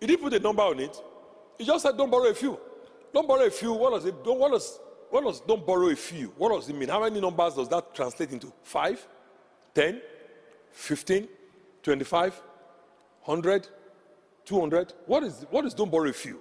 He 0.00 0.06
didn't 0.06 0.22
put 0.22 0.34
a 0.34 0.38
number 0.38 0.62
on 0.62 0.78
it. 0.80 0.96
He 1.58 1.64
just 1.64 1.82
said, 1.82 1.96
Don't 1.96 2.10
borrow 2.10 2.28
a 2.28 2.34
few. 2.34 2.58
Don't 3.12 3.26
borrow 3.26 3.44
a 3.44 3.50
few. 3.50 3.72
What 3.72 3.90
does 3.94 4.04
it? 4.04 4.24
Don't, 4.24 4.38
what 4.38 4.52
does, 4.52 4.78
what 5.10 5.24
does 5.24 5.40
don't 5.40 5.66
borrow 5.66 5.88
a 5.88 5.96
few? 5.96 6.32
What 6.36 6.54
does 6.54 6.68
it 6.68 6.76
mean? 6.76 6.88
How 6.88 7.00
many 7.00 7.20
numbers 7.20 7.54
does 7.54 7.68
that 7.68 7.94
translate 7.94 8.30
into? 8.30 8.52
Five? 8.62 9.06
Ten? 9.74 10.00
Fifteen? 10.70 11.28
Twenty-five? 11.82 12.40
100, 13.24 13.68
200. 14.46 14.94
What 15.06 15.22
is, 15.22 15.44
what 15.50 15.64
is 15.66 15.74
don't 15.74 15.90
borrow 15.90 16.08
a 16.08 16.12
few? 16.12 16.40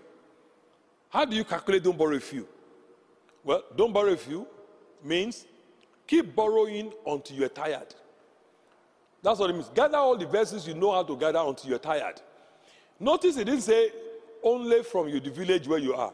How 1.10 1.26
do 1.26 1.36
you 1.36 1.44
calculate 1.44 1.84
don't 1.84 1.98
borrow 1.98 2.16
a 2.16 2.20
few? 2.20 2.48
Well, 3.44 3.64
don't 3.76 3.94
borrow 3.94 4.12
a 4.12 4.18
few 4.18 4.48
means 5.04 5.46
Keep 6.08 6.36
borrowing 6.36 6.94
until 7.06 7.38
you're 7.38 7.50
tired. 7.50 7.94
That's 9.22 9.40
what 9.40 9.50
it 9.50 9.54
means. 9.54 9.70
Gather 9.76 9.98
all 9.98 10.18
the 10.18 10.26
verses 10.26 10.66
you 10.66 10.74
know 10.74 10.94
how 10.94 11.04
to 11.04 11.18
gather 11.18 11.40
until 11.40 11.70
you're 11.70 11.80
tired. 11.80 12.22
Notice 13.00 13.38
it 13.38 13.46
didn't 13.46 13.62
say 13.62 13.92
only 14.44 14.84
from 14.84 15.08
you, 15.08 15.20
the 15.20 15.30
village 15.30 15.68
where 15.68 15.80
you 15.80 15.94
are. 15.94 16.14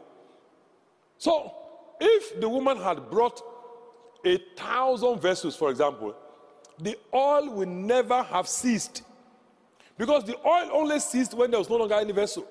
So, 1.18 1.52
if 2.00 2.40
the 2.40 2.48
woman 2.48 2.76
had 2.76 3.10
brought 3.10 3.40
a 4.24 4.38
thousand 4.56 5.20
vessels, 5.20 5.56
for 5.56 5.70
example, 5.70 6.14
the 6.78 6.98
oil 7.12 7.50
will 7.50 7.68
never 7.68 8.22
have 8.22 8.48
ceased. 8.48 9.02
Because 9.96 10.24
the 10.24 10.36
oil 10.46 10.70
only 10.72 10.98
ceased 10.98 11.34
when 11.34 11.50
there 11.50 11.60
was 11.60 11.70
no 11.70 11.76
longer 11.76 11.94
any 11.94 12.12
vessel. 12.12 12.46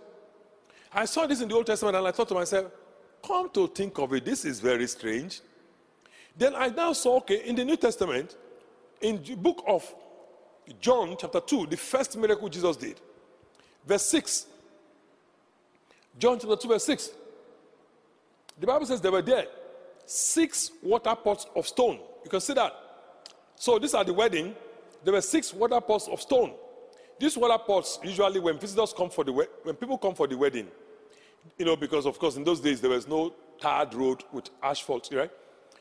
I 0.93 1.05
saw 1.05 1.27
this 1.27 1.41
in 1.41 1.49
the 1.49 1.55
Old 1.55 1.65
Testament 1.65 1.97
and 1.97 2.07
I 2.07 2.11
thought 2.11 2.29
to 2.29 2.35
myself, 2.35 2.71
come 3.25 3.49
to 3.49 3.67
think 3.67 3.97
of 3.97 4.13
it, 4.13 4.23
this 4.23 4.45
is 4.45 4.59
very 4.59 4.87
strange. 4.87 5.41
Then 6.37 6.55
I 6.55 6.69
now 6.69 6.93
saw, 6.93 7.17
okay, 7.17 7.47
in 7.47 7.55
the 7.55 7.65
New 7.65 7.77
Testament, 7.77 8.37
in 9.01 9.21
the 9.23 9.35
book 9.35 9.63
of 9.67 9.93
John, 10.79 11.15
chapter 11.19 11.41
2, 11.41 11.67
the 11.67 11.77
first 11.77 12.17
miracle 12.17 12.47
Jesus 12.47 12.77
did, 12.77 12.99
verse 13.85 14.05
6. 14.05 14.47
John 16.17 16.39
chapter 16.39 16.55
2, 16.55 16.67
verse 16.67 16.85
6. 16.85 17.11
The 18.59 18.67
Bible 18.67 18.85
says 18.85 19.01
there 19.01 19.11
were 19.11 19.21
there 19.21 19.45
six 20.05 20.71
water 20.81 21.15
pots 21.15 21.47
of 21.55 21.67
stone. 21.67 21.99
You 22.23 22.29
can 22.29 22.41
see 22.41 22.53
that. 22.53 22.73
So 23.55 23.79
these 23.79 23.93
are 23.93 24.03
the 24.03 24.13
wedding. 24.13 24.55
There 25.03 25.13
were 25.13 25.21
six 25.21 25.53
water 25.53 25.79
pots 25.81 26.07
of 26.07 26.21
stone. 26.21 26.53
These 27.19 27.37
water 27.37 27.61
pots, 27.65 27.99
usually 28.03 28.39
when 28.39 28.59
visitors 28.59 28.93
come 28.95 29.09
for 29.09 29.23
the 29.23 29.31
when 29.31 29.75
people 29.75 29.97
come 29.97 30.15
for 30.15 30.27
the 30.27 30.37
wedding, 30.37 30.67
you 31.57 31.65
know, 31.65 31.75
because 31.75 32.05
of 32.05 32.17
course 32.19 32.35
in 32.35 32.43
those 32.43 32.59
days 32.59 32.81
there 32.81 32.89
was 32.89 33.07
no 33.07 33.33
tarred 33.61 33.93
road 33.93 34.23
with 34.31 34.49
asphalt, 34.61 35.09
right? 35.13 35.31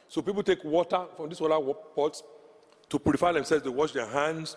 So 0.08 0.22
people 0.22 0.42
take 0.42 0.62
water 0.64 1.04
from 1.16 1.28
these 1.28 1.40
water 1.40 1.74
pots 1.94 2.22
to 2.88 2.98
purify 2.98 3.32
themselves. 3.32 3.64
They 3.64 3.70
wash 3.70 3.92
their 3.92 4.06
hands, 4.06 4.56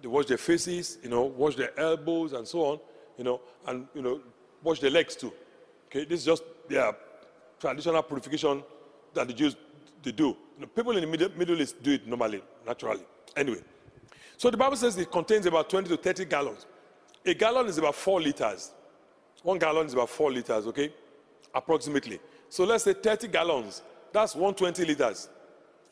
they 0.00 0.08
wash 0.08 0.26
their 0.26 0.38
faces, 0.38 0.98
you 1.02 1.08
know, 1.08 1.22
wash 1.22 1.56
their 1.56 1.78
elbows 1.78 2.32
and 2.32 2.46
so 2.46 2.64
on, 2.64 2.80
you 3.18 3.24
know, 3.24 3.40
and 3.66 3.86
you 3.94 4.02
know, 4.02 4.20
wash 4.62 4.80
their 4.80 4.90
legs 4.90 5.16
too. 5.16 5.32
Okay, 5.86 6.04
this 6.04 6.20
is 6.20 6.26
just 6.26 6.42
their 6.68 6.94
traditional 7.58 8.02
purification 8.02 8.62
that 9.14 9.26
the 9.26 9.32
Jews 9.32 9.56
they 10.02 10.12
do. 10.12 10.28
You 10.28 10.60
know, 10.60 10.66
people 10.66 10.92
in 10.96 11.00
the 11.00 11.06
Middle, 11.06 11.30
Middle 11.36 11.60
East 11.60 11.82
do 11.82 11.92
it 11.92 12.06
normally, 12.06 12.42
naturally. 12.66 13.02
Anyway, 13.36 13.62
so 14.36 14.50
the 14.50 14.56
Bible 14.56 14.76
says 14.76 14.96
it 14.98 15.10
contains 15.10 15.46
about 15.46 15.68
20 15.68 15.88
to 15.88 15.96
30 15.96 16.24
gallons. 16.26 16.66
A 17.24 17.34
gallon 17.34 17.66
is 17.66 17.78
about 17.78 17.94
four 17.94 18.20
liters. 18.20 18.72
One 19.42 19.58
gallon 19.58 19.86
is 19.86 19.94
about 19.94 20.08
four 20.10 20.30
liters, 20.30 20.66
okay? 20.66 20.92
Approximately. 21.54 22.20
So 22.48 22.64
let's 22.64 22.84
say 22.84 22.92
30 22.92 23.28
gallons. 23.28 23.82
That's 24.12 24.34
120 24.34 24.84
liters. 24.84 25.28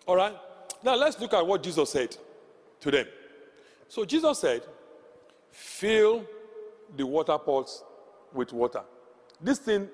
All 0.07 0.17
right? 0.17 0.35
Now 0.83 0.95
let's 0.95 1.19
look 1.19 1.35
at 1.35 1.47
what 1.47 1.63
Jesus 1.63 1.91
said 1.91 2.17
to 2.81 2.91
them. 2.91 3.07
So 3.95 4.05
Jesus 4.05 4.41
said, 4.41 4.63
fill 5.53 6.27
the 6.97 7.07
water 7.07 7.39
pots 7.39 7.85
with 8.33 8.53
water. 8.53 8.83
This 9.41 9.61
thing 9.61 9.89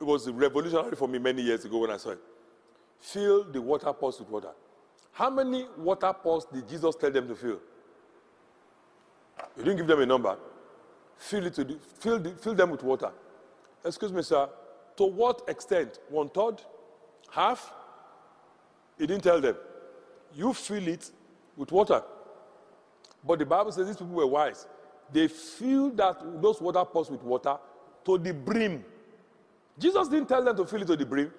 was 0.00 0.26
revolutionary 0.30 0.96
for 0.96 1.06
me 1.06 1.18
many 1.18 1.42
years 1.42 1.62
ago 1.62 1.80
when 1.80 1.90
I 1.90 1.98
saw 1.98 2.12
it. 2.12 2.20
Fill 2.98 3.44
the 3.44 3.60
water 3.60 3.92
pots 3.92 4.20
with 4.20 4.30
water. 4.30 4.52
How 5.12 5.28
many 5.28 5.66
water 5.76 6.14
pots 6.14 6.46
did 6.50 6.66
Jesus 6.66 6.94
tell 6.94 7.10
them 7.10 7.28
to 7.28 7.34
fill? 7.34 7.60
He 9.58 9.64
didn't 9.64 9.76
give 9.76 9.86
them 9.86 10.00
a 10.00 10.06
number. 10.06 10.34
Fill, 11.18 11.44
it 11.44 11.52
to 11.52 11.64
the, 11.64 11.78
fill, 11.98 12.18
the, 12.20 12.30
fill 12.30 12.54
them 12.54 12.70
with 12.70 12.82
water. 12.82 13.10
Excuse 13.84 14.14
me, 14.14 14.22
sir. 14.22 14.48
To 14.96 15.04
what 15.04 15.42
extent? 15.46 15.98
One 16.08 16.30
third? 16.30 16.62
Half? 17.30 17.70
He 18.98 19.06
didn't 19.06 19.24
tell 19.24 19.42
them. 19.42 19.56
You 20.34 20.54
fill 20.54 20.88
it 20.88 21.10
with 21.54 21.70
water. 21.70 22.02
But 23.24 23.38
the 23.38 23.46
Bible 23.46 23.72
says 23.72 23.86
these 23.86 23.96
people 23.96 24.14
were 24.14 24.26
wise. 24.26 24.66
They 25.12 25.28
filled 25.28 25.96
that 25.98 26.40
those 26.40 26.60
water 26.60 26.84
pots 26.84 27.10
with 27.10 27.22
water 27.22 27.56
to 28.04 28.18
the 28.18 28.32
brim. 28.32 28.84
Jesus 29.78 30.08
didn't 30.08 30.28
tell 30.28 30.42
them 30.42 30.56
to 30.56 30.66
fill 30.66 30.82
it 30.82 30.86
to 30.86 30.96
the 30.96 31.06
brim. 31.06 31.32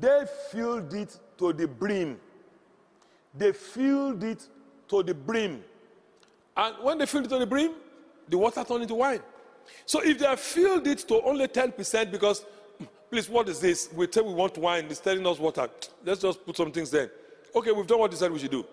They 0.00 0.24
filled 0.50 0.92
it 0.94 1.18
to 1.38 1.52
the 1.52 1.68
brim. 1.68 2.18
They 3.36 3.52
filled 3.52 4.22
it 4.24 4.46
to 4.88 5.02
the 5.02 5.14
brim. 5.14 5.62
And 6.56 6.76
when 6.82 6.98
they 6.98 7.06
filled 7.06 7.26
it 7.26 7.28
to 7.28 7.38
the 7.38 7.46
brim, 7.46 7.72
the 8.28 8.38
water 8.38 8.64
turned 8.64 8.82
into 8.82 8.94
wine. 8.94 9.20
So 9.86 10.00
if 10.00 10.18
they 10.18 10.36
filled 10.36 10.86
it 10.86 10.98
to 11.08 11.22
only 11.22 11.48
10% 11.48 12.10
because, 12.10 12.44
please, 13.10 13.28
what 13.28 13.48
is 13.48 13.60
this? 13.60 13.88
We 13.92 14.06
tell 14.06 14.24
we 14.24 14.34
want 14.34 14.56
wine, 14.58 14.86
it's 14.88 15.00
telling 15.00 15.26
us 15.26 15.38
water. 15.38 15.68
Let's 16.04 16.20
just 16.20 16.44
put 16.44 16.56
some 16.56 16.70
things 16.70 16.90
there. 16.90 17.10
Okay, 17.54 17.72
we've 17.72 17.86
done 17.86 17.98
what 17.98 18.10
they 18.10 18.16
said 18.16 18.30
we 18.32 18.38
should 18.38 18.50
do. 18.50 18.64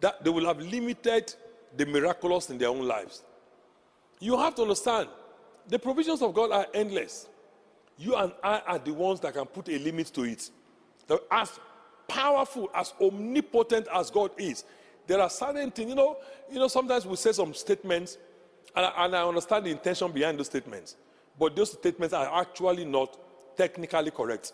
That 0.00 0.22
they 0.22 0.30
will 0.30 0.46
have 0.46 0.60
limited 0.60 1.34
the 1.76 1.86
miraculous 1.86 2.50
in 2.50 2.58
their 2.58 2.68
own 2.68 2.86
lives. 2.86 3.22
You 4.20 4.36
have 4.38 4.54
to 4.56 4.62
understand, 4.62 5.08
the 5.68 5.78
provisions 5.78 6.22
of 6.22 6.34
God 6.34 6.50
are 6.50 6.66
endless. 6.74 7.28
You 7.98 8.14
and 8.16 8.32
I 8.42 8.60
are 8.66 8.78
the 8.78 8.92
ones 8.92 9.20
that 9.20 9.34
can 9.34 9.46
put 9.46 9.68
a 9.68 9.78
limit 9.78 10.06
to 10.14 10.22
it. 10.22 10.50
As 11.30 11.58
powerful, 12.06 12.70
as 12.74 12.92
omnipotent 13.00 13.86
as 13.92 14.10
God 14.10 14.30
is, 14.38 14.64
there 15.06 15.20
are 15.20 15.30
certain 15.30 15.70
things, 15.70 15.88
you 15.88 15.94
know, 15.94 16.16
you 16.50 16.58
know, 16.58 16.68
sometimes 16.68 17.06
we 17.06 17.16
say 17.16 17.32
some 17.32 17.54
statements, 17.54 18.18
and 18.76 18.86
I, 18.86 19.04
and 19.04 19.16
I 19.16 19.26
understand 19.26 19.66
the 19.66 19.70
intention 19.70 20.12
behind 20.12 20.38
those 20.38 20.46
statements, 20.46 20.96
but 21.38 21.56
those 21.56 21.72
statements 21.72 22.12
are 22.12 22.40
actually 22.40 22.84
not 22.84 23.16
technically 23.56 24.10
correct. 24.10 24.52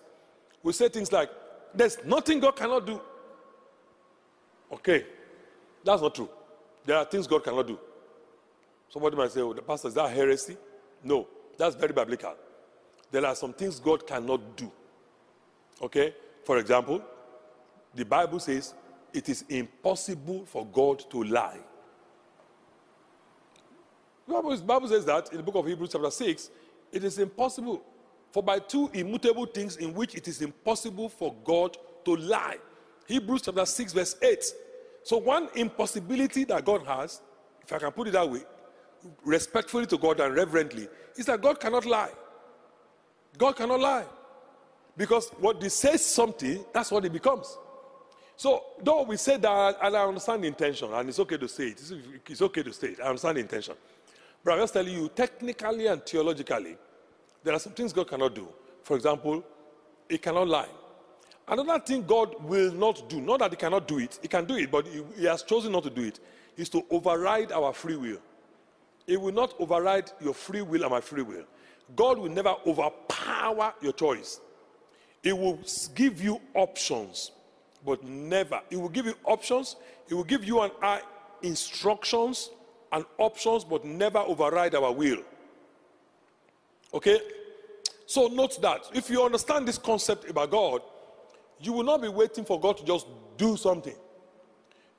We 0.63 0.73
say 0.73 0.89
things 0.89 1.13
like, 1.13 1.31
there's 1.75 1.99
nothing 2.05 2.41
God 2.41 2.57
cannot 2.57 2.87
do. 2.87 3.01
Okay, 4.73 5.05
that's 5.85 6.01
not 6.01 6.15
true. 6.15 6.29
There 6.85 6.97
are 6.97 7.05
things 7.05 7.27
God 7.27 7.45
cannot 7.45 7.67
do. 7.67 7.79
Somebody 8.89 9.17
might 9.17 9.33
say, 9.33 9.41
oh, 9.41 9.53
the 9.53 9.63
pastor, 9.63 9.89
is 9.89 9.95
that 9.95 10.11
heresy? 10.11 10.57
No, 11.03 11.27
that's 11.57 11.75
very 11.75 11.93
biblical. 11.93 12.35
There 13.11 13.25
are 13.25 13.35
some 13.35 13.53
things 13.53 13.81
God 13.81 14.07
cannot 14.07 14.57
do. 14.57 14.71
Okay? 15.81 16.15
For 16.45 16.59
example, 16.59 17.03
the 17.95 18.05
Bible 18.05 18.39
says 18.41 18.75
it 19.13 19.29
is 19.29 19.45
impossible 19.49 20.45
for 20.47 20.67
God 20.67 21.09
to 21.11 21.25
lie. 21.25 21.59
The 24.27 24.63
Bible 24.67 24.89
says 24.89 25.05
that 25.05 25.31
in 25.31 25.39
the 25.39 25.43
book 25.43 25.55
of 25.55 25.67
Hebrews, 25.67 25.91
chapter 25.93 26.11
6, 26.11 26.51
it 26.93 27.05
is 27.05 27.19
impossible 27.19 27.83
for 28.33 28.43
by 28.43 28.59
two 28.59 28.91
immutable 28.93 29.47
things 29.47 29.77
in 29.77 29.95
which 29.95 30.15
it 30.15 30.27
is 30.27 30.43
impossible 30.43 31.09
for 31.09 31.35
God 31.45 31.77
to 32.05 32.17
lie. 32.17 32.59
Hebrews 33.07 33.43
chapter 33.43 33.65
6, 33.65 33.93
verse 33.93 34.17
8. 34.21 34.45
So, 35.05 35.19
one 35.19 35.49
impossibility 35.55 36.45
that 36.45 36.65
God 36.65 36.87
has, 36.87 37.21
if 37.63 37.73
I 37.73 37.79
can 37.79 37.93
put 37.93 38.09
it 38.09 38.13
that 38.13 38.29
way, 38.29 38.41
respectfully 39.23 39.87
to 39.87 39.99
God 39.99 40.19
and 40.21 40.35
reverently, 40.35 40.89
is 41.17 41.27
that 41.27 41.43
God 41.43 41.61
cannot 41.61 41.85
lie. 41.85 42.11
God 43.37 43.55
cannot 43.55 43.81
lie. 43.81 44.07
Because 44.97 45.29
what 45.41 45.63
he 45.63 45.69
says 45.69 46.05
something, 46.05 46.65
that's 46.73 46.91
what 46.91 47.05
it 47.05 47.13
becomes. 47.13 47.59
So, 48.37 48.65
though 48.83 49.03
we 49.03 49.19
say 49.19 49.37
that, 49.37 49.77
and 49.83 49.95
I 49.95 50.05
understand 50.05 50.43
the 50.43 50.49
intention, 50.49 50.93
and 50.93 51.09
it's 51.09 51.19
okay 51.21 51.37
to 51.37 51.49
say 51.49 51.69
it, 51.69 51.83
it's 52.27 52.43
okay 52.43 52.63
to 52.63 52.73
say 52.73 52.89
it, 52.89 53.01
I 53.01 53.09
understand 53.09 53.37
the 53.37 53.43
intention. 53.43 53.75
But 54.43 54.55
I'm 54.55 54.61
just 54.61 54.73
telling 54.73 54.93
you, 54.93 55.11
technically 55.11 55.87
and 55.87 56.05
theologically, 56.05 56.79
there 57.43 57.55
are 57.55 57.59
some 57.59 57.73
things 57.73 57.93
God 57.93 58.09
cannot 58.09 58.35
do. 58.35 58.49
For 58.83 58.97
example, 58.97 59.45
He 60.09 60.17
cannot 60.17 60.49
lie. 60.49 60.69
Another 61.47 61.79
thing 61.79 62.05
God 62.07 62.43
will 62.43 62.73
not 62.73 63.09
do, 63.09 63.21
not 63.21 63.41
that 63.41 63.51
He 63.51 63.57
cannot 63.57 63.87
do 63.87 63.99
it, 63.99 64.19
He 64.23 64.29
can 64.29 64.45
do 64.45 64.57
it, 64.57 64.71
but 64.71 64.87
He, 65.17 65.25
has 65.25 65.43
chosen 65.43 65.73
not 65.73 65.85
to 65.85 65.91
do 65.91 66.03
it, 66.03 66.21
is 66.57 66.69
to 66.71 66.85
override 66.91 67.53
our 67.53 67.73
free 67.73 67.97
will. 67.97 68.19
He 69.07 69.17
will 69.17 69.33
not 69.33 69.55
override 69.59 70.11
your 70.21 70.35
free 70.35 70.63
will 70.63 70.83
and 70.83 70.91
my 70.91 71.01
free 71.01 71.23
will. 71.23 71.45
God 71.95 72.19
will 72.19 72.31
never 72.31 72.55
overpower 72.67 73.75
your 73.83 73.93
choice. 73.93 74.41
He 75.23 75.33
will 75.33 75.59
give 75.95 76.23
you 76.23 76.41
options 76.55 77.33
but 77.85 78.03
never. 78.05 78.61
He 78.71 78.77
will 78.77 78.89
give 78.89 79.07
you 79.07 79.15
options. 79.25 79.77
He 80.09 80.15
will 80.15 80.25
give 80.25 80.45
you 80.45 80.61
and 80.61 80.73
I 80.83 81.03
instructions 81.43 82.51
and 82.93 83.05
options, 83.19 83.65
but 83.65 83.85
never 83.85 84.19
override 84.19 84.75
our 84.75 84.93
will. 84.93 85.23
Okay? 86.93 87.21
So 88.07 88.29
note 88.29 88.61
that. 88.63 88.83
If 88.95 89.11
you 89.11 89.23
understand 89.23 89.69
this 89.69 89.79
concept 89.79 90.29
about 90.31 90.51
God, 90.51 90.83
you 91.65 91.73
will 91.73 91.85
not 91.85 92.03
be 92.03 92.09
waiting 92.09 92.45
for 92.45 92.61
God 92.61 92.77
to 92.79 92.85
just 92.85 93.07
do 93.37 93.57
something. 93.57 93.95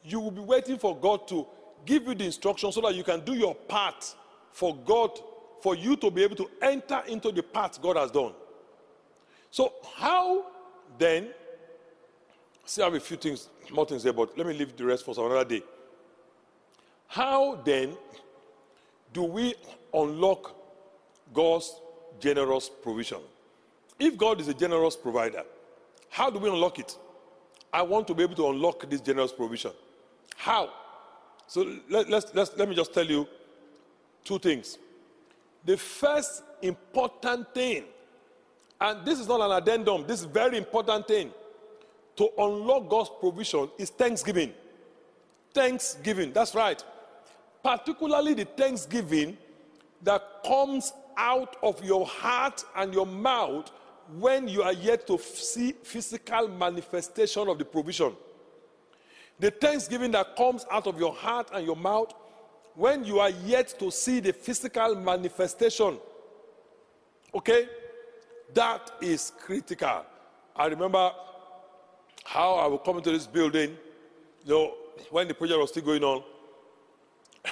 You 0.04 0.20
will 0.20 0.32
be 0.32 0.42
waiting 0.42 0.78
for 0.78 0.96
God 0.98 1.28
to 1.30 1.48
give 1.86 2.08
you 2.08 2.16
the 2.16 2.26
instructions 2.26 2.76
so 2.76 2.82
that 2.82 2.96
you 2.96 3.04
can 3.04 3.22
do 3.22 3.34
your 3.34 3.56
part 3.56 4.16
for 4.52 4.76
God, 4.76 5.20
for 5.62 5.76
you 5.76 5.96
to 5.98 6.12
be 6.12 6.24
able 6.24 6.36
to 6.38 6.50
enter 6.62 7.04
into 7.08 7.32
the 7.32 7.44
path 7.44 7.82
God 7.82 7.98
has 7.98 8.12
done. 8.12 8.34
So, 9.52 9.74
how 9.96 10.46
then 10.98 11.30
See, 12.66 12.82
I 12.82 12.86
have 12.86 12.96
a 12.96 13.00
few 13.00 13.18
things, 13.18 13.48
more 13.72 13.86
things 13.86 14.04
here, 14.04 14.14
but 14.14 14.36
let 14.38 14.48
me 14.48 14.54
leave 14.54 14.76
the 14.76 14.86
rest 14.86 15.06
for 15.06 15.14
some 15.14 15.26
another 15.26 15.46
day. 15.46 15.62
How 17.08 17.56
then 17.64 17.96
do 19.14 19.24
we 19.24 19.54
unlock 19.94 20.56
God's 21.32 21.80
generous 22.20 22.70
provision? 22.70 23.20
If 24.00 24.18
God 24.18 24.42
is 24.42 24.48
a 24.48 24.54
generous 24.54 24.96
provider, 24.96 25.44
how 26.16 26.30
do 26.30 26.40
we 26.40 26.48
unlock 26.48 26.80
it? 26.80 26.98
I 27.74 27.82
want 27.82 28.08
to 28.08 28.14
be 28.14 28.24
able 28.24 28.36
to 28.36 28.48
unlock 28.48 28.90
this 28.90 29.02
generous 29.02 29.34
provision. 29.34 29.74
How? 30.38 30.72
So 31.46 31.76
let, 31.90 32.10
let's, 32.10 32.34
let's, 32.34 32.56
let 32.56 32.70
me 32.70 32.74
just 32.74 32.94
tell 32.94 33.06
you 33.06 33.28
two 34.24 34.40
things. 34.40 34.78
The 35.66 35.76
first 35.76 36.42
important 36.62 37.54
thing, 37.54 37.84
and 38.80 39.06
this 39.06 39.20
is 39.20 39.28
not 39.28 39.42
an 39.42 39.62
addendum, 39.62 40.08
this 40.08 40.22
is 40.22 40.26
very 40.26 40.58
important 40.58 41.06
thing 41.06 41.32
to 42.16 42.30
unlock 42.38 42.88
God's 42.88 43.10
provision 43.20 43.70
is 43.78 43.90
thanksgiving. 43.90 44.54
Thanksgiving, 45.54 46.32
that's 46.32 46.56
right. 46.56 46.82
Particularly 47.62 48.36
the 48.36 48.46
thanksgiving 48.46 49.38
that 50.02 50.24
comes 50.46 50.94
out 51.18 51.58
of 51.62 51.84
your 51.84 52.06
heart 52.06 52.64
and 52.78 52.94
your 52.94 53.06
mouth 53.06 53.70
when 54.18 54.48
you 54.48 54.62
are 54.62 54.74
yet 54.74 55.08
to 55.08 55.18
see 55.18 55.72
physical 55.72 56.48
manifestation 56.48 57.48
of 57.48 57.58
the 57.58 57.66
provision. 57.66 58.16
The 59.40 59.52
thanksgiving 59.52 60.12
that 60.12 60.36
comes 60.36 60.66
out 60.72 60.88
of 60.88 61.00
your 61.00 61.14
heart 61.14 61.50
and 61.54 61.66
your 61.66 61.76
mouth 61.76 62.14
when 62.76 63.04
you 63.04 63.20
are 63.20 63.30
yet 63.30 63.76
to 63.80 63.92
see 63.92 64.20
the 64.20 64.34
physical 64.34 64.96
manifestation. 64.96 65.98
Okay? 67.34 67.68
That 68.54 68.92
is 69.02 69.32
critical. 69.38 70.06
I 70.56 70.68
remember 70.68 71.12
how 72.24 72.56
I 72.56 72.68
would 72.68 72.84
come 72.84 72.98
into 72.98 73.12
this 73.12 73.28
building, 73.28 73.78
you 74.46 74.52
know, 74.54 74.74
when 75.10 75.28
the 75.28 75.34
project 75.34 75.60
was 75.60 75.70
still 75.70 75.84
going 75.84 76.04
on. 76.04 76.24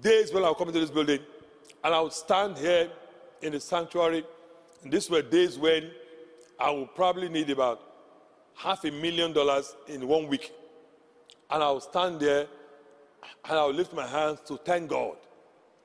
Days 0.00 0.32
when 0.32 0.44
I 0.44 0.48
would 0.48 0.58
come 0.58 0.68
into 0.68 0.80
this 0.80 0.90
building, 0.90 1.20
and 1.82 1.94
I 1.94 2.00
would 2.00 2.12
stand 2.12 2.58
here 2.58 2.90
in 3.40 3.52
the 3.52 3.60
sanctuary. 3.60 4.24
And 4.82 4.92
these 4.92 5.08
were 5.08 5.22
days 5.22 5.58
when 5.58 5.90
I 6.58 6.70
would 6.70 6.94
probably 6.94 7.28
need 7.28 7.50
about 7.50 7.80
half 8.54 8.84
a 8.84 8.90
million 8.90 9.32
dollars 9.32 9.74
in 9.88 10.06
one 10.06 10.28
week. 10.28 10.52
And 11.50 11.62
I 11.62 11.70
would 11.70 11.82
stand 11.82 12.20
there 12.20 12.46
and 13.44 13.58
I 13.58 13.66
would 13.66 13.76
lift 13.76 13.92
my 13.92 14.06
hands 14.06 14.40
to 14.46 14.56
thank 14.58 14.90
God 14.90 15.16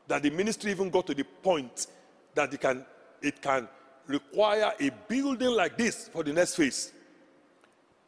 that 0.07 0.23
the 0.23 0.29
ministry 0.29 0.71
even 0.71 0.89
got 0.89 1.07
to 1.07 1.13
the 1.13 1.23
point 1.23 1.87
that 2.35 2.53
it 2.53 2.61
can, 2.61 2.85
it 3.21 3.41
can 3.41 3.67
require 4.07 4.73
a 4.79 4.89
building 5.07 5.49
like 5.49 5.77
this 5.77 6.07
for 6.07 6.23
the 6.23 6.33
next 6.33 6.55
phase. 6.55 6.93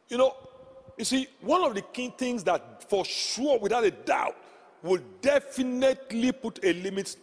You 0.08 0.18
know, 0.18 0.34
you 0.96 1.04
see, 1.04 1.28
one 1.40 1.62
of 1.62 1.74
the 1.74 1.82
key 1.82 2.12
things 2.16 2.44
that 2.44 2.88
for 2.88 3.04
sure, 3.04 3.58
without 3.58 3.84
a 3.84 3.90
doubt, 3.90 4.36
will 4.82 5.00
definitely 5.20 6.32
put 6.32 6.58
a 6.64 6.72
limit 6.72 7.16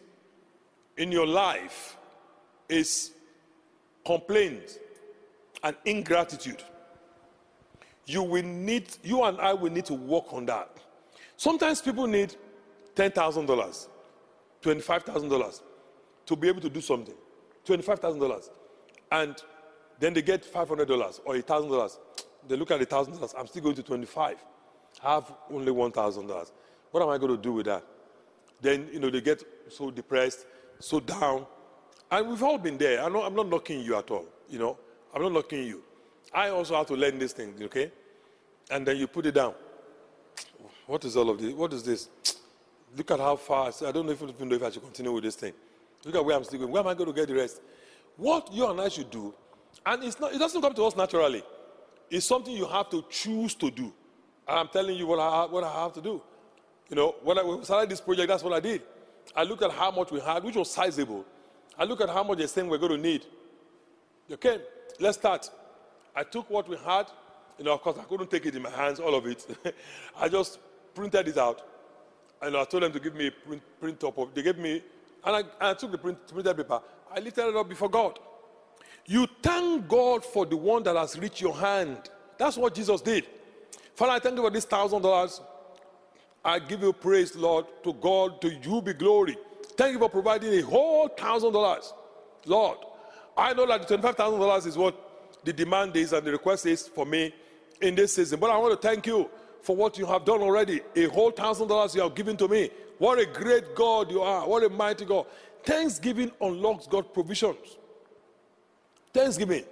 in 0.95 1.11
your 1.11 1.25
life 1.25 1.97
is 2.69 3.11
complaint 4.07 4.79
and 5.63 5.75
ingratitude. 5.83 6.63
You 8.05 8.23
will 8.23 8.43
need, 8.43 8.87
you 9.03 9.21
and 9.23 9.37
I 9.39 9.53
will 9.53 9.69
need 9.69 9.83
to 9.85 9.93
work 9.93 10.31
on 10.31 10.45
that. 10.45 10.69
Sometimes 11.35 11.81
people 11.81 12.07
need 12.07 12.33
$10,000, 12.95 13.87
$25,000 14.61 15.61
to 16.25 16.35
be 16.37 16.47
able 16.47 16.61
to 16.61 16.69
do 16.69 16.79
something. 16.79 17.15
$25,000. 17.65 18.49
And 19.11 19.35
then 19.99 20.13
they 20.13 20.21
get 20.21 20.41
$500 20.41 21.19
or 21.25 21.35
$1,000. 21.35 21.97
They 22.47 22.55
look 22.55 22.71
at 22.71 22.79
the 22.79 22.85
$1,000. 22.85 23.33
I'm 23.37 23.47
still 23.47 23.63
going 23.63 23.75
to 23.75 23.83
25. 23.83 24.37
I 25.03 25.13
have 25.15 25.33
only 25.51 25.73
$1,000. 25.73 26.51
What 26.91 27.03
am 27.03 27.09
I 27.09 27.17
going 27.17 27.35
to 27.35 27.41
do 27.41 27.51
with 27.51 27.65
that? 27.65 27.83
Then, 28.61 28.87
you 28.93 29.01
know, 29.01 29.09
they 29.09 29.19
get 29.19 29.43
so 29.69 29.91
depressed 29.91 30.45
so 30.79 31.01
down. 31.01 31.45
And 32.09 32.29
we've 32.29 32.43
all 32.43 32.57
been 32.57 32.77
there. 32.77 33.03
I'm 33.03 33.13
not, 33.13 33.25
I'm 33.25 33.35
not 33.35 33.47
knocking 33.49 33.81
you 33.81 33.95
at 33.97 34.09
all. 34.09 34.25
You 34.49 34.59
know, 34.59 34.77
I'm 35.13 35.21
not 35.21 35.33
knocking 35.33 35.63
you. 35.63 35.83
I 36.33 36.49
also 36.49 36.75
have 36.75 36.87
to 36.87 36.93
learn 36.93 37.19
this 37.19 37.33
thing, 37.33 37.53
okay? 37.63 37.91
And 38.69 38.87
then 38.87 38.97
you 38.97 39.07
put 39.07 39.25
it 39.25 39.33
down. 39.33 39.53
What 40.85 41.03
is 41.05 41.17
all 41.17 41.29
of 41.29 41.39
this? 41.39 41.53
What 41.53 41.73
is 41.73 41.83
this? 41.83 42.09
Look 42.95 43.11
at 43.11 43.19
how 43.19 43.35
fast. 43.35 43.83
I 43.83 43.91
don't 43.91 44.05
know 44.05 44.13
if, 44.13 44.21
even 44.21 44.49
know 44.49 44.55
if 44.55 44.63
I 44.63 44.69
should 44.69 44.83
continue 44.83 45.11
with 45.11 45.23
this 45.23 45.35
thing. 45.35 45.53
Look 46.05 46.15
at 46.15 46.23
where 46.23 46.35
I'm 46.35 46.43
still 46.43 46.59
going. 46.59 46.71
Where 46.71 46.81
am 46.81 46.87
I 46.87 46.93
going 46.93 47.07
to 47.07 47.13
get 47.13 47.27
the 47.27 47.35
rest? 47.35 47.61
What 48.15 48.51
you 48.53 48.69
and 48.69 48.79
I 48.79 48.89
should 48.89 49.11
do, 49.11 49.33
and 49.85 50.03
it's 50.03 50.19
not, 50.19 50.33
it 50.33 50.39
doesn't 50.39 50.61
come 50.61 50.73
to 50.73 50.83
us 50.85 50.95
naturally. 50.95 51.43
It's 52.09 52.25
something 52.25 52.55
you 52.55 52.65
have 52.65 52.89
to 52.89 53.03
choose 53.09 53.53
to 53.55 53.69
do. 53.69 53.93
And 54.47 54.59
I'm 54.59 54.67
telling 54.69 54.95
you 54.95 55.05
what 55.07 55.19
I, 55.19 55.45
what 55.45 55.63
I 55.63 55.83
have 55.83 55.93
to 55.93 56.01
do. 56.01 56.21
You 56.89 56.95
know, 56.95 57.15
when 57.21 57.37
I 57.37 57.63
started 57.63 57.89
this 57.89 57.99
project, 57.99 58.29
that's 58.29 58.43
what 58.43 58.53
I 58.53 58.61
did. 58.61 58.81
I 59.35 59.43
looked 59.43 59.61
at 59.61 59.71
how 59.71 59.91
much 59.91 60.11
we 60.11 60.21
had, 60.21 60.43
which 60.43 60.55
was 60.55 60.71
sizable. 60.71 61.25
I 61.77 61.83
look 61.83 62.01
at 62.01 62.09
how 62.09 62.23
much 62.23 62.39
they're 62.39 62.47
saying 62.47 62.67
we're 62.69 62.77
going 62.77 62.93
to 62.93 62.97
need. 62.97 63.25
Okay, 64.31 64.59
let's 64.99 65.17
start. 65.17 65.49
I 66.15 66.23
took 66.23 66.49
what 66.49 66.67
we 66.67 66.77
had. 66.77 67.07
You 67.57 67.65
know, 67.65 67.73
of 67.73 67.81
course, 67.81 67.97
I 67.99 68.03
couldn't 68.03 68.29
take 68.29 68.45
it 68.45 68.55
in 68.55 68.61
my 68.61 68.69
hands, 68.69 68.99
all 68.99 69.15
of 69.15 69.25
it. 69.25 69.45
I 70.19 70.27
just 70.27 70.59
printed 70.93 71.27
it 71.27 71.37
out. 71.37 71.61
And 72.41 72.55
I 72.55 72.65
told 72.65 72.83
them 72.83 72.91
to 72.91 72.99
give 72.99 73.15
me 73.15 73.27
a 73.27 73.31
print, 73.31 73.61
print 73.79 74.03
up 74.03 74.17
of 74.17 74.33
They 74.33 74.43
gave 74.43 74.57
me, 74.57 74.83
and 75.23 75.35
I, 75.35 75.39
and 75.39 75.49
I 75.59 75.73
took 75.73 75.91
the 75.91 75.97
print, 75.97 76.17
printed 76.27 76.57
paper. 76.57 76.81
I 77.11 77.19
lifted 77.19 77.47
it 77.47 77.55
up 77.55 77.67
before 77.67 77.89
God. 77.89 78.19
You 79.05 79.27
thank 79.41 79.87
God 79.87 80.23
for 80.25 80.45
the 80.45 80.57
one 80.57 80.83
that 80.83 80.95
has 80.95 81.17
reached 81.17 81.41
your 81.41 81.55
hand. 81.55 82.09
That's 82.37 82.57
what 82.57 82.75
Jesus 82.75 83.01
did. 83.01 83.25
Father, 83.95 84.11
I 84.11 84.19
thank 84.19 84.35
you 84.35 84.43
for 84.43 84.51
this 84.51 84.65
thousand 84.65 85.01
dollars 85.01 85.41
I 86.47 86.59
give 86.59 86.81
you 86.81 86.93
praise, 86.93 87.35
Lord. 87.35 87.65
To 87.83 87.93
God, 87.93 88.41
to 88.41 88.53
you 88.53 88.81
be 88.81 88.93
glory. 88.93 89.37
Thank 89.77 89.93
you 89.93 89.99
for 89.99 90.09
providing 90.09 90.53
a 90.53 90.61
whole 90.61 91.07
thousand 91.07 91.53
dollars. 91.53 91.93
Lord, 92.45 92.79
I 93.37 93.53
know 93.53 93.67
that 93.67 93.87
the 93.87 93.97
$25,000 93.97 94.65
is 94.65 94.75
what 94.75 95.39
the 95.43 95.53
demand 95.53 95.95
is 95.95 96.13
and 96.13 96.25
the 96.25 96.31
request 96.31 96.65
is 96.65 96.87
for 96.87 97.05
me 97.05 97.33
in 97.81 97.93
this 97.93 98.15
season. 98.15 98.39
But 98.39 98.49
I 98.49 98.57
want 98.57 98.79
to 98.79 98.87
thank 98.87 99.05
you 99.05 99.29
for 99.61 99.75
what 99.75 99.97
you 99.99 100.07
have 100.07 100.25
done 100.25 100.41
already. 100.41 100.81
A 100.95 101.05
whole 101.05 101.29
thousand 101.29 101.67
dollars 101.67 101.93
you 101.93 102.01
have 102.01 102.15
given 102.15 102.35
to 102.37 102.47
me. 102.47 102.71
What 102.97 103.19
a 103.19 103.25
great 103.27 103.75
God 103.75 104.09
you 104.09 104.21
are. 104.21 104.47
What 104.47 104.63
a 104.63 104.69
mighty 104.69 105.05
God. 105.05 105.27
Thanksgiving 105.63 106.31
unlocks 106.41 106.87
God's 106.87 107.09
provisions. 107.13 107.77
Thanksgiving 109.13 109.63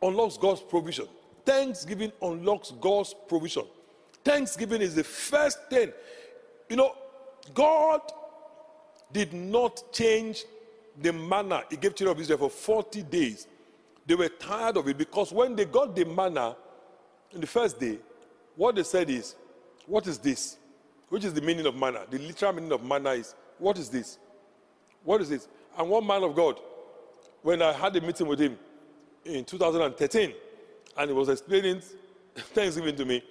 unlocks 0.00 0.36
God's 0.36 0.60
provision. 0.60 1.08
Thanksgiving 1.44 2.12
unlocks 2.22 2.72
God's 2.80 3.14
provision. 3.28 3.64
Thanksgiving 4.24 4.80
is 4.80 4.94
the 4.94 5.02
first 5.02 5.58
thing. 5.68 5.92
You 6.68 6.76
know, 6.76 6.94
God 7.52 8.00
did 9.12 9.32
not 9.32 9.82
change 9.92 10.44
the 11.00 11.12
manna 11.12 11.64
He 11.70 11.76
gave 11.76 11.94
children 11.94 12.16
of 12.16 12.20
Israel 12.20 12.38
for 12.38 12.50
40 12.50 13.02
days. 13.04 13.46
They 14.06 14.14
were 14.14 14.28
tired 14.28 14.76
of 14.76 14.88
it 14.88 14.98
because 14.98 15.32
when 15.32 15.54
they 15.56 15.64
got 15.64 15.94
the 15.94 16.04
manna 16.04 16.56
in 17.30 17.40
the 17.40 17.46
first 17.46 17.78
day, 17.78 17.98
what 18.56 18.74
they 18.74 18.82
said 18.82 19.08
is, 19.10 19.34
What 19.86 20.06
is 20.06 20.18
this? 20.18 20.56
Which 21.08 21.24
is 21.24 21.34
the 21.34 21.40
meaning 21.40 21.66
of 21.66 21.74
manna? 21.76 22.00
The 22.10 22.18
literal 22.18 22.52
meaning 22.52 22.72
of 22.72 22.84
manna 22.84 23.10
is, 23.10 23.34
What 23.58 23.78
is 23.78 23.88
this? 23.88 24.18
What 25.04 25.20
is 25.20 25.28
this? 25.28 25.48
And 25.78 25.88
one 25.88 26.06
man 26.06 26.22
of 26.22 26.34
God, 26.34 26.60
when 27.42 27.62
I 27.62 27.72
had 27.72 27.96
a 27.96 28.00
meeting 28.00 28.26
with 28.26 28.38
him 28.40 28.58
in 29.24 29.44
2013, 29.44 30.34
and 30.96 31.10
he 31.10 31.14
was 31.14 31.28
explaining 31.28 31.80
Thanksgiving 32.36 32.96
to 32.96 33.04
me, 33.04 33.22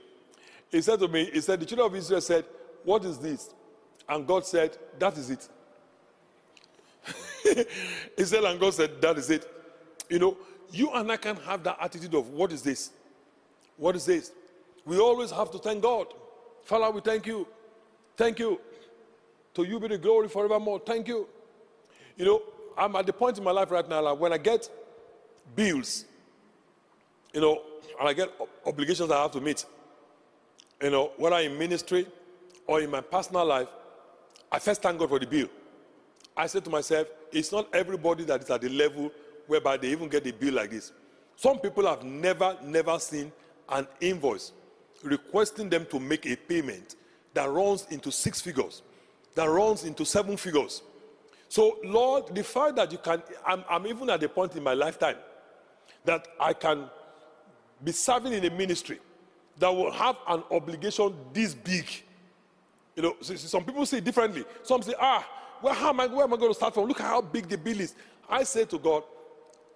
he 0.70 0.82
said 0.82 1.00
to 1.00 1.08
me, 1.08 1.30
He 1.32 1.42
said, 1.42 1.60
The 1.60 1.66
children 1.66 1.88
of 1.88 1.96
Israel 1.96 2.22
said, 2.22 2.46
What 2.84 3.04
is 3.06 3.18
this? 3.18 3.54
And 4.08 4.26
God 4.26 4.46
said, 4.46 4.78
That 4.98 5.18
is 5.18 5.30
it. 5.30 5.48
he 8.18 8.24
said, 8.24 8.44
and 8.44 8.60
God 8.60 8.74
said, 8.74 9.02
That 9.02 9.18
is 9.18 9.30
it. 9.30 9.48
You 10.10 10.20
know, 10.20 10.38
you 10.72 10.92
and 10.92 11.12
I 11.12 11.18
can 11.18 11.36
have 11.38 11.64
that 11.64 11.78
attitude 11.82 12.14
of, 12.14 12.30
What 12.30 12.52
is 12.52 12.62
this? 12.62 12.92
What 13.78 13.96
is 13.96 14.06
this? 14.06 14.32
We 14.86 15.00
always 15.00 15.32
have 15.32 15.52
to 15.52 15.58
thank 15.58 15.82
God. 15.82 16.08
Father, 16.64 16.92
we 16.92 17.02
thank 17.02 17.26
you. 17.26 17.48
Thank 18.18 18.40
you. 18.40 18.60
To 19.56 19.64
you 19.64 19.80
be 19.80 19.88
the 19.88 19.98
glory 19.98 20.28
forevermore. 20.28 20.80
Thank 20.86 21.08
you. 21.08 21.28
You 22.18 22.26
know, 22.26 22.42
I'm 22.78 22.96
at 22.96 23.06
the 23.06 23.14
point 23.14 23.38
in 23.38 23.44
my 23.44 23.52
life 23.52 23.72
right 23.72 23.88
now, 23.88 24.02
like 24.02 24.20
when 24.20 24.34
I 24.34 24.38
get 24.38 24.70
bills, 25.56 26.06
you 27.34 27.42
know, 27.42 27.62
and 28.00 28.08
I 28.08 28.14
get 28.14 28.30
obligations 28.66 29.12
I 29.12 29.22
have 29.22 29.32
to 29.32 29.42
meet, 29.42 29.66
you 30.82 30.90
know, 30.90 31.12
whether 31.18 31.38
in 31.38 31.58
ministry 31.58 32.08
or 32.68 32.82
in 32.82 32.90
my 32.90 33.02
personal 33.02 33.46
life, 33.46 33.68
I 34.52 34.60
first 34.60 34.82
thank 34.82 35.00
God 35.00 35.10
for 35.10 35.20
the 35.20 35.28
bill. 35.28 35.48
I 36.42 36.48
said 36.48 36.64
to 36.66 36.72
myself, 36.72 37.08
it's 37.32 37.52
not 37.52 37.68
everybody 37.72 38.24
that 38.24 38.42
is 38.42 38.50
at 38.50 38.62
the 38.62 38.70
level 38.70 39.12
whereby 39.46 39.78
they 39.78 39.90
even 39.90 40.10
get 40.10 40.26
a 40.26 40.34
bill 40.34 40.56
like 40.56 40.72
this. 40.72 40.92
Some 41.36 41.60
people 41.60 41.86
have 41.86 42.04
never, 42.04 42.58
never 42.64 42.98
seen 42.98 43.32
an 43.70 43.88
invoice 44.00 44.52
requesting 45.04 45.70
them 45.70 45.86
to 45.92 46.00
make 46.00 46.26
a 46.26 46.36
payment 46.36 46.96
that 47.36 47.48
runs 47.48 47.86
into 47.92 48.12
six 48.12 48.42
figures, 48.42 48.82
that 49.36 49.46
runs 49.46 49.84
into 49.84 50.04
seven 50.04 50.36
figures. 50.36 50.82
So, 51.48 51.78
Lord, 51.84 52.34
the 52.34 52.44
fact 52.44 52.76
that 52.78 52.92
you 52.92 52.98
can, 52.98 53.22
I'm, 53.46 53.64
I'm 53.70 53.86
even 53.86 54.10
at 54.10 54.20
the 54.20 54.28
point 54.28 54.56
in 54.56 54.64
my 54.64 54.74
lifetime 54.74 55.18
that 56.06 56.28
I 56.40 56.54
can 56.54 56.90
be 57.84 57.92
serving 57.92 58.34
in 58.34 58.44
a 58.46 58.50
ministry 58.50 58.98
that 59.60 59.70
will 59.70 59.92
have 59.92 60.16
an 60.28 60.42
obligation 60.50 61.14
this 61.34 61.54
big. 61.54 61.86
You 62.96 63.04
know, 63.04 63.16
some 63.22 63.64
people 63.64 63.86
say 63.86 64.00
differently. 64.00 64.44
Some 64.64 64.82
say, 64.82 64.96
ah, 65.00 65.24
how 65.64 65.90
am 65.90 66.00
I, 66.00 66.08
where 66.08 66.24
am 66.24 66.34
I 66.34 66.38
going 66.38 66.52
to 66.52 66.56
start 66.56 66.74
from? 66.74 66.86
Look 66.86 67.00
at 67.00 67.08
how 67.08 67.22
big 67.22 67.48
the 67.48 67.58
bill 67.58 67.80
is. 67.80 67.96
I 68.30 68.44
say 68.44 68.66
to 68.66 68.80
God 68.80 69.04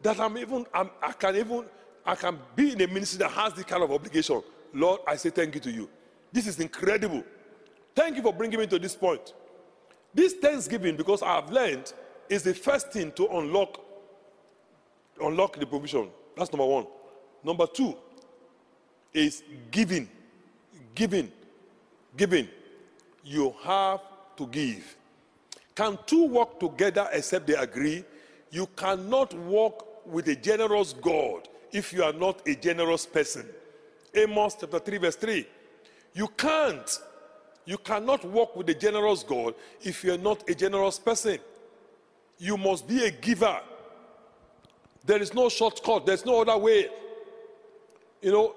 that 0.01 0.19
I'm 0.19 0.37
even, 0.37 0.65
I'm, 0.73 0.89
I 1.01 1.11
can 1.11 1.35
even 1.35 1.65
I 2.05 2.15
can 2.15 2.37
be 2.55 2.73
in 2.73 2.81
a 2.81 2.87
ministry 2.87 3.17
that 3.19 3.31
has 3.31 3.53
this 3.53 3.65
kind 3.65 3.83
of 3.83 3.91
obligation. 3.91 4.43
Lord, 4.73 5.01
I 5.07 5.15
say 5.15 5.31
thank 5.31 5.55
you 5.55 5.61
to 5.61 5.71
you. 5.71 5.89
This 6.31 6.45
is 6.45 6.59
incredible. 6.59 7.23
Thank 7.95 8.17
you 8.17 8.21
for 8.21 8.33
bringing 8.33 8.59
me 8.59 8.67
to 8.67 8.77
this 8.77 8.95
point. 8.95 9.33
This 10.13 10.33
thanksgiving, 10.33 10.95
because 10.95 11.23
I 11.23 11.35
have 11.35 11.51
learned, 11.51 11.91
is 12.29 12.43
the 12.43 12.53
first 12.53 12.91
thing 12.91 13.11
to 13.13 13.27
unlock 13.27 13.81
unlock 15.21 15.57
the 15.57 15.65
provision. 15.65 16.09
That's 16.37 16.51
number 16.51 16.65
one. 16.65 16.87
Number 17.43 17.65
two 17.67 17.95
is 19.13 19.43
giving. 19.71 20.09
Giving. 20.93 21.31
Giving. 22.17 22.49
You 23.23 23.55
have 23.63 24.01
to 24.37 24.45
give. 24.47 24.95
Can 25.75 25.99
two 26.05 26.27
work 26.27 26.59
together 26.59 27.07
except 27.11 27.47
they 27.47 27.55
agree? 27.55 28.03
You 28.49 28.67
cannot 28.77 29.33
walk 29.33 30.05
with 30.05 30.27
a 30.29 30.35
generous 30.35 30.93
God 30.93 31.49
if 31.71 31.91
you 31.91 32.03
are 32.03 32.13
not 32.13 32.47
a 32.47 32.55
generous 32.55 33.05
person. 33.05 33.45
Amos 34.13 34.55
chapter 34.59 34.79
3, 34.79 34.97
verse 34.97 35.15
3. 35.17 35.45
You 36.13 36.27
can't. 36.29 36.99
You 37.65 37.77
cannot 37.77 38.23
walk 38.23 38.55
with 38.55 38.69
a 38.69 38.73
generous 38.73 39.23
God 39.23 39.55
if 39.81 40.03
you're 40.03 40.17
not 40.17 40.49
a 40.49 40.55
generous 40.55 40.97
person. 40.97 41.39
You 42.37 42.55
must 42.55 42.87
be 42.87 43.03
a 43.03 43.11
giver. 43.11 43.59
There 45.05 45.21
is 45.21 45.33
no 45.33 45.49
shortcut. 45.49 46.05
There's 46.05 46.25
no 46.25 46.41
other 46.41 46.57
way. 46.57 46.87
You 48.21 48.31
know, 48.31 48.55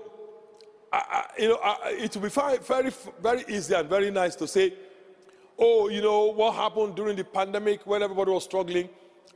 I, 0.93 0.97
I, 0.97 1.43
you 1.43 1.49
know, 1.49 1.59
I, 1.63 1.97
it 1.99 2.15
will 2.15 2.23
be 2.23 2.61
very, 2.61 2.93
very 3.21 3.45
easy 3.49 3.75
and 3.75 3.89
very 3.89 4.11
nice 4.11 4.37
to 4.37 4.47
say, 4.47 4.73
oh, 5.59 5.89
you 5.89 6.01
know, 6.01 6.27
what 6.27 6.55
happened 6.55 6.95
during 6.95 7.17
the 7.17 7.25
pandemic 7.25 7.87
when 7.87 8.03
everybody 8.03 8.31
was 8.31 8.45
struggling, 8.45 8.89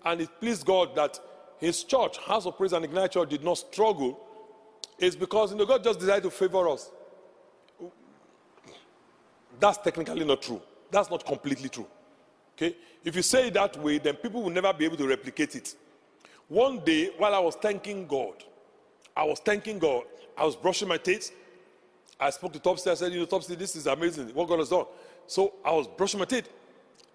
and 0.05 0.21
it 0.21 0.29
pleased 0.41 0.65
God 0.65 0.95
that 0.95 1.19
His 1.59 1.83
church, 1.85 2.19
House 2.19 2.47
of 2.47 2.57
Praise 2.57 2.73
and 2.73 2.85
Ignite 2.85 3.13
Church, 3.13 3.31
did 3.31 3.45
not 3.45 3.59
struggle, 3.59 4.21
is 4.99 5.17
because 5.17 5.53
you 5.53 5.59
know 5.59 5.67
God 5.67 5.83
just 5.83 5.99
decided 5.99 6.23
to 6.25 6.31
favor 6.31 6.69
us. 6.69 6.91
That's 9.59 9.79
technically 9.79 10.25
not 10.25 10.43
true. 10.43 10.61
That's 10.91 11.11
not 11.11 11.25
completely 11.25 11.69
true. 11.69 11.87
Okay? 12.57 12.77
If 13.05 13.17
you 13.17 13.23
say 13.23 13.49
it 13.49 13.55
that 13.55 13.77
way, 13.79 13.99
then 13.99 14.15
people 14.15 14.43
will 14.43 14.51
never 14.51 14.73
be 14.73 14.85
able 14.85 14.97
to 14.99 15.07
replicate 15.07 15.55
it. 15.55 15.75
One 16.49 16.81
day, 16.81 17.11
while 17.17 17.35
I 17.35 17.39
was 17.39 17.55
thanking 17.57 18.07
God, 18.07 18.45
I 19.17 19.25
was 19.25 19.41
thanking 19.41 19.79
God, 19.79 20.05
I 20.37 20.45
was 20.45 20.57
brushing 20.57 20.89
my 20.89 20.99
teeth. 20.99 21.33
I 22.19 22.31
spoke 22.31 22.53
to 22.53 22.59
Topsy. 22.59 22.91
I 22.91 22.95
said, 22.95 23.13
You 23.13 23.21
know, 23.21 23.27
Topsy, 23.27 23.55
this 23.55 23.75
is 23.75 23.87
amazing 23.87 24.29
what 24.29 24.49
God 24.49 24.59
has 24.61 24.69
done. 24.69 24.85
So 25.33 25.55
I 25.65 25.73
was 25.73 25.89
brushing 25.89 26.21
my 26.21 26.27
teeth. 26.27 26.47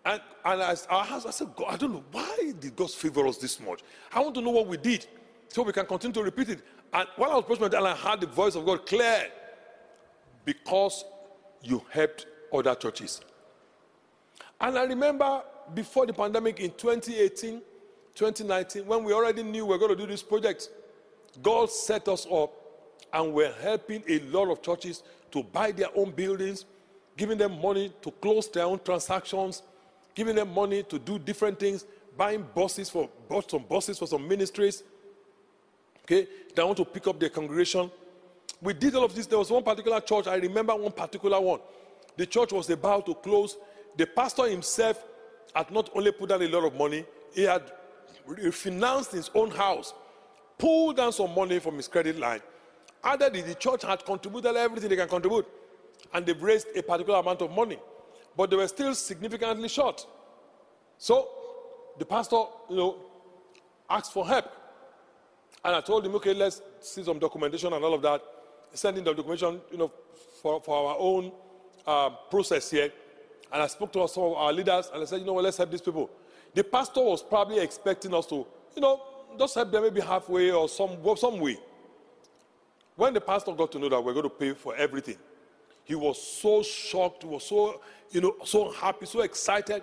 And, 0.04 0.20
and 0.44 0.64
I, 0.64 0.76
I, 0.90 1.30
said, 1.30 1.56
God, 1.56 1.68
I 1.70 1.78
don't 1.78 1.94
know, 1.94 2.04
why 2.12 2.52
did 2.60 2.76
God 2.76 2.90
favor 2.90 3.28
us 3.28 3.38
this 3.38 3.60
much? 3.60 3.82
I 4.12 4.22
want 4.22 4.34
to 4.34 4.42
know 4.42 4.50
what 4.50 4.66
we 4.66 4.76
did 4.76 5.06
so 5.50 5.62
we 5.62 5.72
can 5.72 5.86
continue 5.86 6.16
to 6.16 6.24
repeat 6.24 6.50
it. 6.50 6.62
And 6.92 7.08
while 7.16 7.30
I 7.30 7.36
was 7.36 7.46
brushing 7.46 7.62
my 7.62 7.70
teeth, 7.70 7.80
I 7.80 7.94
heard 7.94 8.22
the 8.22 8.26
voice 8.26 8.56
of 8.56 8.66
God 8.66 8.88
clear 8.88 9.28
because 10.46 11.06
you 11.62 11.84
helped 11.92 12.26
other 12.52 12.74
churches. 12.74 13.22
And 14.60 14.80
I 14.80 14.86
remember 14.86 15.44
before 15.76 16.08
the 16.08 16.14
pandemic 16.14 16.60
in 16.60 16.72
2018, 16.72 17.62
2019, 18.16 18.88
when 18.88 19.04
we 19.04 19.14
already 19.14 19.44
knew 19.44 19.64
we 19.64 19.74
were 19.74 19.78
going 19.78 19.96
to 19.96 19.96
do 19.96 20.08
this 20.08 20.24
project, 20.24 20.70
God 21.44 21.70
set 21.70 22.08
us 22.08 22.26
up 22.34 22.52
and 23.14 23.32
we're 23.32 23.54
helping 23.62 24.04
a 24.10 24.22
lot 24.22 24.50
of 24.50 24.64
churches 24.64 25.04
to 25.30 25.44
buy 25.44 25.72
their 25.72 25.90
own 25.96 26.10
buildings, 26.10 26.66
giving 27.18 27.38
them 27.38 27.60
money 27.60 27.92
to 28.02 28.12
close 28.12 28.48
their 28.48 28.66
own 28.66 28.80
transactions, 28.80 29.64
giving 30.14 30.36
them 30.36 30.54
money 30.54 30.84
to 30.84 31.00
do 31.00 31.18
different 31.18 31.60
things, 31.60 31.84
buying 32.16 32.46
buses 32.56 32.90
for 32.90 33.10
bought 33.28 33.50
some 33.50 33.66
buses 33.68 33.98
for 33.98 34.08
some 34.08 34.26
ministries. 34.28 34.84
Okay, 36.04 36.28
they 36.56 36.64
want 36.64 36.78
to 36.78 36.86
pick 36.86 37.08
up 37.08 37.20
their 37.20 37.30
congregation. 37.30 37.92
We 38.62 38.74
did 38.74 38.96
all 38.96 39.04
of 39.04 39.14
this. 39.14 39.26
There 39.26 39.38
was 39.38 39.52
one 39.52 39.64
particular 39.64 40.00
church, 40.00 40.28
I 40.28 40.36
remember 40.36 40.76
one 40.76 40.92
particular 40.92 41.42
one. 41.42 41.60
The 42.16 42.26
church 42.26 42.54
was 42.54 42.70
about 42.70 43.06
to 43.08 43.16
close. 43.16 43.58
The 43.98 44.06
pastor 44.06 44.48
himself 44.48 45.04
had 45.54 45.70
not 45.72 45.90
only 45.96 46.12
put 46.12 46.30
down 46.30 46.42
a 46.42 46.48
lot 46.48 46.66
of 46.66 46.76
money, 46.76 47.06
he 47.34 47.44
had 47.44 47.64
refinanced 48.28 49.12
his 49.12 49.30
own 49.34 49.52
house, 49.52 49.94
pulled 50.58 50.98
down 50.98 51.12
some 51.12 51.34
money 51.34 51.60
from 51.60 51.76
his 51.76 51.88
credit 51.88 52.18
line, 52.18 52.42
added 53.04 53.34
the 53.34 53.56
church 53.56 53.84
had 53.84 54.04
contributed 54.06 54.56
everything 54.56 54.90
they 54.90 54.96
can 54.96 55.08
contribute, 55.08 55.46
and 56.14 56.26
they've 56.26 56.42
raised 56.42 56.68
a 56.76 56.82
particular 56.82 57.20
amount 57.20 57.42
of 57.42 57.52
money, 57.52 57.78
but 58.36 58.50
they 58.50 58.56
were 58.56 58.68
still 58.68 58.94
significantly 58.96 59.68
short. 59.68 60.06
So 60.98 61.30
the 61.98 62.06
pastor, 62.06 62.44
you 62.70 62.78
know, 62.78 62.96
asked 63.90 64.14
for 64.14 64.28
help. 64.28 64.46
And 65.64 65.76
I 65.76 65.82
told 65.82 66.06
him, 66.06 66.16
okay, 66.16 66.34
let's 66.34 66.62
see 66.80 67.04
some 67.04 67.20
documentation 67.20 67.74
and 67.74 67.84
all 67.84 67.94
of 67.94 68.02
that. 68.02 68.22
Sending 68.74 69.04
the 69.04 69.14
documentation, 69.14 69.62
you 69.72 69.78
know, 69.78 69.92
for, 70.42 70.62
for 70.62 70.90
our 70.90 70.96
own 71.00 71.32
uh, 71.86 72.10
process 72.30 72.70
here. 72.70 72.92
And 73.52 73.62
I 73.62 73.68
spoke 73.68 73.94
to 73.94 74.08
some 74.08 74.24
of 74.24 74.34
our 74.34 74.54
leaders 74.54 74.90
and 74.94 75.02
I 75.02 75.06
said, 75.06 75.20
you 75.20 75.26
know 75.26 75.34
what, 75.34 75.44
let's 75.44 75.58
help 75.58 75.72
these 75.72 75.82
people. 75.82 76.10
The 76.54 76.64
pastor 76.64 77.02
was 77.02 77.24
probably 77.24 77.60
expecting 77.60 78.14
us 78.14 78.26
to, 78.28 78.46
you 78.76 78.82
know, 78.82 79.02
just 79.38 79.56
help 79.56 79.72
them 79.72 79.84
maybe 79.84 80.02
halfway 80.02 80.52
or 80.52 80.68
some, 80.68 80.98
some 81.16 81.40
way. 81.40 81.58
When 82.96 83.14
the 83.14 83.22
pastor 83.22 83.54
got 83.54 83.72
to 83.74 83.80
know 83.80 83.90
that 83.90 84.04
we're 84.04 84.14
going 84.14 84.24
to 84.24 84.30
pay 84.30 84.54
for 84.54 84.76
everything, 84.76 85.18
he 85.88 85.96
was 85.96 86.22
so 86.22 86.62
shocked, 86.62 87.24
he 87.24 87.30
was 87.30 87.44
so, 87.44 87.82
you 88.12 88.22
know, 88.22 88.36
so 88.44 88.72
happy, 88.72 89.06
so 89.06 89.22
excited. 89.22 89.82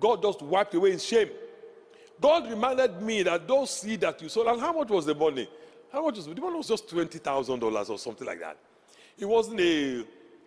God 0.00 0.22
just 0.22 0.42
wiped 0.42 0.74
away 0.74 0.92
his 0.92 1.04
shame. 1.04 1.30
God 2.20 2.48
reminded 2.48 3.00
me 3.00 3.22
that 3.22 3.46
those 3.46 3.70
seed 3.70 4.00
that 4.00 4.20
you 4.20 4.28
sold, 4.28 4.46
and 4.48 4.60
how 4.60 4.72
much 4.72 4.88
was 4.88 5.06
the 5.06 5.14
money? 5.14 5.48
How 5.92 6.04
much 6.04 6.16
was 6.16 6.26
the 6.26 6.34
money? 6.34 6.56
Was 6.56 6.68
just 6.68 6.88
twenty 6.88 7.18
thousand 7.18 7.60
dollars 7.60 7.90
or 7.90 7.98
something 7.98 8.26
like 8.26 8.40
that. 8.40 8.56
It 9.18 9.26
wasn't 9.26 9.60
a, 9.60 10.04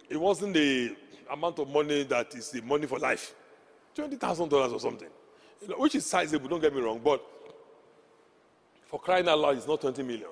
it 0.09 0.17
wasn't 0.17 0.53
the 0.53 0.95
amount 1.31 1.59
of 1.59 1.69
money 1.69 2.03
that 2.03 2.33
is 2.35 2.49
the 2.49 2.61
money 2.61 2.87
for 2.87 2.99
life, 2.99 3.33
twenty 3.95 4.15
thousand 4.15 4.49
dollars 4.49 4.73
or 4.73 4.79
something 4.79 5.09
you 5.61 5.67
know, 5.67 5.75
which 5.75 5.95
is 5.95 6.05
sizable, 6.05 6.47
don't 6.47 6.61
get 6.61 6.73
me 6.73 6.81
wrong, 6.81 7.01
but 7.03 7.23
for 8.85 8.99
crying 8.99 9.27
out 9.27 9.39
loud, 9.39 9.57
it's 9.57 9.67
not 9.67 9.81
20 9.81 10.03
million. 10.03 10.29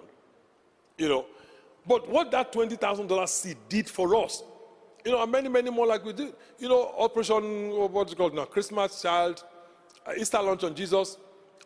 You 0.98 1.10
know, 1.10 1.26
but 1.86 2.10
what 2.10 2.32
that 2.32 2.54
$20,000 2.54 3.28
seed 3.28 3.58
did 3.68 3.90
for 3.90 4.16
us, 4.24 4.44
you 5.06 5.12
know, 5.12 5.26
many, 5.28 5.48
many 5.48 5.70
more 5.70 5.86
like 5.86 6.04
we 6.04 6.14
did, 6.14 6.34
you 6.58 6.68
know, 6.68 6.94
Operation, 6.98 7.70
what's 7.92 8.12
it 8.12 8.18
called 8.18 8.34
now, 8.34 8.46
Christmas 8.46 9.04
Child, 9.04 9.44
uh, 10.06 10.14
Easter 10.18 10.42
Lunch 10.42 10.64
on 10.64 10.76
Jesus, 10.76 11.18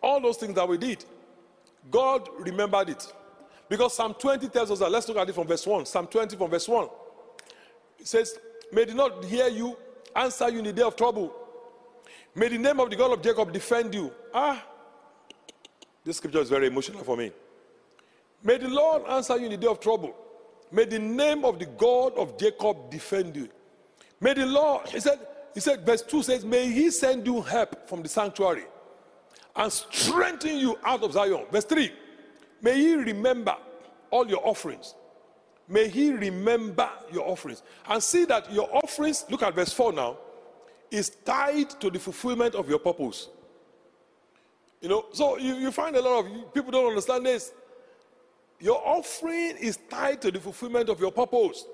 all 0.03 0.19
those 0.19 0.37
things 0.37 0.53
that 0.55 0.67
we 0.67 0.77
did, 0.77 1.05
God 1.89 2.27
remembered 2.37 2.89
it. 2.89 3.13
Because 3.69 3.95
Psalm 3.95 4.13
20 4.13 4.49
tells 4.49 4.71
us 4.71 4.79
that, 4.79 4.91
let's 4.91 5.07
look 5.07 5.17
at 5.17 5.29
it 5.29 5.33
from 5.33 5.47
verse 5.47 5.65
1. 5.65 5.85
Psalm 5.85 6.07
20 6.07 6.35
from 6.35 6.51
verse 6.51 6.67
1. 6.67 6.89
It 7.99 8.07
says, 8.07 8.37
May 8.73 8.85
they 8.85 8.93
not 8.93 9.23
hear 9.23 9.47
you, 9.47 9.77
answer 10.15 10.49
you 10.49 10.59
in 10.59 10.65
the 10.65 10.73
day 10.73 10.81
of 10.81 10.95
trouble. 10.95 11.33
May 12.35 12.49
the 12.49 12.57
name 12.57 12.79
of 12.79 12.89
the 12.89 12.95
God 12.95 13.13
of 13.13 13.21
Jacob 13.21 13.53
defend 13.53 13.93
you. 13.93 14.11
Ah, 14.33 14.65
this 16.03 16.17
scripture 16.17 16.39
is 16.39 16.49
very 16.49 16.67
emotional 16.67 17.03
for 17.03 17.15
me. 17.15 17.31
May 18.43 18.57
the 18.57 18.67
Lord 18.67 19.03
answer 19.07 19.37
you 19.37 19.45
in 19.45 19.51
the 19.51 19.57
day 19.57 19.67
of 19.67 19.79
trouble. 19.79 20.15
May 20.71 20.85
the 20.85 20.99
name 20.99 21.45
of 21.45 21.59
the 21.59 21.65
God 21.65 22.13
of 22.15 22.37
Jacob 22.37 22.89
defend 22.89 23.35
you. 23.35 23.49
May 24.21 24.33
the 24.33 24.45
Lord, 24.45 24.87
he 24.87 24.99
said, 24.99 25.19
he 25.53 25.59
said, 25.59 25.85
verse 25.85 26.01
2 26.03 26.23
says, 26.23 26.45
May 26.45 26.71
he 26.71 26.91
send 26.91 27.25
you 27.25 27.41
help 27.41 27.87
from 27.87 28.03
the 28.03 28.09
sanctuary 28.09 28.65
and 29.55 29.71
strengthen 29.71 30.57
you 30.57 30.77
out 30.83 31.03
of 31.03 31.13
Zion. 31.13 31.45
Verse 31.51 31.65
3, 31.65 31.91
may 32.61 32.75
he 32.75 32.95
remember 32.95 33.55
all 34.11 34.27
your 34.27 34.45
offerings. 34.47 34.93
May 35.67 35.87
he 35.87 36.11
remember 36.11 36.89
your 37.11 37.27
offerings. 37.27 37.61
And 37.87 38.01
see 38.01 38.25
that 38.25 38.51
your 38.51 38.69
offerings, 38.75 39.25
look 39.29 39.43
at 39.43 39.53
verse 39.55 39.73
4 39.73 39.93
now 39.93 40.17
is 40.91 41.09
tied 41.09 41.69
to 41.81 41.89
the 41.89 41.99
fulfillment 41.99 42.55
of 42.55 42.67
your 42.67 42.79
purpose. 42.79 43.29
You 44.81 44.89
know, 44.89 45.05
so 45.11 45.37
you, 45.37 45.55
you 45.55 45.71
find 45.71 45.95
a 45.95 46.01
lot 46.01 46.25
of 46.25 46.53
people 46.53 46.71
don't 46.71 46.87
understand 46.87 47.25
this. 47.25 47.51
Your 48.59 48.81
offering 48.85 49.55
is 49.57 49.77
tied 49.89 50.21
to 50.21 50.31
the 50.31 50.39
fulfillment 50.39 50.89
of 50.89 50.99
your 50.99 51.11
purpose. 51.11 51.65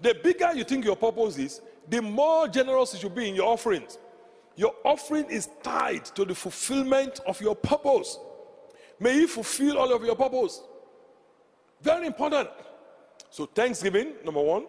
The 0.00 0.14
bigger 0.22 0.52
you 0.54 0.64
think 0.64 0.84
your 0.84 0.96
purpose 0.96 1.38
is, 1.38 1.60
the 1.88 2.02
more 2.02 2.48
generous 2.48 2.92
you 2.92 3.00
should 3.00 3.14
be 3.14 3.28
in 3.28 3.34
your 3.34 3.46
offerings. 3.46 3.98
Your 4.56 4.74
offering 4.84 5.26
is 5.26 5.48
tied 5.62 6.04
to 6.06 6.24
the 6.24 6.34
fulfillment 6.34 7.20
of 7.26 7.40
your 7.40 7.54
purpose. 7.54 8.18
May 8.98 9.16
you 9.16 9.28
fulfill 9.28 9.78
all 9.78 9.92
of 9.92 10.04
your 10.04 10.16
purpose. 10.16 10.62
Very 11.80 12.06
important. 12.06 12.48
So, 13.30 13.46
Thanksgiving, 13.46 14.14
number 14.24 14.40
one. 14.42 14.66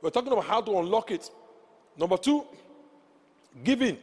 We're 0.00 0.10
talking 0.10 0.32
about 0.32 0.44
how 0.44 0.60
to 0.60 0.78
unlock 0.78 1.10
it. 1.10 1.30
Number 1.96 2.16
two, 2.16 2.44
Giving. 3.62 3.98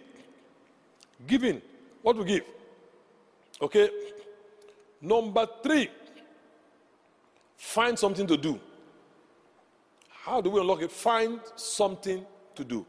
Giving. 1.25 1.61
What 2.01 2.17
we 2.17 2.25
give? 2.25 2.43
Okay. 3.61 3.89
Number 5.01 5.47
three, 5.63 5.89
find 7.59 7.99
something 7.99 8.25
to 8.25 8.37
do. 8.37 8.59
How 10.09 10.41
do 10.41 10.49
we 10.49 10.61
unlock 10.61 10.81
it? 10.81 10.91
Find 10.91 11.41
something 11.55 12.25
to 12.55 12.63
do. 12.63 12.85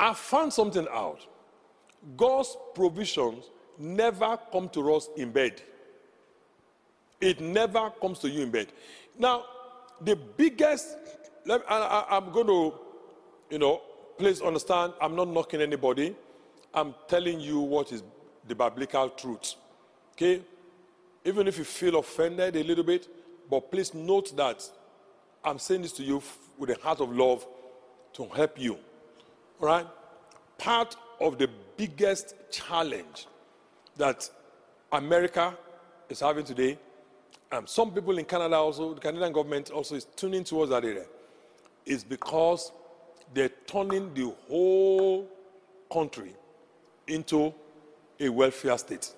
I 0.00 0.14
found 0.14 0.52
something 0.52 0.86
out. 0.90 1.20
God's 2.16 2.56
provisions 2.74 3.44
never 3.78 4.38
come 4.50 4.68
to 4.70 4.94
us 4.94 5.08
in 5.16 5.32
bed. 5.32 5.60
It 7.20 7.40
never 7.40 7.90
comes 8.00 8.20
to 8.20 8.30
you 8.30 8.42
in 8.42 8.50
bed. 8.50 8.68
Now, 9.18 9.44
the 10.00 10.16
biggest, 10.16 10.96
I, 11.48 12.06
am 12.10 12.32
going 12.32 12.46
to, 12.46 12.74
you 13.50 13.58
know, 13.58 13.82
please 14.16 14.40
understand, 14.40 14.94
I'm 15.00 15.14
not 15.14 15.28
knocking 15.28 15.60
anybody. 15.60 16.16
I'm 16.72 16.94
telling 17.06 17.40
you 17.40 17.58
what 17.58 17.92
is 17.92 18.02
the 18.46 18.54
biblical 18.54 19.10
truth. 19.10 19.56
Okay? 20.12 20.42
Even 21.28 21.46
if 21.46 21.58
you 21.58 21.64
feel 21.64 21.98
offended 21.98 22.56
a 22.56 22.64
little 22.64 22.82
bit, 22.82 23.06
but 23.50 23.70
please 23.70 23.92
note 23.92 24.34
that 24.34 24.66
I'm 25.44 25.58
saying 25.58 25.82
this 25.82 25.92
to 25.92 26.02
you 26.02 26.22
with 26.56 26.70
a 26.70 26.80
heart 26.80 27.02
of 27.02 27.14
love 27.14 27.46
to 28.14 28.24
help 28.28 28.58
you. 28.58 28.78
All 29.60 29.66
right? 29.66 29.86
Part 30.56 30.96
of 31.20 31.36
the 31.36 31.50
biggest 31.76 32.34
challenge 32.50 33.26
that 33.98 34.30
America 34.90 35.54
is 36.08 36.20
having 36.20 36.46
today, 36.46 36.78
and 37.52 37.68
some 37.68 37.92
people 37.92 38.16
in 38.16 38.24
Canada 38.24 38.56
also, 38.56 38.94
the 38.94 39.00
Canadian 39.00 39.32
government 39.32 39.70
also 39.70 39.96
is 39.96 40.06
tuning 40.16 40.44
towards 40.44 40.70
that 40.70 40.82
area, 40.82 41.04
is 41.84 42.04
because 42.04 42.72
they're 43.34 43.50
turning 43.66 44.14
the 44.14 44.32
whole 44.48 45.28
country 45.92 46.32
into 47.06 47.52
a 48.18 48.30
welfare 48.30 48.78
state. 48.78 49.12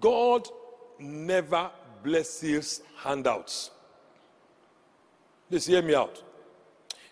God 0.00 0.48
never 0.98 1.70
blesses 2.02 2.82
handouts. 2.98 3.70
Please 5.48 5.66
hear 5.66 5.82
me 5.82 5.94
out. 5.94 6.22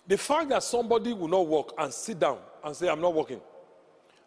The 0.07 0.19
fact 0.19 0.49
that 0.51 0.63
somebody 0.63 1.13
will 1.13 1.29
not 1.29 1.47
work 1.47 1.73
and 1.79 1.93
sit 1.93 2.19
down 2.19 2.39
and 2.63 2.77
say, 2.77 2.89
I'm 2.89 3.01
not 3.01 3.15
working, 3.15 3.41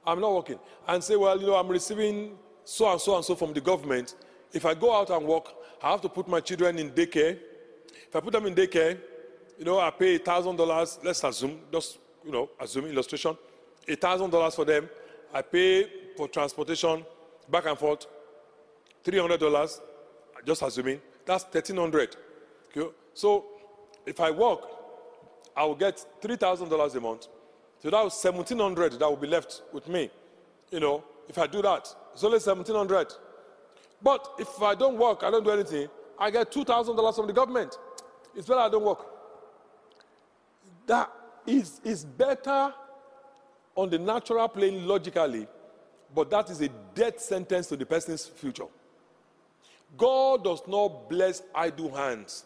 I'm 0.06 0.20
not 0.20 0.34
working, 0.34 0.60
and 0.88 1.04
say, 1.04 1.16
Well, 1.16 1.40
you 1.40 1.48
know, 1.48 1.56
I'm 1.56 1.68
receiving 1.68 2.38
so 2.64 2.92
and 2.92 3.00
so 3.00 3.16
and 3.16 3.24
so 3.24 3.36
from 3.36 3.54
the 3.54 3.62
government. 3.62 4.16
If 4.54 4.66
I 4.66 4.74
go 4.74 4.96
out 4.96 5.10
and 5.10 5.26
work, 5.26 5.54
I 5.82 5.92
have 5.92 6.02
to 6.02 6.10
put 6.10 6.28
my 6.28 6.40
children 6.40 6.80
in 6.80 6.92
daycare. 6.92 7.38
If 8.08 8.16
I 8.16 8.20
put 8.22 8.34
them 8.34 8.46
in 8.46 8.56
daycare, 8.56 8.98
you 9.58 9.66
know, 9.66 9.80
I 9.80 9.90
pay 9.90 10.18
$1,000, 10.20 11.04
let's 11.04 11.24
assume, 11.24 11.60
just, 11.72 11.98
you 12.26 12.32
know, 12.32 12.50
assume 12.60 12.86
illustration, 12.86 13.38
$1,000 13.88 14.56
for 14.56 14.66
them. 14.66 14.90
I 15.34 15.42
pay 15.42 15.90
for 16.16 16.28
transportation 16.28 17.06
back 17.50 17.66
and 17.66 17.78
forth, 17.78 18.08
$300, 19.08 19.80
just 20.46 20.62
assuming. 20.62 21.02
That's 21.26 21.44
1300 21.46 22.16
okay? 22.76 22.90
So 23.14 23.46
if 24.06 24.20
I 24.20 24.32
work, 24.32 24.62
I 25.56 25.66
will 25.66 25.76
get 25.76 26.06
$3,000 26.22 26.96
a 26.96 27.00
month. 27.00 27.28
So 27.80 27.90
that 27.90 28.04
was 28.04 28.24
1700 28.24 28.94
that 28.94 29.10
will 29.10 29.18
be 29.18 29.28
left 29.28 29.62
with 29.72 29.88
me. 29.88 30.10
You 30.72 30.80
know, 30.80 31.04
if 31.30 31.38
I 31.38 31.48
do 31.48 31.62
that, 31.62 31.94
it's 32.14 32.24
only 32.24 32.40
1700 32.40 33.14
But 34.02 34.28
if 34.40 34.62
I 34.62 34.76
don't 34.76 34.98
work, 34.98 35.24
I 35.24 35.32
don't 35.32 35.44
do 35.44 35.52
anything, 35.52 35.88
I 36.20 36.32
get 36.32 36.52
$2,000 36.52 37.16
from 37.16 37.28
the 37.28 37.34
government. 37.34 37.78
It's 38.36 38.48
better 38.48 38.60
I 38.60 38.70
don't 38.70 38.84
work. 38.84 39.06
That 40.86 41.12
is, 41.46 41.82
is 41.84 42.06
better 42.06 42.74
on 43.76 43.90
the 43.90 44.00
natural 44.00 44.48
plane 44.48 44.88
logically, 44.88 45.48
but 46.14 46.30
that 46.30 46.50
is 46.50 46.62
a 46.62 46.70
death 46.96 47.20
sentence 47.20 47.68
to 47.68 47.78
the 47.78 47.86
person's 47.86 48.26
future. 48.26 48.66
God 49.96 50.44
does 50.44 50.62
not 50.68 51.10
bless 51.10 51.42
idle 51.56 51.94
hands. 51.96 52.46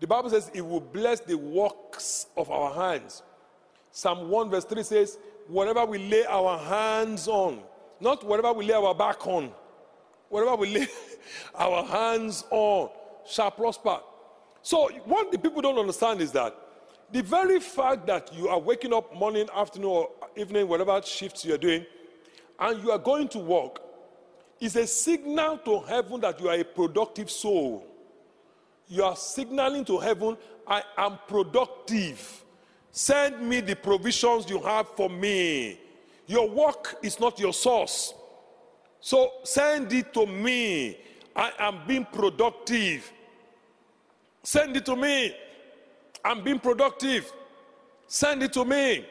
The 0.00 0.06
Bible 0.06 0.30
says 0.30 0.50
it 0.54 0.66
will 0.66 0.80
bless 0.80 1.20
the 1.20 1.36
works 1.36 2.26
of 2.36 2.50
our 2.50 2.74
hands. 2.74 3.22
Psalm 3.92 4.28
1, 4.28 4.50
verse 4.50 4.64
3 4.64 4.82
says, 4.82 5.18
Whatever 5.46 5.84
we 5.84 5.98
lay 5.98 6.24
our 6.26 6.58
hands 6.58 7.28
on, 7.28 7.60
not 8.00 8.24
whatever 8.24 8.52
we 8.52 8.66
lay 8.66 8.74
our 8.74 8.94
back 8.94 9.26
on, 9.26 9.50
whatever 10.28 10.56
we 10.56 10.74
lay 10.74 10.86
our 11.54 11.84
hands 11.84 12.44
on 12.50 12.88
shall 13.26 13.50
prosper. 13.50 13.98
So, 14.62 14.88
what 15.04 15.32
the 15.32 15.38
people 15.38 15.60
don't 15.62 15.78
understand 15.78 16.20
is 16.20 16.32
that 16.32 16.56
the 17.12 17.22
very 17.22 17.60
fact 17.60 18.06
that 18.06 18.32
you 18.32 18.48
are 18.48 18.58
waking 18.58 18.94
up 18.94 19.14
morning, 19.14 19.48
afternoon, 19.54 19.90
or 19.90 20.10
evening, 20.36 20.68
whatever 20.68 21.00
shifts 21.02 21.44
you're 21.44 21.58
doing, 21.58 21.84
and 22.58 22.82
you 22.82 22.90
are 22.92 22.98
going 22.98 23.28
to 23.28 23.38
work, 23.38 23.80
is 24.60 24.76
a 24.76 24.86
signal 24.86 25.58
to 25.58 25.80
heaven 25.80 26.20
that 26.20 26.40
you 26.40 26.48
are 26.48 26.54
a 26.54 26.64
productive 26.64 27.30
soul. 27.30 27.86
You 28.88 29.04
are 29.04 29.16
signaling 29.16 29.84
to 29.86 29.98
heaven, 29.98 30.36
I 30.66 30.82
am 30.98 31.18
productive. 31.26 32.44
Send 32.92 33.40
me 33.48 33.60
the 33.60 33.76
provisions 33.76 34.50
you 34.50 34.60
have 34.60 34.88
for 34.90 35.08
me. 35.08 35.78
Your 36.26 36.48
work 36.48 36.96
is 37.02 37.18
not 37.18 37.38
your 37.38 37.52
source. 37.52 38.12
So 39.00 39.32
send 39.44 39.92
it 39.92 40.12
to 40.14 40.26
me. 40.26 40.98
I 41.34 41.52
am 41.58 41.80
being 41.86 42.04
productive. 42.04 43.10
Send 44.42 44.76
it 44.76 44.84
to 44.86 44.96
me. 44.96 45.34
I'm 46.24 46.42
being 46.42 46.58
productive. 46.58 47.32
Send 48.06 48.42
it 48.42 48.52
to 48.54 48.64
me. 48.64 49.06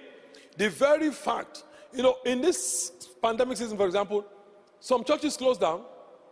The 0.57 0.69
very 0.69 1.11
fact, 1.11 1.63
you 1.93 2.03
know, 2.03 2.17
in 2.25 2.41
this 2.41 2.91
pandemic 3.21 3.57
season, 3.57 3.77
for 3.77 3.85
example, 3.85 4.25
some 4.79 5.03
churches 5.03 5.35
closed 5.35 5.61
down, 5.61 5.81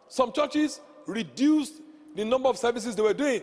some 0.08 0.32
churches 0.32 0.80
reduced 1.06 1.82
the 2.16 2.26
number 2.26 2.50
of 2.50 2.58
services 2.58 2.96
they 2.96 3.02
were 3.02 3.14
doing. 3.14 3.42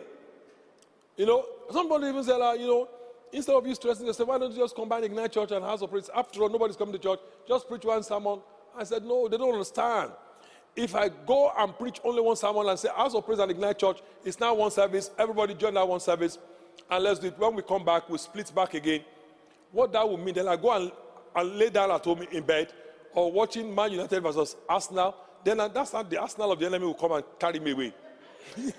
You 1.17 1.27
know, 1.27 1.45
somebody 1.71 2.09
even 2.09 2.25
said, 2.25 2.41
uh, 2.41 2.53
you 2.53 2.67
know, 2.67 2.89
instead 3.33 3.55
of 3.55 3.67
you 3.67 3.75
stressing 3.75 4.07
yourself, 4.07 4.29
why 4.29 4.39
don't 4.39 4.53
you 4.53 4.59
just 4.59 4.75
combine 4.75 5.05
Ignite 5.05 5.33
Church 5.33 5.53
and 5.53 5.65
House 5.65 5.83
of 5.83 5.91
Praise? 5.91 6.11
After 6.15 6.43
all, 6.43 6.49
nobody's 6.49 6.77
coming 6.77 6.93
to 6.93 6.99
church. 6.99 7.21
Just 7.47 7.69
preach 7.69 7.85
one 7.85 8.03
sermon. 8.03 8.41
I 8.77 8.85
said, 8.85 9.05
no, 9.05 9.29
they 9.29 9.37
don't 9.37 9.53
understand. 9.53 10.11
If 10.75 10.97
I 10.97 11.09
go 11.09 11.53
and 11.57 11.77
preach 11.79 12.01
only 12.03 12.21
one 12.21 12.35
sermon 12.35 12.67
and 12.69 12.79
say 12.79 12.89
House 12.89 13.15
of 13.15 13.25
Praise 13.25 13.39
and 13.39 13.51
Ignite 13.51 13.79
Church, 13.79 14.01
it's 14.25 14.41
now 14.41 14.55
one 14.55 14.73
service. 14.73 15.11
Everybody 15.19 15.55
join 15.55 15.75
that 15.75 15.87
one 15.87 16.01
service 16.01 16.39
and 16.91 17.05
let's 17.05 17.21
do 17.21 17.29
it. 17.29 17.39
When 17.39 17.55
we 17.55 17.63
come 17.63 17.85
back, 17.85 18.09
we 18.09 18.19
split 18.19 18.53
back 18.55 18.75
again. 18.75 19.03
What 19.71 19.93
that 19.93 20.09
would 20.09 20.19
mean, 20.19 20.35
then 20.35 20.49
I 20.49 20.57
go 20.57 20.73
and, 20.73 20.91
and 21.37 21.57
lay 21.57 21.71
down 21.71 21.93
at 21.93 22.05
home 22.05 22.23
in 22.31 22.43
bed 22.43 22.73
or 23.15 23.33
watching 23.33 23.75
Man 23.75 23.93
United 23.93 24.21
versus 24.21 24.57
Arsenal. 24.69 25.15
Then 25.43 25.61
uh, 25.61 25.69
that's 25.69 25.93
not 25.93 26.11
the 26.11 26.21
Arsenal 26.21 26.53
of 26.53 26.59
the 26.59 26.67
enemy 26.67 26.87
will 26.87 26.95
come 26.95 27.13
and 27.13 27.25
carry 27.39 27.61
me 27.61 27.73
away. 27.73 27.95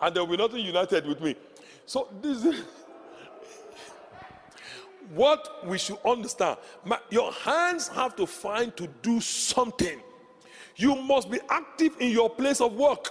and 0.00 0.14
there 0.14 0.24
will 0.24 0.30
be 0.30 0.36
nothing 0.36 0.64
united 0.64 1.06
with 1.06 1.20
me. 1.20 1.36
So 1.86 2.08
this 2.20 2.44
is 2.44 2.60
what 5.14 5.66
we 5.66 5.78
should 5.78 5.98
understand. 6.04 6.58
My, 6.84 6.98
your 7.10 7.32
hands 7.32 7.88
have 7.88 8.16
to 8.16 8.26
find 8.26 8.76
to 8.76 8.88
do 9.00 9.20
something. 9.20 10.00
You 10.76 10.96
must 10.96 11.30
be 11.30 11.38
active 11.48 11.96
in 12.00 12.10
your 12.10 12.30
place 12.30 12.60
of 12.60 12.74
work. 12.74 13.10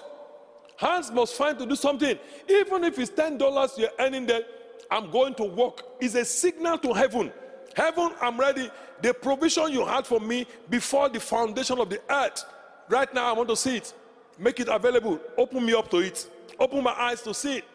Hands 0.77 1.11
must 1.11 1.35
find 1.35 1.57
to 1.59 1.65
do 1.65 1.75
something. 1.75 2.17
Even 2.49 2.83
if 2.83 2.97
it's 2.97 3.11
$10 3.11 3.77
you're 3.77 3.89
earning 3.99 4.25
there, 4.25 4.41
I'm 4.89 5.11
going 5.11 5.35
to 5.35 5.43
work. 5.43 5.83
Is 6.01 6.15
a 6.15 6.25
signal 6.25 6.77
to 6.79 6.93
heaven. 6.93 7.31
Heaven, 7.75 8.11
I'm 8.21 8.39
ready. 8.39 8.69
The 9.01 9.13
provision 9.13 9.71
you 9.71 9.85
had 9.85 10.05
for 10.05 10.19
me 10.19 10.45
before 10.69 11.09
the 11.09 11.19
foundation 11.19 11.79
of 11.79 11.89
the 11.89 12.01
earth. 12.09 12.45
Right 12.89 13.11
now, 13.13 13.29
I 13.29 13.31
want 13.33 13.49
to 13.49 13.55
see 13.55 13.77
it. 13.77 13.93
Make 14.37 14.59
it 14.59 14.67
available. 14.67 15.19
Open 15.37 15.65
me 15.65 15.73
up 15.73 15.89
to 15.91 15.97
it. 15.97 16.29
Open 16.59 16.83
my 16.83 16.91
eyes 16.91 17.21
to 17.23 17.33
see 17.33 17.57
it. 17.57 17.65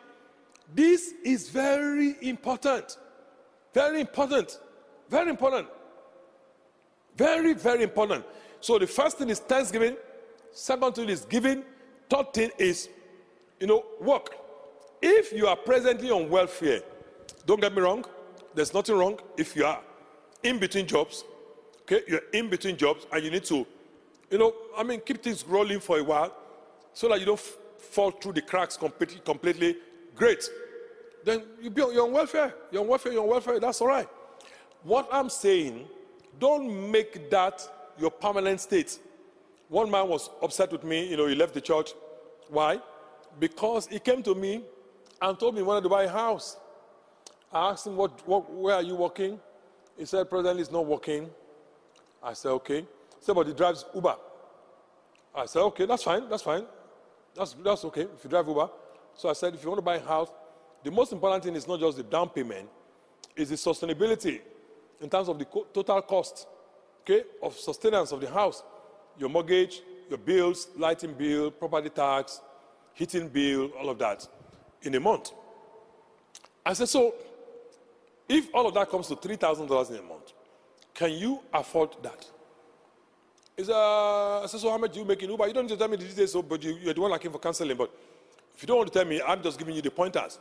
This 0.74 1.12
is 1.24 1.48
very 1.48 2.16
important. 2.22 2.98
Very 3.72 4.00
important. 4.00 4.58
Very 5.08 5.30
important. 5.30 5.68
Very, 7.16 7.54
very 7.54 7.82
important. 7.84 8.24
So 8.60 8.78
the 8.78 8.86
first 8.86 9.18
thing 9.18 9.30
is 9.30 9.38
thanksgiving. 9.38 9.96
Second 10.52 10.94
thing 10.94 11.08
is 11.08 11.24
giving. 11.24 11.64
Third 12.08 12.32
thing 12.32 12.50
is 12.58 12.88
you 13.60 13.66
know, 13.66 13.84
work. 14.00 14.34
If 15.00 15.32
you 15.32 15.46
are 15.46 15.56
presently 15.56 16.10
on 16.10 16.28
welfare, 16.28 16.80
don't 17.46 17.60
get 17.60 17.74
me 17.74 17.80
wrong, 17.80 18.04
there's 18.54 18.74
nothing 18.74 18.96
wrong 18.96 19.18
if 19.36 19.54
you 19.54 19.64
are 19.64 19.80
in 20.46 20.58
between 20.58 20.86
jobs, 20.86 21.24
okay, 21.82 22.02
you're 22.08 22.28
in 22.32 22.48
between 22.48 22.76
jobs 22.76 23.06
and 23.12 23.24
you 23.24 23.30
need 23.30 23.44
to, 23.44 23.66
you 24.30 24.38
know, 24.38 24.54
I 24.76 24.82
mean, 24.82 25.00
keep 25.00 25.22
things 25.22 25.46
rolling 25.46 25.80
for 25.80 25.98
a 25.98 26.04
while 26.04 26.34
so 26.92 27.08
that 27.08 27.20
you 27.20 27.26
don't 27.26 27.38
f- 27.38 27.56
fall 27.78 28.10
through 28.10 28.32
the 28.34 28.42
cracks 28.42 28.76
completely, 28.76 29.20
completely. 29.24 29.76
Great. 30.14 30.48
Then 31.24 31.42
you 31.60 31.70
be, 31.70 31.82
you're 31.82 32.04
on 32.04 32.12
welfare, 32.12 32.54
you're 32.70 32.82
on 32.82 32.88
welfare, 32.88 33.12
you're 33.12 33.22
on 33.22 33.28
welfare, 33.28 33.60
that's 33.60 33.80
all 33.80 33.88
right. 33.88 34.08
What 34.82 35.08
I'm 35.12 35.28
saying, 35.28 35.86
don't 36.38 36.90
make 36.90 37.30
that 37.30 37.62
your 37.98 38.10
permanent 38.10 38.60
state. 38.60 38.98
One 39.68 39.90
man 39.90 40.08
was 40.08 40.30
upset 40.42 40.70
with 40.72 40.84
me, 40.84 41.08
you 41.08 41.16
know, 41.16 41.26
he 41.26 41.34
left 41.34 41.54
the 41.54 41.60
church. 41.60 41.90
Why? 42.48 42.80
because 43.38 43.86
he 43.86 43.98
came 43.98 44.22
to 44.22 44.34
me 44.34 44.62
and 45.20 45.38
told 45.38 45.54
me 45.54 45.60
he 45.60 45.66
wanted 45.66 45.82
to 45.82 45.88
buy 45.88 46.04
a 46.04 46.08
house. 46.08 46.56
I 47.52 47.70
asked 47.70 47.86
him, 47.86 47.96
what, 47.96 48.26
what, 48.26 48.50
where 48.52 48.74
are 48.76 48.82
you 48.82 48.94
working? 48.94 49.38
He 49.98 50.04
said, 50.04 50.28
presently 50.28 50.62
it's 50.62 50.70
not 50.70 50.84
working. 50.84 51.30
I 52.22 52.32
said, 52.32 52.50
okay. 52.50 52.84
He 53.24 53.52
drives 53.52 53.84
Uber. 53.94 54.16
I 55.34 55.46
said, 55.46 55.60
okay, 55.62 55.86
that's 55.86 56.02
fine, 56.02 56.28
that's 56.28 56.42
fine. 56.42 56.64
That's, 57.34 57.54
that's 57.54 57.84
okay 57.86 58.02
if 58.02 58.24
you 58.24 58.30
drive 58.30 58.46
Uber. 58.48 58.70
So 59.14 59.28
I 59.28 59.32
said, 59.32 59.54
if 59.54 59.62
you 59.62 59.68
want 59.68 59.78
to 59.78 59.82
buy 59.82 59.96
a 59.96 60.00
house, 60.00 60.30
the 60.82 60.90
most 60.90 61.12
important 61.12 61.44
thing 61.44 61.54
is 61.54 61.66
not 61.66 61.80
just 61.80 61.96
the 61.96 62.02
down 62.02 62.28
payment, 62.28 62.68
it's 63.34 63.50
the 63.50 63.56
sustainability 63.56 64.40
in 65.00 65.10
terms 65.10 65.28
of 65.28 65.38
the 65.38 65.44
co- 65.44 65.66
total 65.72 66.00
cost, 66.02 66.46
okay, 67.02 67.24
of 67.42 67.56
sustenance 67.56 68.12
of 68.12 68.20
the 68.20 68.30
house, 68.30 68.62
your 69.18 69.28
mortgage, 69.28 69.82
your 70.08 70.18
bills, 70.18 70.68
lighting 70.76 71.12
bill, 71.12 71.50
property 71.50 71.90
tax, 71.90 72.40
heating 72.94 73.28
bill, 73.28 73.70
all 73.78 73.90
of 73.90 73.98
that 73.98 74.26
in 74.82 74.94
a 74.94 75.00
month. 75.00 75.32
I 76.64 76.72
said, 76.72 76.88
so 76.88 77.14
if 78.28 78.48
all 78.54 78.66
of 78.66 78.74
that 78.74 78.90
comes 78.90 79.08
to 79.08 79.16
$3,000 79.16 79.90
in 79.90 79.96
a 79.96 80.02
month, 80.02 80.32
can 80.94 81.12
you 81.12 81.40
afford 81.52 81.90
that? 82.02 82.26
He 83.56 83.64
said, 83.64 83.74
uh, 83.74 84.46
said, 84.46 84.60
so 84.60 84.70
how 84.70 84.78
much 84.78 84.92
do 84.92 85.00
you 85.00 85.04
make 85.04 85.22
in 85.22 85.30
Uber? 85.30 85.46
You 85.46 85.54
don't 85.54 85.64
need 85.64 85.70
to 85.70 85.76
tell 85.76 85.88
me 85.88 85.96
the 85.96 86.04
details, 86.04 86.32
so, 86.32 86.42
but 86.42 86.62
you, 86.62 86.76
you're 86.82 86.92
the 86.92 87.00
one 87.00 87.10
looking 87.10 87.30
for 87.30 87.38
counseling. 87.38 87.76
But 87.76 87.90
if 88.54 88.62
you 88.62 88.66
don't 88.66 88.78
want 88.78 88.92
to 88.92 88.98
tell 88.98 89.08
me, 89.08 89.20
I'm 89.26 89.42
just 89.42 89.58
giving 89.58 89.74
you 89.74 89.82
the 89.82 89.90
pointers. 89.90 90.38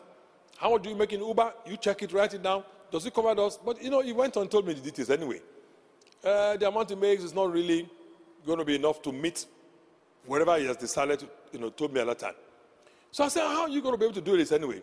How 0.58 0.72
much 0.72 0.84
do 0.84 0.90
you 0.90 0.96
make 0.96 1.14
in 1.14 1.22
Uber? 1.22 1.54
You 1.66 1.78
check 1.78 2.02
it, 2.04 2.12
write 2.12 2.34
it 2.34 2.44
down. 2.44 2.64
Does 2.92 3.06
it 3.06 3.14
cover 3.14 3.34
those? 3.36 3.58
But 3.58 3.82
you 3.82 3.90
know, 3.90 4.02
he 4.02 4.14
went 4.14 4.36
on 4.38 4.44
and 4.44 4.52
told 4.52 4.68
me 4.68 4.74
the 4.74 4.82
details 4.82 5.10
anyway. 5.10 5.42
Uh, 6.24 6.58
the 6.58 6.68
amount 6.68 6.90
he 6.90 6.96
makes 6.96 7.24
is 7.24 7.34
not 7.34 7.52
really 7.52 7.90
going 8.46 8.60
to 8.60 8.66
be 8.66 8.76
enough 8.76 9.02
to 9.02 9.12
meet 9.12 9.46
whatever 10.26 10.58
he 10.58 10.66
has 10.66 10.78
decided 10.78 11.20
to, 11.20 11.28
you 11.52 11.60
know, 11.60 11.70
told 11.70 11.94
me 11.94 12.00
at 12.00 12.08
that 12.08 12.20
time. 12.20 12.34
So 13.12 13.24
I 13.24 13.28
said, 13.28 13.42
How 13.44 13.62
are 13.62 13.70
you 13.70 13.82
going 13.82 13.94
to 13.94 13.98
be 13.98 14.06
able 14.06 14.16
to 14.16 14.22
do 14.22 14.36
this 14.38 14.52
anyway? 14.52 14.82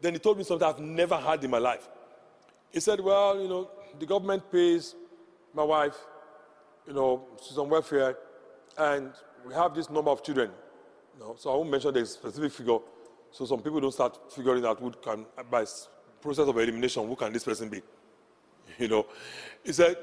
Then 0.00 0.14
he 0.14 0.18
told 0.18 0.38
me 0.38 0.44
something 0.44 0.66
I've 0.66 0.80
never 0.80 1.16
had 1.16 1.42
in 1.44 1.50
my 1.50 1.58
life. 1.58 1.88
He 2.70 2.80
said, 2.80 3.00
Well, 3.00 3.40
you 3.40 3.48
know, 3.48 3.70
the 3.98 4.06
government 4.06 4.50
pays 4.50 4.94
my 5.54 5.64
wife, 5.64 5.96
you 6.86 6.92
know, 6.92 7.26
she's 7.46 7.58
on 7.58 7.68
welfare, 7.68 8.16
and 8.78 9.12
we 9.46 9.54
have 9.54 9.74
this 9.74 9.90
number 9.90 10.10
of 10.10 10.22
children. 10.22 10.50
You 11.14 11.20
know, 11.20 11.34
so 11.38 11.52
I 11.52 11.56
won't 11.56 11.70
mention 11.70 11.92
the 11.92 12.06
specific 12.06 12.52
figure, 12.52 12.78
so 13.32 13.44
some 13.44 13.60
people 13.60 13.80
don't 13.80 13.92
start 13.92 14.32
figuring 14.32 14.64
out 14.64 14.78
who 14.78 14.90
can, 14.92 15.26
by 15.50 15.64
process 16.20 16.46
of 16.46 16.56
elimination, 16.56 17.06
who 17.06 17.16
can 17.16 17.32
this 17.32 17.44
person 17.44 17.68
be? 17.68 17.82
You 18.78 18.88
know, 18.88 19.06
he 19.64 19.72
said, 19.72 19.96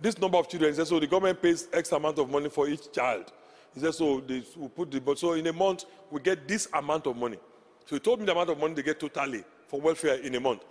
this 0.00 0.18
number 0.18 0.36
of 0.36 0.48
children, 0.48 0.70
he 0.70 0.76
said, 0.76 0.86
so 0.86 1.00
the 1.00 1.06
government 1.06 1.40
pays 1.40 1.68
X 1.72 1.92
amount 1.92 2.18
of 2.18 2.30
money 2.30 2.50
for 2.50 2.68
each 2.68 2.92
child. 2.92 3.32
He 3.74 3.80
said, 3.80 3.94
so 3.94 4.20
they 4.20 4.42
will 4.56 4.68
put 4.68 4.90
the, 4.90 5.00
but 5.00 5.18
so 5.18 5.32
in 5.32 5.46
a 5.46 5.52
month, 5.52 5.84
we 6.10 6.20
get 6.20 6.46
this 6.46 6.68
amount 6.72 7.06
of 7.06 7.16
money. 7.16 7.38
So 7.86 7.96
he 7.96 8.00
told 8.00 8.20
me 8.20 8.26
the 8.26 8.32
amount 8.32 8.50
of 8.50 8.58
money 8.58 8.74
they 8.74 8.82
get 8.82 9.00
totally 9.00 9.44
for 9.66 9.80
welfare 9.80 10.16
in 10.16 10.34
a 10.34 10.40
month. 10.40 10.62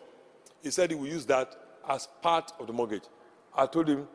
He 0.65 0.71
said 0.71 0.89
he 0.89 0.95
will 0.95 1.05
use 1.05 1.27
that 1.27 1.55
as 1.87 2.07
part 2.23 2.51
of 2.59 2.65
the 2.65 2.73
mortgage. 2.73 3.03
I 3.55 3.67
told 3.67 3.87
him 3.87 4.07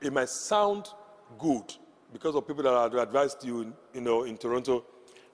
it 0.00 0.12
might 0.12 0.28
sound 0.28 0.86
good 1.36 1.74
because 2.12 2.36
of 2.36 2.46
people 2.46 2.62
that 2.62 2.70
have 2.70 2.94
advised 2.94 3.44
you, 3.44 3.74
you 3.92 4.00
know, 4.00 4.22
in 4.22 4.38
Toronto. 4.38 4.84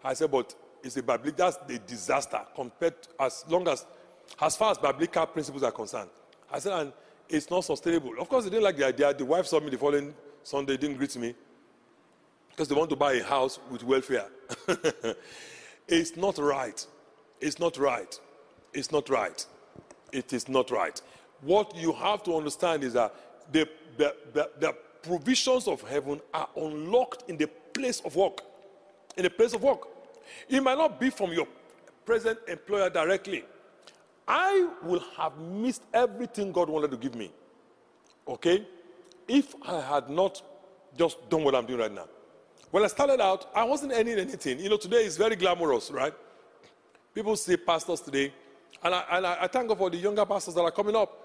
I 0.02 0.14
said, 0.14 0.30
but 0.30 0.54
it's 0.82 0.96
a 0.96 1.02
biblical, 1.02 1.32
that's 1.36 1.58
a 1.70 1.78
disaster 1.78 2.40
compared 2.56 3.02
to, 3.02 3.08
as 3.20 3.44
long 3.50 3.68
as, 3.68 3.84
as 4.40 4.56
far 4.56 4.70
as 4.70 4.78
biblical 4.78 5.26
principles 5.26 5.62
are 5.62 5.72
concerned. 5.72 6.08
I 6.50 6.58
said, 6.58 6.72
and 6.72 6.92
it's 7.28 7.50
not 7.50 7.66
sustainable. 7.66 8.12
Of 8.18 8.30
course, 8.30 8.44
they 8.44 8.50
didn't 8.50 8.64
like 8.64 8.78
the 8.78 8.86
idea. 8.86 9.12
The 9.12 9.26
wife 9.26 9.44
saw 9.44 9.60
me 9.60 9.68
the 9.68 9.76
following 9.76 10.14
Sunday, 10.42 10.78
didn't 10.78 10.96
greet 10.96 11.14
me 11.18 11.34
because 12.48 12.68
they 12.68 12.74
want 12.74 12.88
to 12.88 12.96
buy 12.96 13.12
a 13.12 13.22
house 13.22 13.58
with 13.70 13.84
welfare. 13.84 14.24
it's 15.86 16.16
not 16.16 16.38
right. 16.38 16.86
It's 17.42 17.58
not 17.58 17.76
right. 17.76 18.18
It's 18.72 18.90
not 18.90 19.10
right. 19.10 19.46
It 20.12 20.32
is 20.32 20.48
not 20.48 20.70
right. 20.70 21.00
What 21.40 21.74
you 21.74 21.92
have 21.92 22.22
to 22.24 22.36
understand 22.36 22.84
is 22.84 22.92
that 22.92 23.14
the, 23.50 23.68
the, 23.96 24.14
the, 24.32 24.50
the 24.60 24.76
provisions 25.02 25.66
of 25.66 25.80
heaven 25.82 26.20
are 26.32 26.48
unlocked 26.56 27.28
in 27.28 27.36
the 27.36 27.48
place 27.74 28.00
of 28.00 28.14
work. 28.14 28.42
In 29.16 29.24
the 29.24 29.30
place 29.30 29.52
of 29.52 29.62
work. 29.62 29.88
It 30.48 30.62
might 30.62 30.78
not 30.78 31.00
be 31.00 31.10
from 31.10 31.32
your 31.32 31.46
present 32.04 32.38
employer 32.48 32.90
directly. 32.90 33.44
I 34.26 34.68
will 34.82 35.02
have 35.16 35.36
missed 35.38 35.82
everything 35.92 36.52
God 36.52 36.68
wanted 36.68 36.90
to 36.92 36.96
give 36.96 37.14
me. 37.14 37.30
Okay? 38.28 38.66
If 39.26 39.54
I 39.66 39.80
had 39.80 40.08
not 40.08 40.40
just 40.96 41.28
done 41.28 41.42
what 41.44 41.54
I'm 41.54 41.66
doing 41.66 41.80
right 41.80 41.92
now. 41.92 42.06
When 42.70 42.84
I 42.84 42.86
started 42.86 43.20
out, 43.20 43.50
I 43.54 43.64
wasn't 43.64 43.92
earning 43.92 44.18
anything. 44.18 44.58
You 44.58 44.70
know, 44.70 44.76
today 44.76 45.04
is 45.04 45.16
very 45.16 45.36
glamorous, 45.36 45.90
right? 45.90 46.14
People 47.14 47.36
see 47.36 47.56
pastors 47.56 48.00
today, 48.00 48.32
and 48.82 48.94
I, 48.94 49.04
and 49.12 49.26
I 49.26 49.46
thank 49.46 49.68
God 49.68 49.78
for 49.78 49.90
the 49.90 49.96
younger 49.96 50.24
pastors 50.26 50.54
that 50.54 50.62
are 50.62 50.70
coming 50.70 50.96
up. 50.96 51.18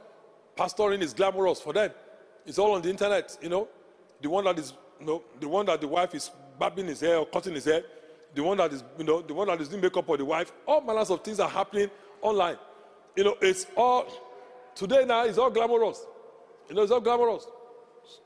Pastoring 0.55 1.01
is 1.01 1.13
glamorous 1.13 1.61
for 1.61 1.73
them. 1.73 1.91
It's 2.45 2.57
all 2.57 2.73
on 2.73 2.81
the 2.81 2.89
internet, 2.89 3.37
you 3.41 3.49
know. 3.49 3.67
The 4.21 4.29
one 4.29 4.43
that 4.45 4.57
is, 4.57 4.73
you 4.99 5.05
know, 5.05 5.23
the 5.39 5.47
one 5.47 5.65
that 5.67 5.81
the 5.81 5.87
wife 5.87 6.15
is 6.15 6.31
barbing 6.57 6.87
his 6.87 7.01
hair 7.01 7.17
or 7.17 7.25
cutting 7.25 7.53
his 7.53 7.65
hair, 7.65 7.83
the 8.33 8.43
one 8.43 8.57
that 8.57 8.73
is, 8.73 8.83
you 8.97 9.03
know, 9.03 9.21
the 9.21 9.33
one 9.33 9.47
that 9.47 9.61
is 9.61 9.69
doing 9.69 9.81
makeup 9.81 10.05
for 10.05 10.17
the 10.17 10.25
wife. 10.25 10.51
All 10.65 10.81
manners 10.81 11.09
of 11.09 11.23
things 11.23 11.39
are 11.39 11.49
happening 11.49 11.89
online. 12.21 12.57
You 13.15 13.25
know, 13.25 13.37
it's 13.41 13.67
all 13.75 14.07
today 14.75 15.05
now. 15.05 15.25
It's 15.25 15.37
all 15.37 15.49
glamorous. 15.49 16.05
You 16.69 16.75
know, 16.75 16.83
it's 16.83 16.91
all 16.91 17.01
glamorous. 17.01 17.47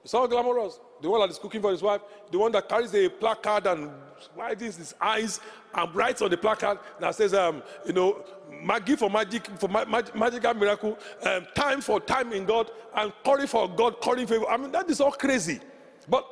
It's 0.04 0.14
all 0.14 0.28
glamorous. 0.28 0.80
The 1.02 1.10
one 1.10 1.22
that 1.22 1.30
is 1.30 1.38
cooking 1.38 1.62
for 1.62 1.72
his 1.72 1.82
wife, 1.82 2.02
the 2.32 2.38
one 2.38 2.52
that 2.52 2.68
carries 2.70 2.94
a 2.94 3.10
placard 3.10 3.68
and 3.68 3.92
widens 4.36 4.78
his 4.78 4.94
eyes 5.02 5.40
and 5.74 5.96
writes 5.96 6.22
on 6.22 6.30
the 6.30 6.38
placard 6.38 6.80
that 7.00 7.16
says, 7.16 7.34
um, 7.34 7.64
you 7.86 7.94
know, 7.94 8.24
Maggie 8.64 8.96
for 8.96 9.10
magic, 9.10 9.48
for 9.60 9.68
ma- 9.68 9.86
mag- 9.86 10.16
magical 10.16 10.54
miracle, 10.54 10.98
um, 11.24 11.48
time 11.56 11.82
for 11.82 12.00
time 12.00 12.34
in 12.34 12.46
God, 12.46 12.70
and 12.96 13.12
calling 13.24 13.48
for 13.48 13.68
God, 13.68 14.00
calling 14.02 14.28
favor. 14.28 14.48
I 14.48 14.58
mean, 14.58 14.72
that 14.72 14.90
is 14.90 15.02
all 15.02 15.12
crazy. 15.12 15.60
But 16.08 16.26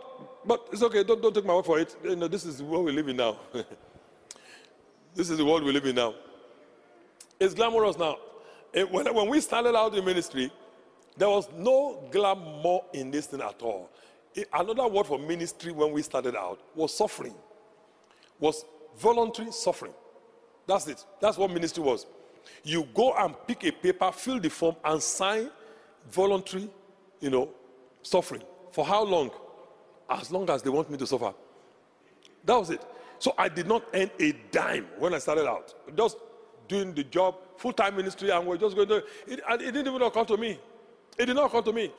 but 0.45 0.68
it's 0.72 0.82
okay. 0.84 1.04
Don't, 1.04 1.22
don't 1.22 1.34
take 1.34 1.45
my 1.45 1.54
word 1.54 1.66
for 1.66 1.80
it. 1.80 1.95
You 2.04 2.16
know, 2.16 2.28
this 2.28 2.45
is 2.45 2.58
the 2.58 2.64
world 2.64 2.86
we 2.86 2.91
live 2.91 3.08
in 3.08 3.18
now. 3.18 3.38
this 5.14 5.30
is 5.30 5.38
the 5.38 5.45
world 5.45 5.64
we 5.64 5.72
live 5.72 5.86
in 5.86 5.95
now. 5.95 6.16
It's 7.39 7.54
glamorous 7.54 7.97
now. 7.97 8.18
It, 8.74 8.89
when, 8.89 9.14
when 9.14 9.30
we 9.30 9.41
started 9.41 9.76
out 9.76 9.95
in 9.95 10.06
ministry, 10.06 10.52
there 11.20 11.30
was 11.30 11.49
no 11.57 12.07
glamour 12.11 12.80
in 12.93 13.11
this 13.11 13.28
thing 13.28 13.41
at 13.41 13.61
all. 13.61 13.89
Another 14.53 14.88
word 14.88 15.05
for 15.05 15.20
ministry 15.20 15.72
when 15.72 15.91
we 15.91 16.01
started 16.01 16.34
out 16.36 16.61
was 16.74 16.93
suffering, 16.95 17.36
was 18.39 18.63
voluntary 18.97 19.51
suffering. 19.51 19.93
That's 20.65 20.88
it. 20.88 21.05
That's 21.20 21.38
what 21.38 21.51
ministry 21.51 21.84
was. 21.84 22.05
You 22.63 22.88
go 22.93 23.13
and 23.15 23.36
pick 23.45 23.65
a 23.65 23.72
paper, 23.72 24.11
fill 24.13 24.39
the 24.39 24.49
form, 24.49 24.78
and 24.86 25.01
sign 25.03 25.49
voluntary, 26.09 26.70
you 27.20 27.30
know, 27.30 27.49
suffering. 28.01 28.43
For 28.72 28.86
how 28.86 29.03
long? 29.03 29.32
As 30.09 30.32
long 30.32 30.49
as 30.49 30.61
they 30.61 30.70
want 30.70 30.89
me 30.89 30.97
to 30.97 31.05
suffer. 31.05 31.34
That 32.45 32.55
was 32.55 32.70
it. 32.70 32.82
So 33.20 33.34
I 33.38 33.49
did 33.49 33.67
not 33.67 33.84
earn 33.93 34.09
a 34.20 34.32
dime 34.51 34.88
when 34.97 35.13
I 35.13 35.17
started 35.17 35.47
out. 35.47 35.74
Just 35.97 36.17
doing 36.70 36.93
the 36.93 37.03
job, 37.03 37.36
full 37.57 37.74
time 37.74 37.97
ministry, 37.97 38.30
and 38.30 38.47
we're 38.47 38.57
just 38.57 38.76
going 38.76 38.88
to. 38.88 38.97
It, 39.28 39.41
it 39.49 39.59
didn't 39.59 39.88
even 39.88 40.01
occur 40.01 40.24
to 40.24 40.38
me. 40.38 40.57
It 41.20 41.26
did 41.26 41.36
not 41.36 41.51
come 41.51 41.63
to 41.63 41.74
me. 41.74 41.91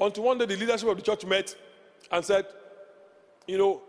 Until 0.00 0.24
one 0.24 0.38
day 0.38 0.46
the 0.46 0.56
leadership 0.56 0.88
of 0.88 0.96
the 0.96 1.02
church 1.02 1.24
met 1.24 1.54
and 2.10 2.24
said, 2.24 2.44
You 3.46 3.56
know, 3.56 3.82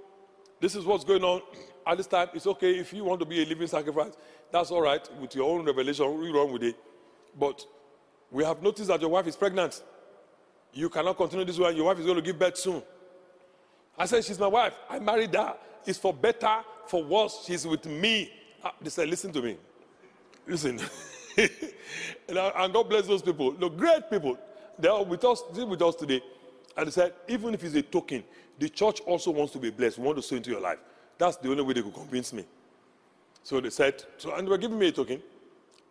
this 0.61 0.75
is 0.75 0.85
what's 0.85 1.03
going 1.03 1.23
on 1.23 1.41
at 1.87 1.97
this 1.97 2.05
time. 2.05 2.29
It's 2.35 2.45
okay 2.45 2.77
if 2.77 2.93
you 2.93 3.03
want 3.03 3.19
to 3.19 3.25
be 3.25 3.41
a 3.41 3.45
living 3.45 3.67
sacrifice. 3.67 4.13
That's 4.51 4.69
all 4.69 4.81
right 4.81 5.07
with 5.19 5.35
your 5.35 5.49
own 5.49 5.65
revelation. 5.65 6.19
We 6.19 6.31
run 6.31 6.53
with 6.53 6.63
it. 6.63 6.75
But 7.37 7.65
we 8.29 8.43
have 8.43 8.61
noticed 8.61 8.89
that 8.89 9.01
your 9.01 9.09
wife 9.09 9.25
is 9.25 9.35
pregnant. 9.35 9.83
You 10.71 10.87
cannot 10.89 11.17
continue 11.17 11.45
this 11.45 11.57
way, 11.57 11.71
your 11.71 11.85
wife 11.85 11.97
is 11.97 12.05
going 12.05 12.17
to 12.17 12.21
give 12.21 12.37
birth 12.37 12.57
soon. 12.57 12.83
I 13.97 14.05
said, 14.05 14.23
She's 14.23 14.39
my 14.39 14.47
wife. 14.47 14.73
I 14.87 14.99
married 14.99 15.33
her. 15.33 15.55
It's 15.83 15.97
for 15.97 16.13
better, 16.13 16.59
for 16.85 17.03
worse. 17.03 17.43
She's 17.45 17.65
with 17.65 17.87
me. 17.87 18.31
Ah, 18.63 18.73
they 18.79 18.91
said, 18.91 19.09
Listen 19.09 19.33
to 19.33 19.41
me. 19.41 19.57
Listen. 20.45 20.79
and, 21.37 22.73
God 22.73 22.83
bless 22.83 23.07
those 23.07 23.23
people. 23.23 23.53
Look, 23.53 23.75
great 23.75 24.09
people. 24.11 24.37
They 24.79 24.87
are 24.87 25.03
with 25.03 25.25
us, 25.25 25.43
they 25.53 25.63
with 25.63 25.81
us 25.81 25.95
today. 25.95 26.21
And 26.77 26.87
they 26.87 26.91
said, 26.91 27.13
even 27.27 27.53
if 27.53 27.63
it's 27.63 27.75
a 27.75 27.81
token, 27.81 28.23
the 28.57 28.69
church 28.69 29.01
also 29.01 29.31
wants 29.31 29.51
to 29.53 29.59
be 29.59 29.69
blessed. 29.69 29.97
We 29.97 30.05
want 30.05 30.17
to 30.17 30.23
sow 30.23 30.37
into 30.37 30.51
your 30.51 30.61
life. 30.61 30.79
That's 31.17 31.35
the 31.37 31.49
only 31.49 31.63
way 31.63 31.73
they 31.73 31.81
could 31.81 31.93
convince 31.93 32.31
me. 32.31 32.45
So 33.43 33.59
they 33.59 33.69
said, 33.69 34.03
so, 34.17 34.33
and 34.33 34.47
they 34.47 34.49
were 34.49 34.57
giving 34.57 34.79
me 34.79 34.87
a 34.87 34.91
token. 34.91 35.21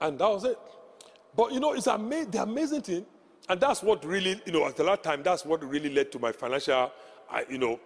And 0.00 0.18
that 0.18 0.28
was 0.28 0.44
it. 0.44 0.58
But 1.36 1.52
you 1.52 1.60
know, 1.60 1.74
it's 1.74 1.86
ama- 1.86 2.24
the 2.24 2.42
amazing 2.42 2.82
thing. 2.82 3.06
And 3.48 3.60
that's 3.60 3.82
what 3.82 4.04
really, 4.04 4.40
you 4.46 4.52
know, 4.52 4.66
at 4.66 4.76
the 4.76 4.84
last 4.84 5.02
time, 5.02 5.22
that's 5.22 5.44
what 5.44 5.62
really 5.68 5.90
led 5.90 6.10
to 6.12 6.18
my 6.18 6.32
financial, 6.32 6.92
uh, 7.30 7.40
you 7.48 7.58
know, 7.58 7.78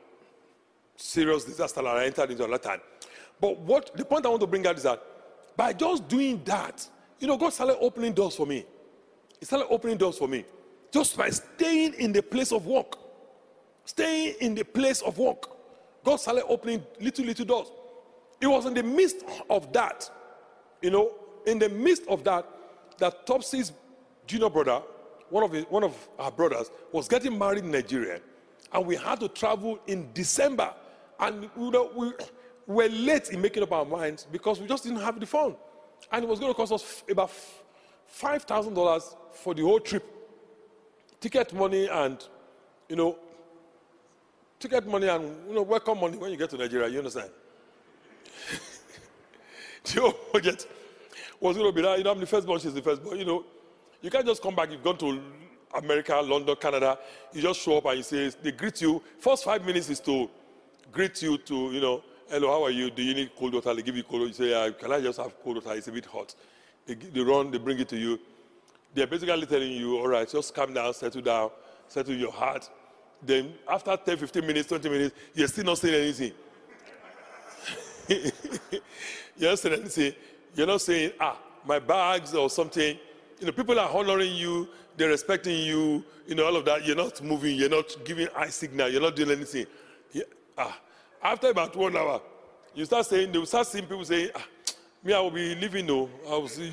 serious 0.97 1.45
disaster 1.45 1.83
that 1.83 1.97
I 1.97 2.07
entered 2.07 2.31
into 2.31 2.45
at 2.45 2.51
that 2.51 2.63
time. 2.63 2.81
But 3.41 3.59
what 3.59 3.97
the 3.97 4.05
point 4.05 4.27
I 4.27 4.29
want 4.29 4.41
to 4.41 4.47
bring 4.47 4.67
out 4.67 4.77
is 4.77 4.83
that 4.85 5.03
by 5.57 5.73
just 5.73 6.07
doing 6.09 6.43
that, 6.45 6.87
you 7.19 7.27
know, 7.27 7.37
God 7.37 7.53
started 7.53 7.79
opening 7.81 8.13
doors 8.13 8.37
for 8.37 8.47
me. 8.47 8.65
He 9.39 9.47
started 9.47 9.67
opening 9.69 9.97
doors 9.97 10.19
for 10.19 10.29
me 10.29 10.45
just 10.93 11.17
by 11.17 11.31
staying 11.31 11.95
in 11.95 12.13
the 12.13 12.23
place 12.23 12.53
of 12.53 12.67
work. 12.67 12.99
Staying 13.85 14.35
in 14.41 14.55
the 14.55 14.65
place 14.65 15.01
of 15.03 15.19
work. 15.19 15.51
God 16.05 16.17
started 16.17 16.45
opening 16.47 16.85
little, 17.01 17.25
little 17.25 17.47
doors. 17.47 17.69
It 18.41 18.47
was 18.47 18.67
in 18.67 18.75
the 18.75 18.83
midst 18.83 19.25
of 19.49 19.73
that, 19.73 20.09
you 20.83 20.91
know, 20.91 21.15
in 21.47 21.59
the 21.59 21.69
midst 21.69 22.07
of 22.09 22.23
that, 22.25 22.47
that 22.99 23.27
Topsy's 23.27 23.73
junior 24.27 24.51
brother, 24.51 24.83
one 25.31 25.45
of, 25.45 25.53
his, 25.53 25.65
one 25.65 25.83
of 25.83 25.97
our 26.19 26.31
brothers, 26.31 26.71
was 26.93 27.09
getting 27.09 27.39
married 27.39 27.65
in 27.65 27.71
Nigeria. 27.71 28.21
And 28.73 28.87
we 28.87 28.97
had 28.97 29.21
to 29.21 29.29
travel 29.29 29.79
in 29.87 30.11
December. 30.13 30.75
And 31.19 31.49
you 31.57 31.71
know, 31.71 31.91
we 31.97 32.13
were 32.67 32.89
late 32.89 33.31
in 33.31 33.41
making 33.41 33.63
up 33.63 33.73
our 33.73 33.85
minds 33.85 34.27
because 34.31 34.61
we 34.61 34.67
just 34.67 34.85
didn't 34.85 35.01
have 35.01 35.19
the 35.19 35.27
phone. 35.27 35.57
And 36.11 36.25
it 36.25 36.29
was 36.29 36.39
going 36.39 36.53
to 36.53 36.57
cost 36.57 36.73
us 36.73 37.03
about 37.09 37.31
$5,000 38.21 39.17
for 39.33 39.55
the 39.55 39.63
whole 39.63 39.81
trip 39.81 40.22
ticket 41.23 41.55
money 41.55 41.87
and, 41.87 42.19
you 42.89 42.97
know, 42.97 43.17
ticket 44.59 44.87
money 44.87 45.07
and 45.09 45.25
you 45.49 45.55
know 45.55 45.63
welcome 45.63 45.99
money 46.01 46.17
when 46.19 46.31
you 46.33 46.37
get 46.37 46.51
to 46.51 46.59
Nigeria. 46.59 46.89
You 46.89 46.99
understand? 46.99 47.31
Do 49.85 50.03
you 50.03 50.15
budget 50.33 50.67
was 51.41 51.57
going 51.57 51.69
to 51.69 51.75
be 51.75 51.83
that? 51.83 51.99
You 51.99 52.05
know, 52.05 52.11
I'm 52.11 52.21
the 52.21 52.27
first 52.27 52.47
born, 52.47 52.61
she's 52.61 52.75
the 52.75 52.83
first 52.83 53.03
born. 53.03 53.19
You 53.19 53.25
know, 53.25 53.45
you 54.01 54.11
can't 54.11 54.27
just 54.27 54.43
come 54.43 54.55
back. 54.55 54.71
You've 54.71 54.83
gone 54.83 54.99
to 54.99 55.21
America, 55.75 56.15
London, 56.17 56.57
Canada. 56.57 56.99
You 57.33 57.43
just 57.43 57.61
show 57.61 57.79
up 57.79 57.87
and 57.87 57.99
you 57.99 58.03
say 58.03 58.31
they 58.43 58.53
greet 58.53 58.81
you. 58.83 59.01
First 59.21 59.45
five 59.45 59.65
minutes 59.65 59.91
is 59.91 60.01
to 60.01 60.29
greet 60.91 61.23
you 61.23 61.39
to 61.39 61.55
you 61.73 61.81
know, 61.81 62.03
hello, 62.29 62.49
how 62.51 62.65
are 62.65 62.71
you? 62.71 62.91
Do 62.91 63.03
you 63.03 63.15
need 63.15 63.31
cold 63.39 63.55
water? 63.55 63.75
They 63.75 63.83
give 63.83 63.97
you 63.97 64.03
cold 64.03 64.23
water. 64.23 64.29
You 64.29 64.51
say, 64.51 64.55
uh, 64.55 64.73
can 64.73 64.93
I 64.93 65.01
just 65.01 65.19
have 65.19 65.41
cold 65.43 65.57
water? 65.65 65.77
It's 65.77 65.89
a 65.89 65.93
bit 65.93 66.07
hot. 66.07 66.35
They, 66.87 66.95
they 66.95 67.21
run, 67.21 67.53
they 67.53 67.59
bring 67.59 67.79
it 67.79 67.89
to 67.91 67.97
you. 67.97 68.19
They're 68.95 69.07
basically 69.07 69.47
telling 69.47 69.73
you, 69.73 69.99
all 69.99 70.09
right, 70.09 70.29
just 70.29 70.55
calm 70.55 70.75
down, 70.75 70.93
settle 70.95 71.23
down, 71.23 71.51
settle 71.89 72.15
your 72.15 72.33
heart. 72.33 72.69
Then 73.23 73.55
after 73.69 73.97
10, 73.97 74.19
15 74.19 74.47
minutes, 74.47 74.69
20 74.69 74.89
minutes, 74.89 75.15
you're 75.35 75.49
still 75.49 75.65
not 75.65 75.79
saying 75.79 75.95
anything. 75.95 76.33
you're 79.37 79.51
not 79.51 79.59
saying 79.59 79.81
anything. 79.81 80.13
You're 80.55 80.67
not 80.67 80.81
saying, 80.81 81.13
ah, 81.21 81.39
my 81.65 81.79
bags 81.79 82.35
or 82.35 82.51
something. 82.51 82.99
You 83.41 83.47
know, 83.47 83.53
people 83.53 83.79
are 83.79 83.89
honoring 83.89 84.35
you, 84.35 84.69
they're 84.97 85.09
respecting 85.09 85.59
you, 85.59 86.05
you 86.27 86.35
know, 86.35 86.45
all 86.45 86.57
of 86.57 86.65
that. 86.67 86.85
You're 86.85 86.97
not 86.97 87.23
moving, 87.23 87.57
you're 87.57 87.71
not 87.71 87.97
giving 88.05 88.29
eye 88.37 88.51
signal, 88.51 88.89
you're 88.91 89.01
not 89.01 89.17
doing 89.17 89.31
anything. 89.31 89.67
Yeah, 90.13 90.25
ah, 90.59 90.79
after 91.23 91.49
about 91.49 91.75
one 91.75 91.97
hour, 91.97 92.21
you 92.75 92.85
start 92.85 93.07
saying, 93.07 93.33
they 93.33 93.39
will 93.39 93.47
start 93.47 93.67
seeing 93.67 93.85
people 93.85 94.05
saying, 94.05 94.31
ah, 94.35 94.45
me, 95.03 95.13
I 95.13 95.21
will 95.21 95.31
be 95.31 95.55
leaving, 95.55 95.87
no, 95.87 96.11
I 96.27 96.31
will 96.31 96.49
see. 96.49 96.73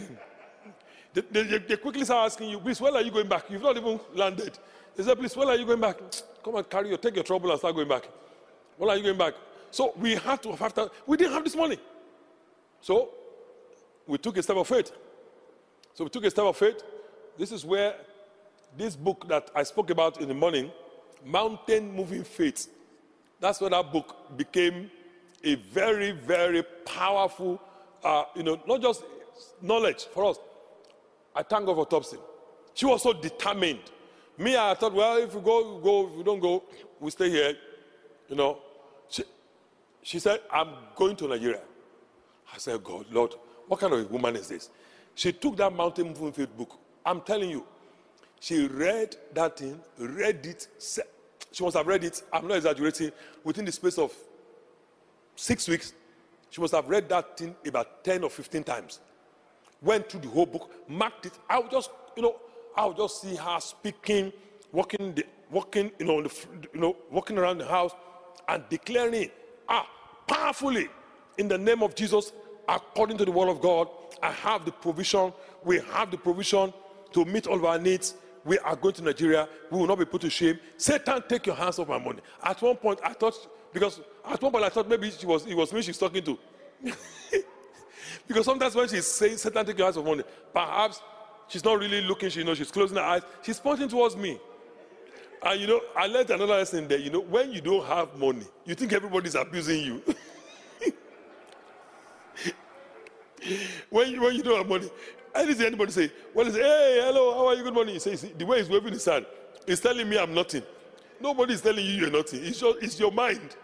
They, 1.14 1.22
they, 1.22 1.58
they, 1.58 1.78
quickly 1.78 2.06
start 2.06 2.28
asking 2.28 2.50
you, 2.50 2.60
please, 2.60 2.80
when 2.80 2.96
are 2.96 3.02
you 3.02 3.12
going 3.12 3.28
back? 3.28 3.50
You've 3.50 3.64
not 3.64 3.76
even 3.78 4.00
landed. 4.14 4.58
They 4.96 5.04
say, 5.04 5.16
please, 5.16 5.36
when 5.36 5.48
are 5.48 5.56
you 5.56 5.66
going 5.66 5.82
back? 5.82 5.98
Come 6.44 6.56
and 6.56 6.70
carry 6.70 6.90
your, 6.90 6.98
take 6.98 7.16
your 7.16 7.24
trouble 7.24 7.50
and 7.50 7.60
start 7.60 7.76
going 7.76 7.88
back. 7.88 8.08
When 8.78 8.90
are 8.90 8.96
you 8.96 9.04
going 9.04 9.18
back? 9.18 9.34
So 9.72 9.94
we 9.98 10.16
had 10.16 10.42
to 10.44 10.56
have, 10.56 10.74
to, 10.76 10.92
we 11.08 11.18
didn't 11.18 11.34
have 11.34 11.44
this 11.44 11.56
money. 11.56 11.78
So 12.82 13.10
we 14.08 14.18
took 14.18 14.38
a 14.38 14.44
step 14.44 14.58
of 14.58 14.68
faith. 14.68 14.92
So 15.94 16.04
we 16.04 16.10
took 16.10 16.24
a 16.26 16.32
step 16.32 16.46
of 16.46 16.58
faith. 16.58 16.84
This 17.38 17.52
is 17.52 17.66
where 17.66 17.96
this 18.78 18.96
book 18.96 19.28
that 19.28 19.50
I 19.56 19.64
spoke 19.64 19.90
about 19.90 20.22
in 20.22 20.28
the 20.28 20.34
morning, 20.34 20.72
Mountain 21.26 21.96
Moving 21.96 22.24
Faith, 22.24 22.68
that's 23.40 23.62
where 23.62 23.70
that 23.70 23.92
book 23.92 24.38
became 24.38 24.92
a 25.44 25.56
very, 25.56 26.12
very 26.12 26.64
powerful, 26.86 27.62
uh, 28.04 28.26
you 28.36 28.44
know, 28.44 28.60
not 28.68 28.82
just 28.82 29.04
knowledge 29.62 30.06
for 30.06 30.26
us. 30.26 30.38
I 31.36 31.44
thank 31.44 31.66
God 31.66 31.76
for 31.76 31.86
Thompson. 31.86 32.20
She 32.74 32.86
was 32.86 33.04
so 33.04 33.14
determined. 33.14 33.80
Me, 34.38 34.56
I 34.56 34.74
thought, 34.74 34.94
well, 34.94 35.18
if 35.18 35.34
we 35.36 35.42
go, 35.42 35.80
go. 35.80 36.08
If 36.08 36.16
we 36.16 36.24
don't 36.24 36.40
go, 36.40 36.64
we 37.00 37.12
stay 37.12 37.30
here. 37.30 37.54
You 38.28 38.36
know. 38.36 38.60
She, 39.10 39.24
she 40.02 40.20
said, 40.20 40.42
I'm 40.52 40.70
going 40.96 41.16
to 41.18 41.28
Nigeria. 41.28 41.62
I 42.54 42.58
said, 42.58 42.84
God, 42.84 43.06
Lord, 43.12 43.36
what 43.68 43.80
kind 43.80 43.94
of 43.94 44.00
a 44.00 44.04
woman 44.06 44.36
is 44.36 44.48
this? 44.48 44.70
She 45.16 45.34
took 45.34 45.58
that 45.58 45.74
Mountain 45.74 46.08
Moving 46.08 46.32
Faith 46.32 46.58
book. 46.58 46.80
I'm 47.06 47.22
telling 47.22 47.50
you, 47.50 47.66
she 48.40 48.68
read 48.68 49.16
that 49.34 49.58
thing, 49.58 49.80
read 49.98 50.46
it. 50.46 50.68
She 51.52 51.64
must 51.64 51.76
have 51.76 51.88
read 51.88 52.04
it, 52.04 52.22
I'm 52.32 52.48
not 52.48 52.58
exaggerating, 52.58 53.12
within 53.44 53.66
the 53.66 53.72
space 53.72 53.98
of 53.98 54.14
six 55.36 55.68
weeks. 55.68 55.94
She 56.50 56.62
must 56.62 56.74
have 56.74 56.88
read 56.88 57.10
that 57.10 57.38
thing 57.38 57.56
about 57.66 58.04
10 58.04 58.24
or 58.24 58.30
15 58.30 58.64
times. 58.64 59.00
Went 59.82 60.10
through 60.10 60.22
the 60.22 60.28
whole 60.30 60.46
book, 60.46 60.72
marked 60.90 61.26
it. 61.26 61.34
I 61.50 61.60
would 61.60 61.72
just, 61.72 61.90
you 62.16 62.24
know, 62.24 62.36
I 62.76 62.86
would 62.86 62.98
just 62.98 63.22
see 63.22 63.36
her 63.36 63.60
speaking, 63.60 64.34
walking, 64.72 65.14
the, 65.14 65.26
walking, 65.50 65.92
you 66.00 66.06
know, 66.06 66.22
the, 66.22 66.46
you 66.74 66.80
know, 66.80 66.96
walking 67.12 67.38
around 67.38 67.60
the 67.60 67.66
house 67.66 67.92
and 68.48 68.64
declaring, 68.70 69.30
ah, 69.68 69.88
powerfully, 70.28 70.90
in 71.38 71.48
the 71.48 71.58
name 71.58 71.82
of 71.84 71.96
Jesus, 71.96 72.34
according 72.68 73.18
to 73.18 73.26
the 73.26 73.32
word 73.32 73.50
of 73.50 73.62
God, 73.62 73.88
I 74.22 74.32
have 74.32 74.66
the 74.66 74.72
provision. 74.72 75.34
We 75.64 75.80
have 75.80 76.12
the 76.12 76.18
provision 76.18 76.74
to 77.14 77.26
meet 77.26 77.48
all 77.48 77.56
of 77.56 77.66
our 77.66 77.80
needs. 77.80 78.16
We 78.46 78.58
are 78.60 78.76
going 78.76 78.94
to 78.96 79.04
Nigeria. 79.04 79.48
We 79.72 79.80
will 79.80 79.88
not 79.88 80.00
be 80.00 80.06
put 80.06 80.22
to 80.22 80.30
shame. 80.30 80.60
Satan, 80.78 81.24
take 81.28 81.46
your 81.46 81.56
hands 81.56 81.80
off 81.80 81.88
my 81.88 82.00
money. 82.00 82.20
At 82.44 82.62
one 82.62 82.76
point, 82.76 83.00
I 83.04 83.14
thought, 83.14 83.36
because 83.74 84.00
at 84.26 84.42
one 84.42 84.52
point 84.52 84.64
I 84.66 84.70
thought 84.70 84.88
maybe 84.88 85.12
she 85.12 85.26
was, 85.26 85.46
it 85.46 85.56
was 85.56 85.72
me 85.74 85.82
she's 85.82 85.98
talking 85.98 86.24
to. 86.24 86.38
because 88.28 88.46
sometimes 88.46 88.76
when 88.76 88.88
she's 88.88 89.08
saying, 89.08 89.38
Satan, 89.38 89.66
take 89.66 89.78
your 89.78 89.88
hands 89.88 89.98
off 89.98 90.06
money, 90.06 90.24
perhaps 90.54 91.02
she's 91.48 91.64
not 91.64 91.80
really 91.80 92.02
looking, 92.02 92.30
she, 92.30 92.44
knows 92.44 92.58
she's 92.58 92.72
closing 92.72 92.98
her 92.98 93.04
eyes. 93.04 93.22
She's 93.42 93.60
pointing 93.60 93.90
towards 93.90 94.16
me. 94.16 94.40
And 95.42 95.62
you 95.62 95.68
know, 95.68 95.82
I 95.96 96.08
learned 96.08 96.30
another 96.32 96.56
lesson 96.56 96.88
there. 96.88 97.00
You 97.00 97.12
know, 97.12 97.22
when 97.22 97.52
you 97.52 97.62
don't 97.62 97.86
have 97.86 98.16
money, 98.18 98.46
you 98.66 98.76
think 98.76 98.92
everybody's 98.94 99.36
abusing 99.36 99.82
you. 99.82 100.04
when, 103.90 104.12
you, 104.12 104.22
when 104.22 104.36
you 104.36 104.44
don't 104.44 104.58
have 104.58 104.68
money, 104.68 104.90
anything 105.34 105.68
anybody 105.68 105.92
say, 105.92 106.12
well, 106.34 106.50
say, 106.52 106.62
hey, 106.62 107.00
hello, 107.04 107.34
how 107.34 107.48
are 107.48 107.56
you? 107.56 107.64
Good 107.64 107.74
morning. 107.74 107.94
You 107.94 108.00
say, 108.00 108.16
see, 108.16 108.34
the 108.38 108.46
way 108.46 108.60
he's 108.60 108.70
waving 108.70 108.94
his 108.94 109.06
hand, 109.06 109.26
he's 109.66 109.80
telling 109.80 110.10
me 110.10 110.18
I'm 110.18 110.34
nothing. 110.34 110.64
Nobody 111.22 111.54
is 111.54 111.62
telling 111.62 111.86
you 111.86 111.92
you're 111.92 112.12
nothing. 112.12 112.44
It's, 112.44 112.60
just, 112.60 112.78
it's 112.82 113.00
your 113.00 113.12
mind. 113.12 113.56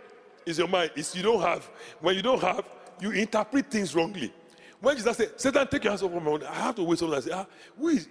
It's 0.45 0.57
your 0.57 0.67
mind. 0.67 0.91
It's 0.95 1.15
you 1.15 1.23
don't 1.23 1.41
have. 1.41 1.69
When 1.99 2.15
you 2.15 2.21
don't 2.21 2.41
have, 2.41 2.65
you 2.99 3.11
interpret 3.11 3.69
things 3.69 3.93
wrongly. 3.95 4.33
When 4.79 4.95
Jesus 4.95 5.17
said, 5.17 5.39
Satan, 5.39 5.67
take 5.67 5.83
your 5.83 5.91
hands 5.91 6.03
off 6.03 6.11
my 6.11 6.19
money, 6.19 6.45
I 6.45 6.53
have 6.55 6.75
to 6.75 6.83
wait 6.83 6.99
someone 6.99 7.17
I 7.17 7.21
say, 7.21 7.31
ah, 7.33 7.45
who 7.77 7.89
is, 7.89 8.07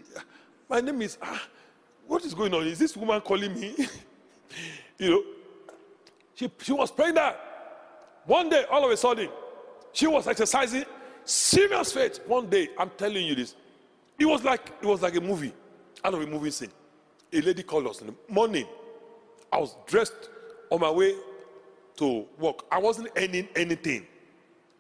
my 0.69 0.81
name 0.81 1.03
is, 1.03 1.19
ah, 1.23 1.43
what 2.07 2.25
is 2.25 2.35
going 2.35 2.53
on? 2.55 2.67
Is 2.67 2.79
this 2.79 2.97
woman 2.97 3.21
calling 3.21 3.55
me? 3.59 3.75
you 4.99 5.11
know, 5.11 5.23
she, 6.35 6.51
she 6.61 6.73
was 6.73 6.91
praying 6.91 7.15
that. 7.15 7.41
One 8.27 8.49
day, 8.49 8.65
all 8.71 8.85
of 8.85 8.91
a 8.91 8.97
sudden, 8.97 9.29
she 9.93 10.07
was 10.07 10.27
exercising 10.27 10.85
Serious 11.25 11.93
faith. 11.93 12.21
One 12.27 12.49
day, 12.49 12.69
I'm 12.79 12.91
telling 12.91 13.27
you 13.27 13.35
this. 13.35 13.55
It 14.19 14.27
was 14.27 14.45
like 14.45 14.73
it 14.83 14.87
was 14.87 15.03
like 15.03 15.17
a 15.17 15.21
movie, 15.21 15.53
out 16.05 16.15
of 16.15 16.23
a 16.23 16.27
movie 16.27 16.51
scene. 16.51 16.71
A 17.33 17.41
lady 17.41 17.63
called 17.63 17.87
us 17.87 18.01
in 18.01 18.09
the 18.09 18.15
morning. 18.29 18.67
I 19.53 19.59
was 19.59 19.77
dressed 19.87 20.31
on 20.71 20.81
my 20.81 20.91
way 20.91 21.15
to 21.97 22.27
work. 22.39 22.65
I 22.71 22.79
wasn't 22.79 23.09
earning 23.17 23.49
anything. 23.57 24.07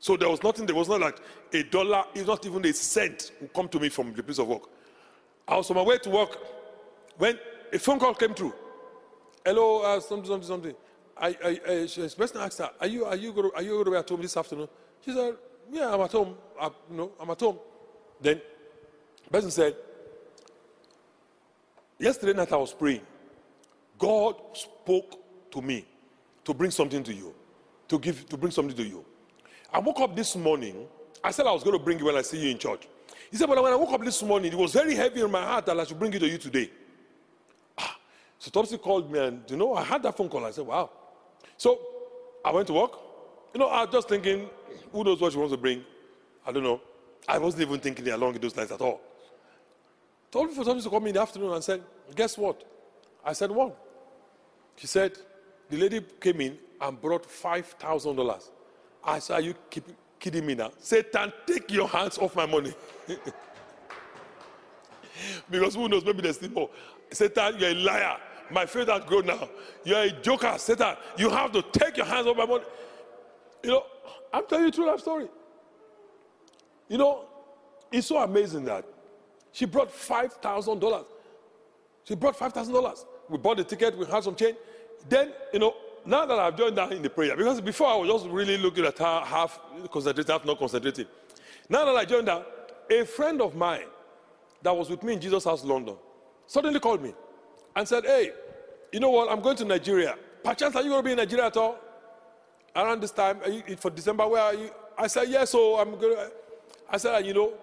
So 0.05 0.18
there 0.18 0.28
was 0.28 0.42
nothing, 0.42 0.66
there 0.66 0.74
was 0.74 0.86
not 0.86 1.00
like 1.00 1.18
a 1.55 1.62
dollar, 1.62 2.05
it's 2.14 2.26
not 2.26 2.44
even 2.44 2.62
a 2.66 2.74
cent 2.74 3.32
would 3.40 3.55
come 3.55 3.68
to 3.70 3.80
me 3.80 3.88
from 3.88 4.12
the 4.12 4.22
place 4.22 4.38
of 4.38 4.46
work. 4.46 4.64
I 5.48 5.57
was 5.57 5.70
on 5.70 5.76
my 5.76 5.82
way 5.82 5.96
to 5.96 6.11
work 6.11 6.36
when 7.16 7.38
a 7.72 7.79
phone 7.79 7.99
call 7.99 8.12
came 8.12 8.34
through. 8.34 8.53
Hello, 9.46 9.80
uh, 9.80 10.00
something, 10.00 10.29
something, 10.29 10.46
something. 10.46 10.74
I, 11.16 11.29
I, 11.29 11.49
I, 11.49 11.57
the 11.87 12.14
person 12.18 12.38
asked 12.42 12.58
her, 12.58 12.70
are 12.79 12.87
you, 12.87 13.07
are 13.07 13.16
you 13.16 13.33
going 13.33 13.50
to, 13.50 13.57
are 13.57 13.62
you 13.62 13.70
going 13.70 13.84
to 13.87 13.91
be 13.92 13.96
at 13.96 14.07
home 14.07 14.20
this 14.20 14.37
afternoon? 14.37 14.68
She 15.03 15.14
said, 15.14 15.37
yeah, 15.72 15.95
I'm 15.95 16.03
at 16.03 16.12
home. 16.12 16.37
I, 16.61 16.66
you 16.91 16.96
know, 16.99 17.12
I'm 17.18 17.30
at 17.30 17.41
home. 17.41 17.58
Then 18.20 18.42
the 19.24 19.30
person 19.30 19.50
said, 19.50 19.74
Yesterday 21.99 22.34
night 22.34 22.53
I 22.53 22.57
was 22.57 22.74
praying. 22.74 23.00
God 23.99 24.37
spoke 24.53 25.18
to 25.50 25.62
me 25.62 25.87
to 26.45 26.53
bring 26.53 26.70
something 26.70 27.03
to 27.04 27.14
you, 27.14 27.34
to 27.88 27.99
give, 27.99 28.29
to 28.29 28.37
bring 28.37 28.53
something 28.53 28.76
to 28.76 28.84
you. 28.84 29.03
I 29.75 29.80
woke 29.80 29.99
up 29.99 30.14
this 30.14 30.37
morning. 30.37 30.87
I 31.22 31.33
said 31.33 31.49
I 31.49 31.53
was 31.53 31.64
going 31.64 31.76
to 31.76 31.84
bring 31.84 31.99
you 31.99 32.05
when 32.05 32.14
I 32.14 32.22
see 32.22 32.38
you 32.38 32.51
in 32.51 32.59
church. 32.59 32.87
He 33.29 33.37
said, 33.37 33.49
but 33.49 33.61
when 33.61 33.72
I 33.72 33.76
woke 33.76 33.92
up 33.92 34.05
this 34.05 34.22
morning, 34.22 34.53
it 34.53 34.57
was 34.57 34.72
very 34.72 34.95
heavy 34.95 35.21
in 35.21 35.30
my 35.30 35.42
heart 35.42 35.67
that 35.67 35.80
I 35.80 35.83
should 35.83 35.99
bring 35.99 36.14
it 36.14 36.21
to 36.21 36.29
you 36.29 36.38
today. 36.38 36.71
Ah. 37.76 37.96
So 38.38 38.53
Thompson 38.53 38.79
called 38.79 39.11
me, 39.11 39.18
and 39.18 39.42
you 39.51 39.57
know, 39.57 39.75
I 39.75 39.83
had 39.83 40.05
that 40.05 40.17
phone 40.17 40.29
call. 40.29 40.45
I 40.45 40.53
said, 40.53 40.64
wow. 40.64 40.91
So 41.57 41.80
I 42.45 42.53
went 42.53 42.68
to 42.68 42.72
work. 42.72 42.92
You 43.53 43.59
know, 43.59 43.67
I 43.67 43.83
was 43.83 43.92
just 43.92 44.09
thinking, 44.09 44.49
who 44.92 45.03
knows 45.03 45.21
what 45.21 45.33
she 45.33 45.38
wants 45.38 45.53
to 45.53 45.59
bring? 45.59 45.84
I 46.46 46.53
don't 46.53 46.63
know. 46.63 46.80
I 47.26 47.38
wasn't 47.38 47.63
even 47.63 47.80
thinking 47.80 48.07
along 48.09 48.34
those 48.34 48.57
lines 48.57 48.71
at 48.71 48.80
all. 48.80 49.01
Told 50.30 50.51
me 50.51 50.55
for 50.55 50.63
somebody 50.63 50.83
to 50.83 50.91
call 50.91 51.01
me 51.01 51.11
in 51.11 51.14
the 51.14 51.22
afternoon 51.22 51.53
and 51.53 51.64
said, 51.64 51.83
Guess 52.14 52.38
what? 52.38 52.63
I 53.25 53.33
said, 53.33 53.51
What? 53.51 53.76
She 54.76 54.87
said, 54.87 55.18
The 55.68 55.76
lady 55.79 56.01
came 56.21 56.41
in 56.42 56.59
and 56.80 57.01
brought 57.01 57.26
$5,000. 57.26 58.51
I 59.05 59.18
said, 59.18 59.35
Are 59.35 59.41
you 59.41 59.55
kidding 60.18 60.47
me 60.47 60.55
now? 60.55 60.71
Satan, 60.79 61.33
take 61.47 61.71
your 61.71 61.89
hands 61.89 62.18
off 62.18 62.35
my 62.37 62.47
money. 62.47 62.72
because 65.51 65.75
who 65.75 65.89
knows, 65.89 66.05
maybe 66.05 66.22
there's 66.22 66.37
still 66.37 66.51
more. 66.51 66.71
Satan, 67.11 67.59
you're 67.59 67.71
a 67.71 67.75
liar. 67.75 68.17
My 68.51 68.67
faith 68.67 68.89
has 68.89 69.05
grown 69.05 69.26
now. 69.26 69.49
You're 69.85 70.03
a 70.03 70.11
joker. 70.11 70.55
Satan, 70.59 70.97
you 71.17 71.31
have 71.31 71.53
to 71.53 71.63
take 71.63 71.97
your 71.97 72.07
hands 72.07 72.26
off 72.26 72.37
my 72.37 72.47
money. 72.47 72.64
You 73.63 73.71
know, 73.71 73.85
I'm 74.33 74.47
telling 74.47 74.67
you 74.67 74.71
true 74.71 74.87
life 74.87 75.01
story. 75.01 75.29
You 76.89 76.99
know, 76.99 77.25
it's 77.91 78.07
so 78.07 78.18
amazing 78.22 78.64
that 78.67 78.85
she 79.53 79.64
brought 79.64 79.93
$5,000. 79.93 81.05
She 82.05 82.14
brought 82.14 82.39
$5,000. 82.39 83.05
We 83.31 83.39
bought 83.39 83.57
the 83.57 83.64
ticket, 83.64 83.97
we 83.97 84.05
had 84.07 84.22
some 84.22 84.35
change. 84.35 84.57
Then, 85.09 85.33
you 85.53 85.59
know, 85.59 85.75
now 86.07 86.26
that 86.26 86.39
I've 86.39 86.57
joined 86.57 86.76
her 86.79 86.91
in 86.93 87.03
the 87.03 87.11
prayer, 87.11 87.37
because 87.37 87.61
before 87.61 87.89
I 87.89 87.97
was 87.97 88.09
just 88.09 88.26
really 88.26 88.57
looking 88.59 88.85
at 88.85 88.99
her 88.99 89.21
half 89.25 89.59
concentrated, 89.91 90.31
half 90.31 90.45
not 90.45 90.59
concentrating. 90.59 91.07
Now 91.68 91.85
that 91.85 91.97
I 91.97 92.05
joined 92.05 92.29
her, 92.29 92.45
a 92.91 93.05
friend 93.05 93.41
of 93.41 93.55
mine 93.55 93.87
that 94.63 94.76
was 94.76 94.91
with 94.91 95.03
me 95.03 95.14
in 95.14 95.21
Jesus 95.21 95.45
House, 95.45 95.64
London, 95.64 95.97
suddenly 96.47 96.81
called 96.81 97.03
me 97.03 97.14
and 97.75 97.89
said, 97.89 98.05
Hey, 98.05 98.33
you 98.93 99.01
know 99.01 99.11
what? 99.11 99.31
I'm 99.31 99.41
going 99.41 99.57
to 99.57 99.64
Nigeria. 99.64 100.17
perchance, 100.45 100.76
are 100.76 100.83
you 100.83 100.91
going 100.91 101.03
to 101.03 101.05
be 101.05 101.11
in 101.13 101.17
Nigeria 101.17 101.47
at 101.47 101.57
all? 101.57 101.79
Around 102.76 103.01
this 103.03 103.11
time, 103.11 103.41
for 103.79 103.91
December, 103.91 104.26
where 104.29 104.43
are 104.43 104.55
you? 104.55 104.71
I 104.97 105.07
said, 105.07 105.29
yes, 105.29 105.51
so 105.51 105.79
I'm 105.79 105.93
going 105.99 106.17
to. 106.17 106.33
I 106.89 106.97
said, 106.97 107.26
you 107.26 107.35
know, 107.35 107.55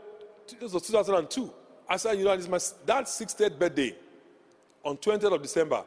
this 0.60 0.74
was 0.74 0.84
2002. 0.84 1.54
I 1.88 1.98
said, 1.98 2.18
you 2.18 2.26
know, 2.26 2.32
it's 2.32 2.48
my 2.48 2.60
dad's 2.86 3.12
60th 3.12 3.58
birthday 3.58 3.96
on 4.84 4.98
20th 4.98 5.34
of 5.34 5.42
December 5.42 5.84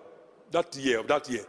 that 0.50 0.74
year, 0.76 1.00
of 1.00 1.06
that 1.08 1.28
year. 1.28 1.44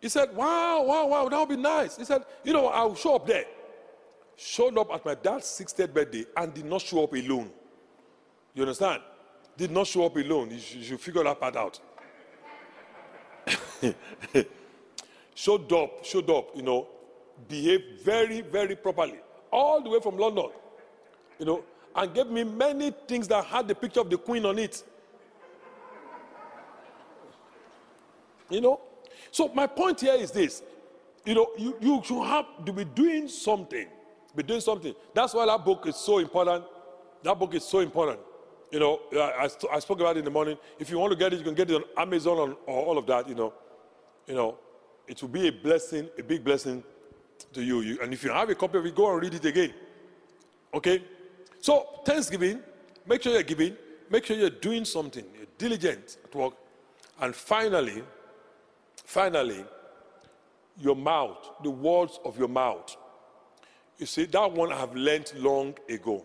He 0.00 0.08
said, 0.08 0.34
wow, 0.34 0.82
wow, 0.82 1.06
wow, 1.06 1.28
that 1.28 1.38
would 1.38 1.48
be 1.48 1.56
nice. 1.56 1.96
He 1.96 2.04
said, 2.04 2.24
you 2.42 2.52
know, 2.52 2.68
I'll 2.68 2.94
show 2.94 3.16
up 3.16 3.26
there. 3.26 3.44
Showed 4.36 4.78
up 4.78 4.90
at 4.94 5.04
my 5.04 5.14
dad's 5.14 5.46
60th 5.46 5.92
birthday 5.92 6.24
and 6.36 6.54
did 6.54 6.64
not 6.64 6.80
show 6.80 7.04
up 7.04 7.12
alone. 7.12 7.50
You 8.54 8.62
understand? 8.62 9.02
Did 9.56 9.70
not 9.70 9.86
show 9.86 10.06
up 10.06 10.16
alone. 10.16 10.50
You 10.52 10.58
should, 10.58 10.78
you 10.78 10.84
should 10.84 11.00
figure 11.00 11.22
that 11.22 11.38
part 11.38 11.56
out. 11.56 11.78
showed 15.34 15.70
up, 15.72 16.04
showed 16.04 16.30
up, 16.30 16.56
you 16.56 16.62
know, 16.62 16.86
behaved 17.48 18.00
very, 18.02 18.40
very 18.40 18.76
properly, 18.76 19.18
all 19.52 19.82
the 19.82 19.90
way 19.90 20.00
from 20.00 20.16
London, 20.16 20.48
you 21.38 21.44
know, 21.46 21.62
and 21.94 22.14
gave 22.14 22.26
me 22.28 22.44
many 22.44 22.90
things 23.06 23.28
that 23.28 23.44
had 23.44 23.68
the 23.68 23.74
picture 23.74 24.00
of 24.00 24.08
the 24.08 24.16
queen 24.16 24.46
on 24.46 24.58
it. 24.58 24.82
You 28.48 28.60
know? 28.60 28.80
So 29.30 29.48
my 29.48 29.66
point 29.66 30.00
here 30.00 30.14
is 30.14 30.30
this. 30.30 30.62
You 31.24 31.34
know, 31.34 31.50
you, 31.58 31.76
you 31.80 32.02
should 32.04 32.24
have 32.24 32.64
to 32.64 32.72
be 32.72 32.84
doing 32.84 33.28
something. 33.28 33.86
Be 34.34 34.42
doing 34.42 34.60
something. 34.60 34.94
That's 35.14 35.34
why 35.34 35.46
that 35.46 35.64
book 35.64 35.86
is 35.86 35.96
so 35.96 36.18
important. 36.18 36.64
That 37.22 37.38
book 37.38 37.54
is 37.54 37.64
so 37.64 37.80
important. 37.80 38.20
You 38.70 38.78
know, 38.78 39.00
I, 39.12 39.48
I, 39.72 39.78
spoke 39.80 39.98
about 39.98 40.16
it 40.16 40.20
in 40.20 40.24
the 40.24 40.30
morning. 40.30 40.56
If 40.78 40.90
you 40.90 40.98
want 40.98 41.10
to 41.12 41.18
get 41.18 41.32
it, 41.32 41.38
you 41.38 41.44
can 41.44 41.54
get 41.54 41.68
it 41.70 41.74
on 41.74 41.84
Amazon 41.96 42.38
on, 42.38 42.56
or 42.66 42.86
all 42.86 42.98
of 42.98 43.06
that, 43.06 43.28
you 43.28 43.34
know. 43.34 43.52
You 44.28 44.34
know, 44.34 44.58
it 45.08 45.20
will 45.20 45.28
be 45.28 45.48
a 45.48 45.52
blessing, 45.52 46.08
a 46.16 46.22
big 46.22 46.44
blessing 46.44 46.84
to 47.52 47.62
you. 47.62 47.80
you. 47.80 47.98
And 48.00 48.12
if 48.14 48.22
you 48.22 48.30
have 48.30 48.48
a 48.48 48.54
copy 48.54 48.78
of 48.78 48.86
it, 48.86 48.94
go 48.94 49.12
and 49.12 49.20
read 49.20 49.34
it 49.34 49.44
again. 49.44 49.74
Okay? 50.72 51.02
So, 51.60 52.00
Thanksgiving, 52.04 52.60
make 53.06 53.22
sure 53.22 53.32
you're 53.32 53.42
giving, 53.42 53.76
make 54.08 54.24
sure 54.24 54.36
you're 54.36 54.50
doing 54.50 54.84
something, 54.84 55.24
you're 55.36 55.46
diligent 55.58 56.18
at 56.24 56.34
work. 56.34 56.54
And 57.20 57.34
finally, 57.34 58.04
finally, 59.10 59.64
your 60.78 60.94
mouth, 60.94 61.50
the 61.64 61.70
words 61.70 62.20
of 62.24 62.38
your 62.38 62.46
mouth. 62.46 62.96
You 63.98 64.06
see, 64.06 64.24
that 64.26 64.52
one 64.52 64.72
I 64.72 64.78
have 64.78 64.94
learned 64.94 65.32
long 65.34 65.74
ago. 65.88 66.24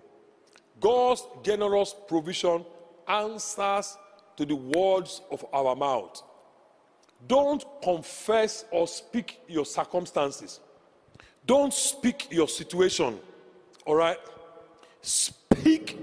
God's 0.80 1.24
generous 1.42 1.96
provision 2.08 2.64
answers 3.08 3.98
to 4.38 4.46
the 4.46 4.56
words 4.56 5.22
of 5.32 5.44
our 5.52 5.76
mouth. 5.76 6.22
Don't 7.28 7.66
confess 7.82 8.66
or 8.70 8.88
speak 8.88 9.40
your 9.48 9.66
circumstances. 9.66 10.60
Don't 11.48 11.74
speak 11.74 12.28
your 12.30 12.48
situation. 12.48 13.20
All 13.88 13.96
right? 13.96 14.20
Speak 15.02 15.98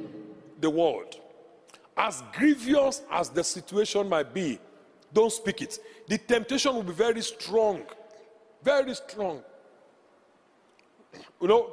the 0.61 0.69
word. 0.69 1.15
As 1.97 2.25
grievous 2.33 3.03
as 3.09 3.29
the 3.29 3.45
situation 3.45 4.09
might 4.09 4.35
be, 4.35 4.59
don't 5.13 5.33
speak 5.33 5.63
it. 5.63 5.79
The 6.13 6.19
temptation 6.19 6.75
will 6.75 6.83
be 6.83 6.93
very 6.93 7.23
strong. 7.23 7.85
Very 8.63 8.95
strong. 8.95 9.43
You 11.41 11.49
know, 11.49 11.73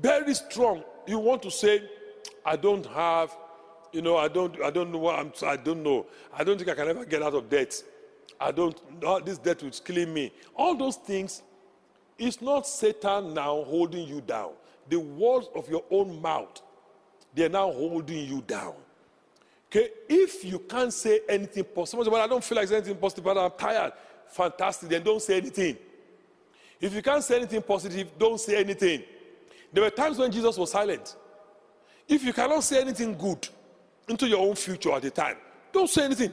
very 0.00 0.32
strong. 0.32 0.82
You 1.06 1.18
want 1.18 1.42
to 1.42 1.50
say, 1.50 1.82
I 2.42 2.56
don't 2.56 2.86
have, 2.86 3.36
you 3.92 4.00
know, 4.00 4.16
I 4.16 4.28
don't, 4.28 4.58
I 4.62 4.70
don't 4.70 4.90
know 4.90 4.96
what 4.96 5.18
I'm, 5.18 5.30
I 5.46 5.58
don't 5.58 5.82
know. 5.82 6.06
I 6.32 6.42
don't 6.42 6.56
think 6.56 6.70
I 6.70 6.74
can 6.74 6.88
ever 6.88 7.04
get 7.04 7.22
out 7.22 7.34
of 7.34 7.50
debt. 7.50 7.82
I 8.40 8.50
don't, 8.50 8.80
no, 9.02 9.20
this 9.20 9.36
debt 9.36 9.62
will 9.62 9.68
kill 9.68 10.06
me. 10.06 10.32
All 10.54 10.74
those 10.74 10.96
things, 10.96 11.42
it's 12.16 12.40
not 12.40 12.66
Satan 12.66 13.34
now 13.34 13.62
holding 13.62 14.08
you 14.08 14.22
down. 14.22 14.52
The 14.88 15.00
words 15.00 15.48
of 15.54 15.68
your 15.68 15.84
own 15.90 16.22
mouth, 16.22 16.62
they're 17.34 17.50
now 17.50 17.70
holding 17.70 18.26
you 18.26 18.40
down. 18.40 18.72
Okay, 19.68 19.90
if 20.08 20.44
you 20.44 20.60
can't 20.60 20.92
say 20.92 21.20
anything 21.28 21.64
positive, 21.64 22.12
well, 22.12 22.22
I 22.22 22.26
don't 22.26 22.42
feel 22.42 22.56
like 22.56 22.68
saying 22.68 22.82
anything 22.82 23.00
positive, 23.00 23.24
but 23.24 23.36
I'm 23.36 23.50
tired. 23.58 23.92
Fantastic, 24.28 24.88
then 24.88 25.02
don't 25.02 25.20
say 25.20 25.38
anything. 25.38 25.76
If 26.80 26.94
you 26.94 27.02
can't 27.02 27.24
say 27.24 27.36
anything 27.36 27.62
positive, 27.62 28.10
don't 28.18 28.38
say 28.38 28.58
anything. 28.58 29.02
There 29.72 29.82
were 29.82 29.90
times 29.90 30.18
when 30.18 30.30
Jesus 30.30 30.56
was 30.56 30.70
silent. 30.70 31.16
If 32.08 32.22
you 32.22 32.32
cannot 32.32 32.62
say 32.62 32.80
anything 32.80 33.16
good 33.16 33.48
into 34.08 34.28
your 34.28 34.46
own 34.46 34.54
future 34.54 34.92
at 34.92 35.02
the 35.02 35.10
time, 35.10 35.36
don't 35.72 35.90
say 35.90 36.04
anything. 36.04 36.32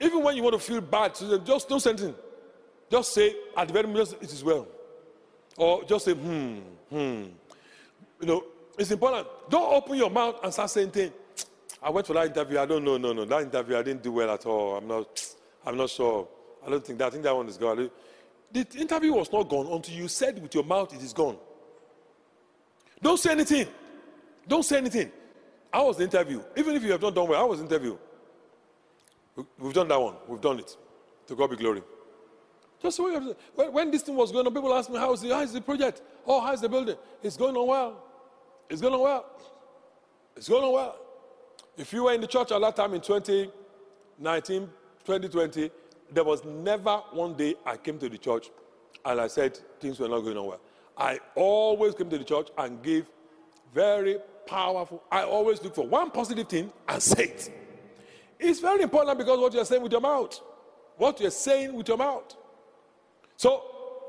Even 0.00 0.22
when 0.22 0.36
you 0.36 0.42
want 0.42 0.54
to 0.54 0.60
feel 0.60 0.80
bad, 0.80 1.14
just 1.44 1.68
don't 1.68 1.80
say 1.80 1.90
anything. 1.90 2.14
Just 2.90 3.12
say, 3.12 3.34
at 3.56 3.66
the 3.66 3.74
very 3.74 3.88
moment, 3.88 4.14
it 4.20 4.32
is 4.32 4.44
well. 4.44 4.68
Or 5.56 5.82
just 5.84 6.04
say, 6.04 6.14
hmm, 6.14 6.58
hmm. 6.90 7.24
You 8.20 8.26
know, 8.26 8.44
it's 8.78 8.90
important. 8.90 9.26
Don't 9.48 9.72
open 9.74 9.96
your 9.96 10.10
mouth 10.10 10.36
and 10.44 10.52
start 10.52 10.70
saying 10.70 10.90
things. 10.90 11.12
I 11.82 11.90
went 11.90 12.06
for 12.06 12.14
that 12.14 12.26
interview. 12.26 12.58
I 12.58 12.66
don't 12.66 12.84
know, 12.84 12.96
no, 12.96 13.12
no. 13.12 13.24
That 13.24 13.42
interview, 13.42 13.76
I 13.76 13.82
didn't 13.82 14.02
do 14.02 14.12
well 14.12 14.30
at 14.30 14.46
all. 14.46 14.76
I'm 14.76 14.88
not, 14.88 15.26
I'm 15.64 15.76
not 15.76 15.90
sure. 15.90 16.28
I 16.66 16.70
don't 16.70 16.84
think 16.84 16.98
that. 16.98 17.06
I 17.06 17.10
think 17.10 17.22
that 17.24 17.36
one 17.36 17.48
is 17.48 17.56
gone. 17.56 17.90
The 18.52 18.66
interview 18.78 19.12
was 19.12 19.30
not 19.32 19.48
gone 19.48 19.66
until 19.66 19.94
you 19.94 20.08
said 20.08 20.40
with 20.42 20.54
your 20.54 20.64
mouth 20.64 20.92
it 20.94 21.02
is 21.02 21.12
gone. 21.12 21.36
Don't 23.02 23.18
say 23.18 23.32
anything. 23.32 23.66
Don't 24.48 24.64
say 24.64 24.78
anything. 24.78 25.10
I 25.72 25.82
was 25.82 25.98
the 25.98 26.04
interview. 26.04 26.42
Even 26.56 26.76
if 26.76 26.82
you 26.82 26.92
have 26.92 27.02
not 27.02 27.14
done 27.14 27.28
well, 27.28 27.40
I 27.40 27.44
was 27.44 27.58
the 27.58 27.66
interview. 27.66 27.96
We've 29.58 29.74
done 29.74 29.88
that 29.88 30.00
one. 30.00 30.14
We've 30.26 30.40
done 30.40 30.60
it. 30.60 30.76
To 31.26 31.34
God 31.34 31.50
be 31.50 31.56
glory. 31.56 31.82
Just 32.80 33.00
when, 33.00 33.34
when 33.72 33.90
this 33.90 34.02
thing 34.02 34.14
was 34.14 34.32
going 34.32 34.46
on, 34.46 34.54
people 34.54 34.72
asked 34.72 34.90
me, 34.90 34.98
how 34.98 35.12
is, 35.12 35.20
the, 35.20 35.28
how 35.28 35.42
is 35.42 35.52
the 35.52 35.60
project? 35.60 36.02
Oh, 36.26 36.40
how 36.40 36.52
is 36.52 36.60
the 36.60 36.68
building? 36.68 36.96
It's 37.22 37.36
going 37.36 37.56
on 37.56 37.66
well. 37.66 38.04
It's 38.70 38.80
going 38.80 38.94
on 38.94 39.00
well. 39.00 39.26
It's 40.36 40.48
going 40.48 40.64
on 40.64 40.72
well. 40.72 40.98
If 41.76 41.92
you 41.92 42.04
were 42.04 42.12
in 42.12 42.20
the 42.20 42.26
church 42.26 42.52
at 42.52 42.60
that 42.60 42.76
time 42.76 42.94
in 42.94 43.00
2019, 43.00 44.60
2020, 45.04 45.70
there 46.12 46.24
was 46.24 46.44
never 46.44 46.96
one 47.12 47.34
day 47.34 47.54
I 47.64 47.76
came 47.76 47.98
to 47.98 48.08
the 48.08 48.18
church 48.18 48.50
and 49.04 49.20
I 49.20 49.26
said 49.26 49.58
things 49.80 50.00
were 50.00 50.08
not 50.08 50.20
going 50.20 50.36
on 50.36 50.46
well. 50.46 50.60
I 50.96 51.20
always 51.34 51.94
came 51.94 52.08
to 52.10 52.18
the 52.18 52.24
church 52.24 52.48
and 52.56 52.82
gave 52.82 53.06
very 53.74 54.16
powerful. 54.46 55.02
I 55.10 55.24
always 55.24 55.62
look 55.62 55.74
for 55.74 55.86
one 55.86 56.10
positive 56.10 56.48
thing 56.48 56.72
and 56.88 57.02
say 57.02 57.24
it. 57.24 57.50
It's 58.38 58.60
very 58.60 58.82
important 58.82 59.18
because 59.18 59.38
what 59.38 59.52
you're 59.52 59.64
saying 59.64 59.82
with 59.82 59.92
your 59.92 60.00
mouth, 60.00 60.40
what 60.96 61.20
you're 61.20 61.30
saying 61.30 61.74
with 61.74 61.88
your 61.88 61.98
mouth. 61.98 62.34
So 63.36 63.62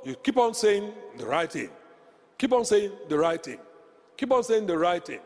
you 0.06 0.16
keep 0.16 0.38
on 0.38 0.54
saying 0.54 0.94
the 1.18 1.26
right 1.26 1.52
thing. 1.52 1.70
Keep 2.38 2.54
on 2.54 2.64
saying 2.64 2.92
the 3.10 3.18
right 3.18 3.44
thing. 3.44 3.60
Keep 4.16 4.32
on 4.32 4.44
saying 4.44 4.68
the 4.68 4.78
right 4.78 5.06
thing. 5.06 5.20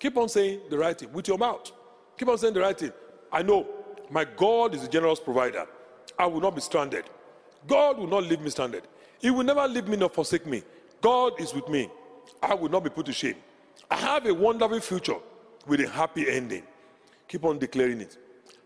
Keep 0.00 0.16
on 0.16 0.28
saying 0.28 0.60
the 0.70 0.78
right 0.78 0.98
thing 0.98 1.12
with 1.12 1.28
your 1.28 1.38
mouth. 1.38 1.70
Keep 2.18 2.28
on 2.28 2.38
saying 2.38 2.54
the 2.54 2.60
right 2.60 2.76
thing. 2.76 2.92
I 3.30 3.42
know 3.42 3.68
my 4.10 4.24
God 4.24 4.74
is 4.74 4.82
a 4.82 4.88
generous 4.88 5.20
provider. 5.20 5.66
I 6.18 6.26
will 6.26 6.40
not 6.40 6.54
be 6.54 6.60
stranded. 6.60 7.04
God 7.66 7.98
will 7.98 8.06
not 8.06 8.24
leave 8.24 8.40
me 8.40 8.50
stranded. 8.50 8.88
He 9.20 9.30
will 9.30 9.44
never 9.44 9.68
leave 9.68 9.86
me 9.86 9.96
nor 9.96 10.08
forsake 10.08 10.46
me. 10.46 10.62
God 11.00 11.38
is 11.38 11.54
with 11.54 11.68
me. 11.68 11.88
I 12.42 12.54
will 12.54 12.70
not 12.70 12.82
be 12.82 12.90
put 12.90 13.06
to 13.06 13.12
shame. 13.12 13.36
I 13.90 13.96
have 13.96 14.26
a 14.26 14.34
wonderful 14.34 14.80
future 14.80 15.16
with 15.66 15.80
a 15.80 15.88
happy 15.88 16.28
ending. 16.28 16.62
Keep 17.28 17.44
on 17.44 17.58
declaring 17.58 18.00
it. 18.00 18.16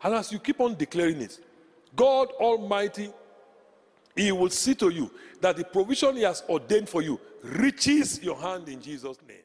And 0.03 0.15
as 0.15 0.33
you 0.33 0.39
keep 0.39 0.61
on 0.61 0.77
declaring 0.77 1.21
it, 1.21 1.39
God 1.97 2.29
Almighty, 2.41 3.11
He 4.15 4.31
will 4.33 4.51
see 4.51 4.75
to 4.77 4.89
you 4.89 5.11
that 5.41 5.57
the 5.57 5.65
provision 5.65 6.17
He 6.17 6.23
has 6.23 6.43
ordained 6.49 6.89
for 6.89 7.03
you 7.03 7.21
reaches 7.43 8.23
your 8.23 8.37
hand 8.37 8.69
in 8.69 8.81
Jesus' 8.81 9.19
name. 9.29 9.44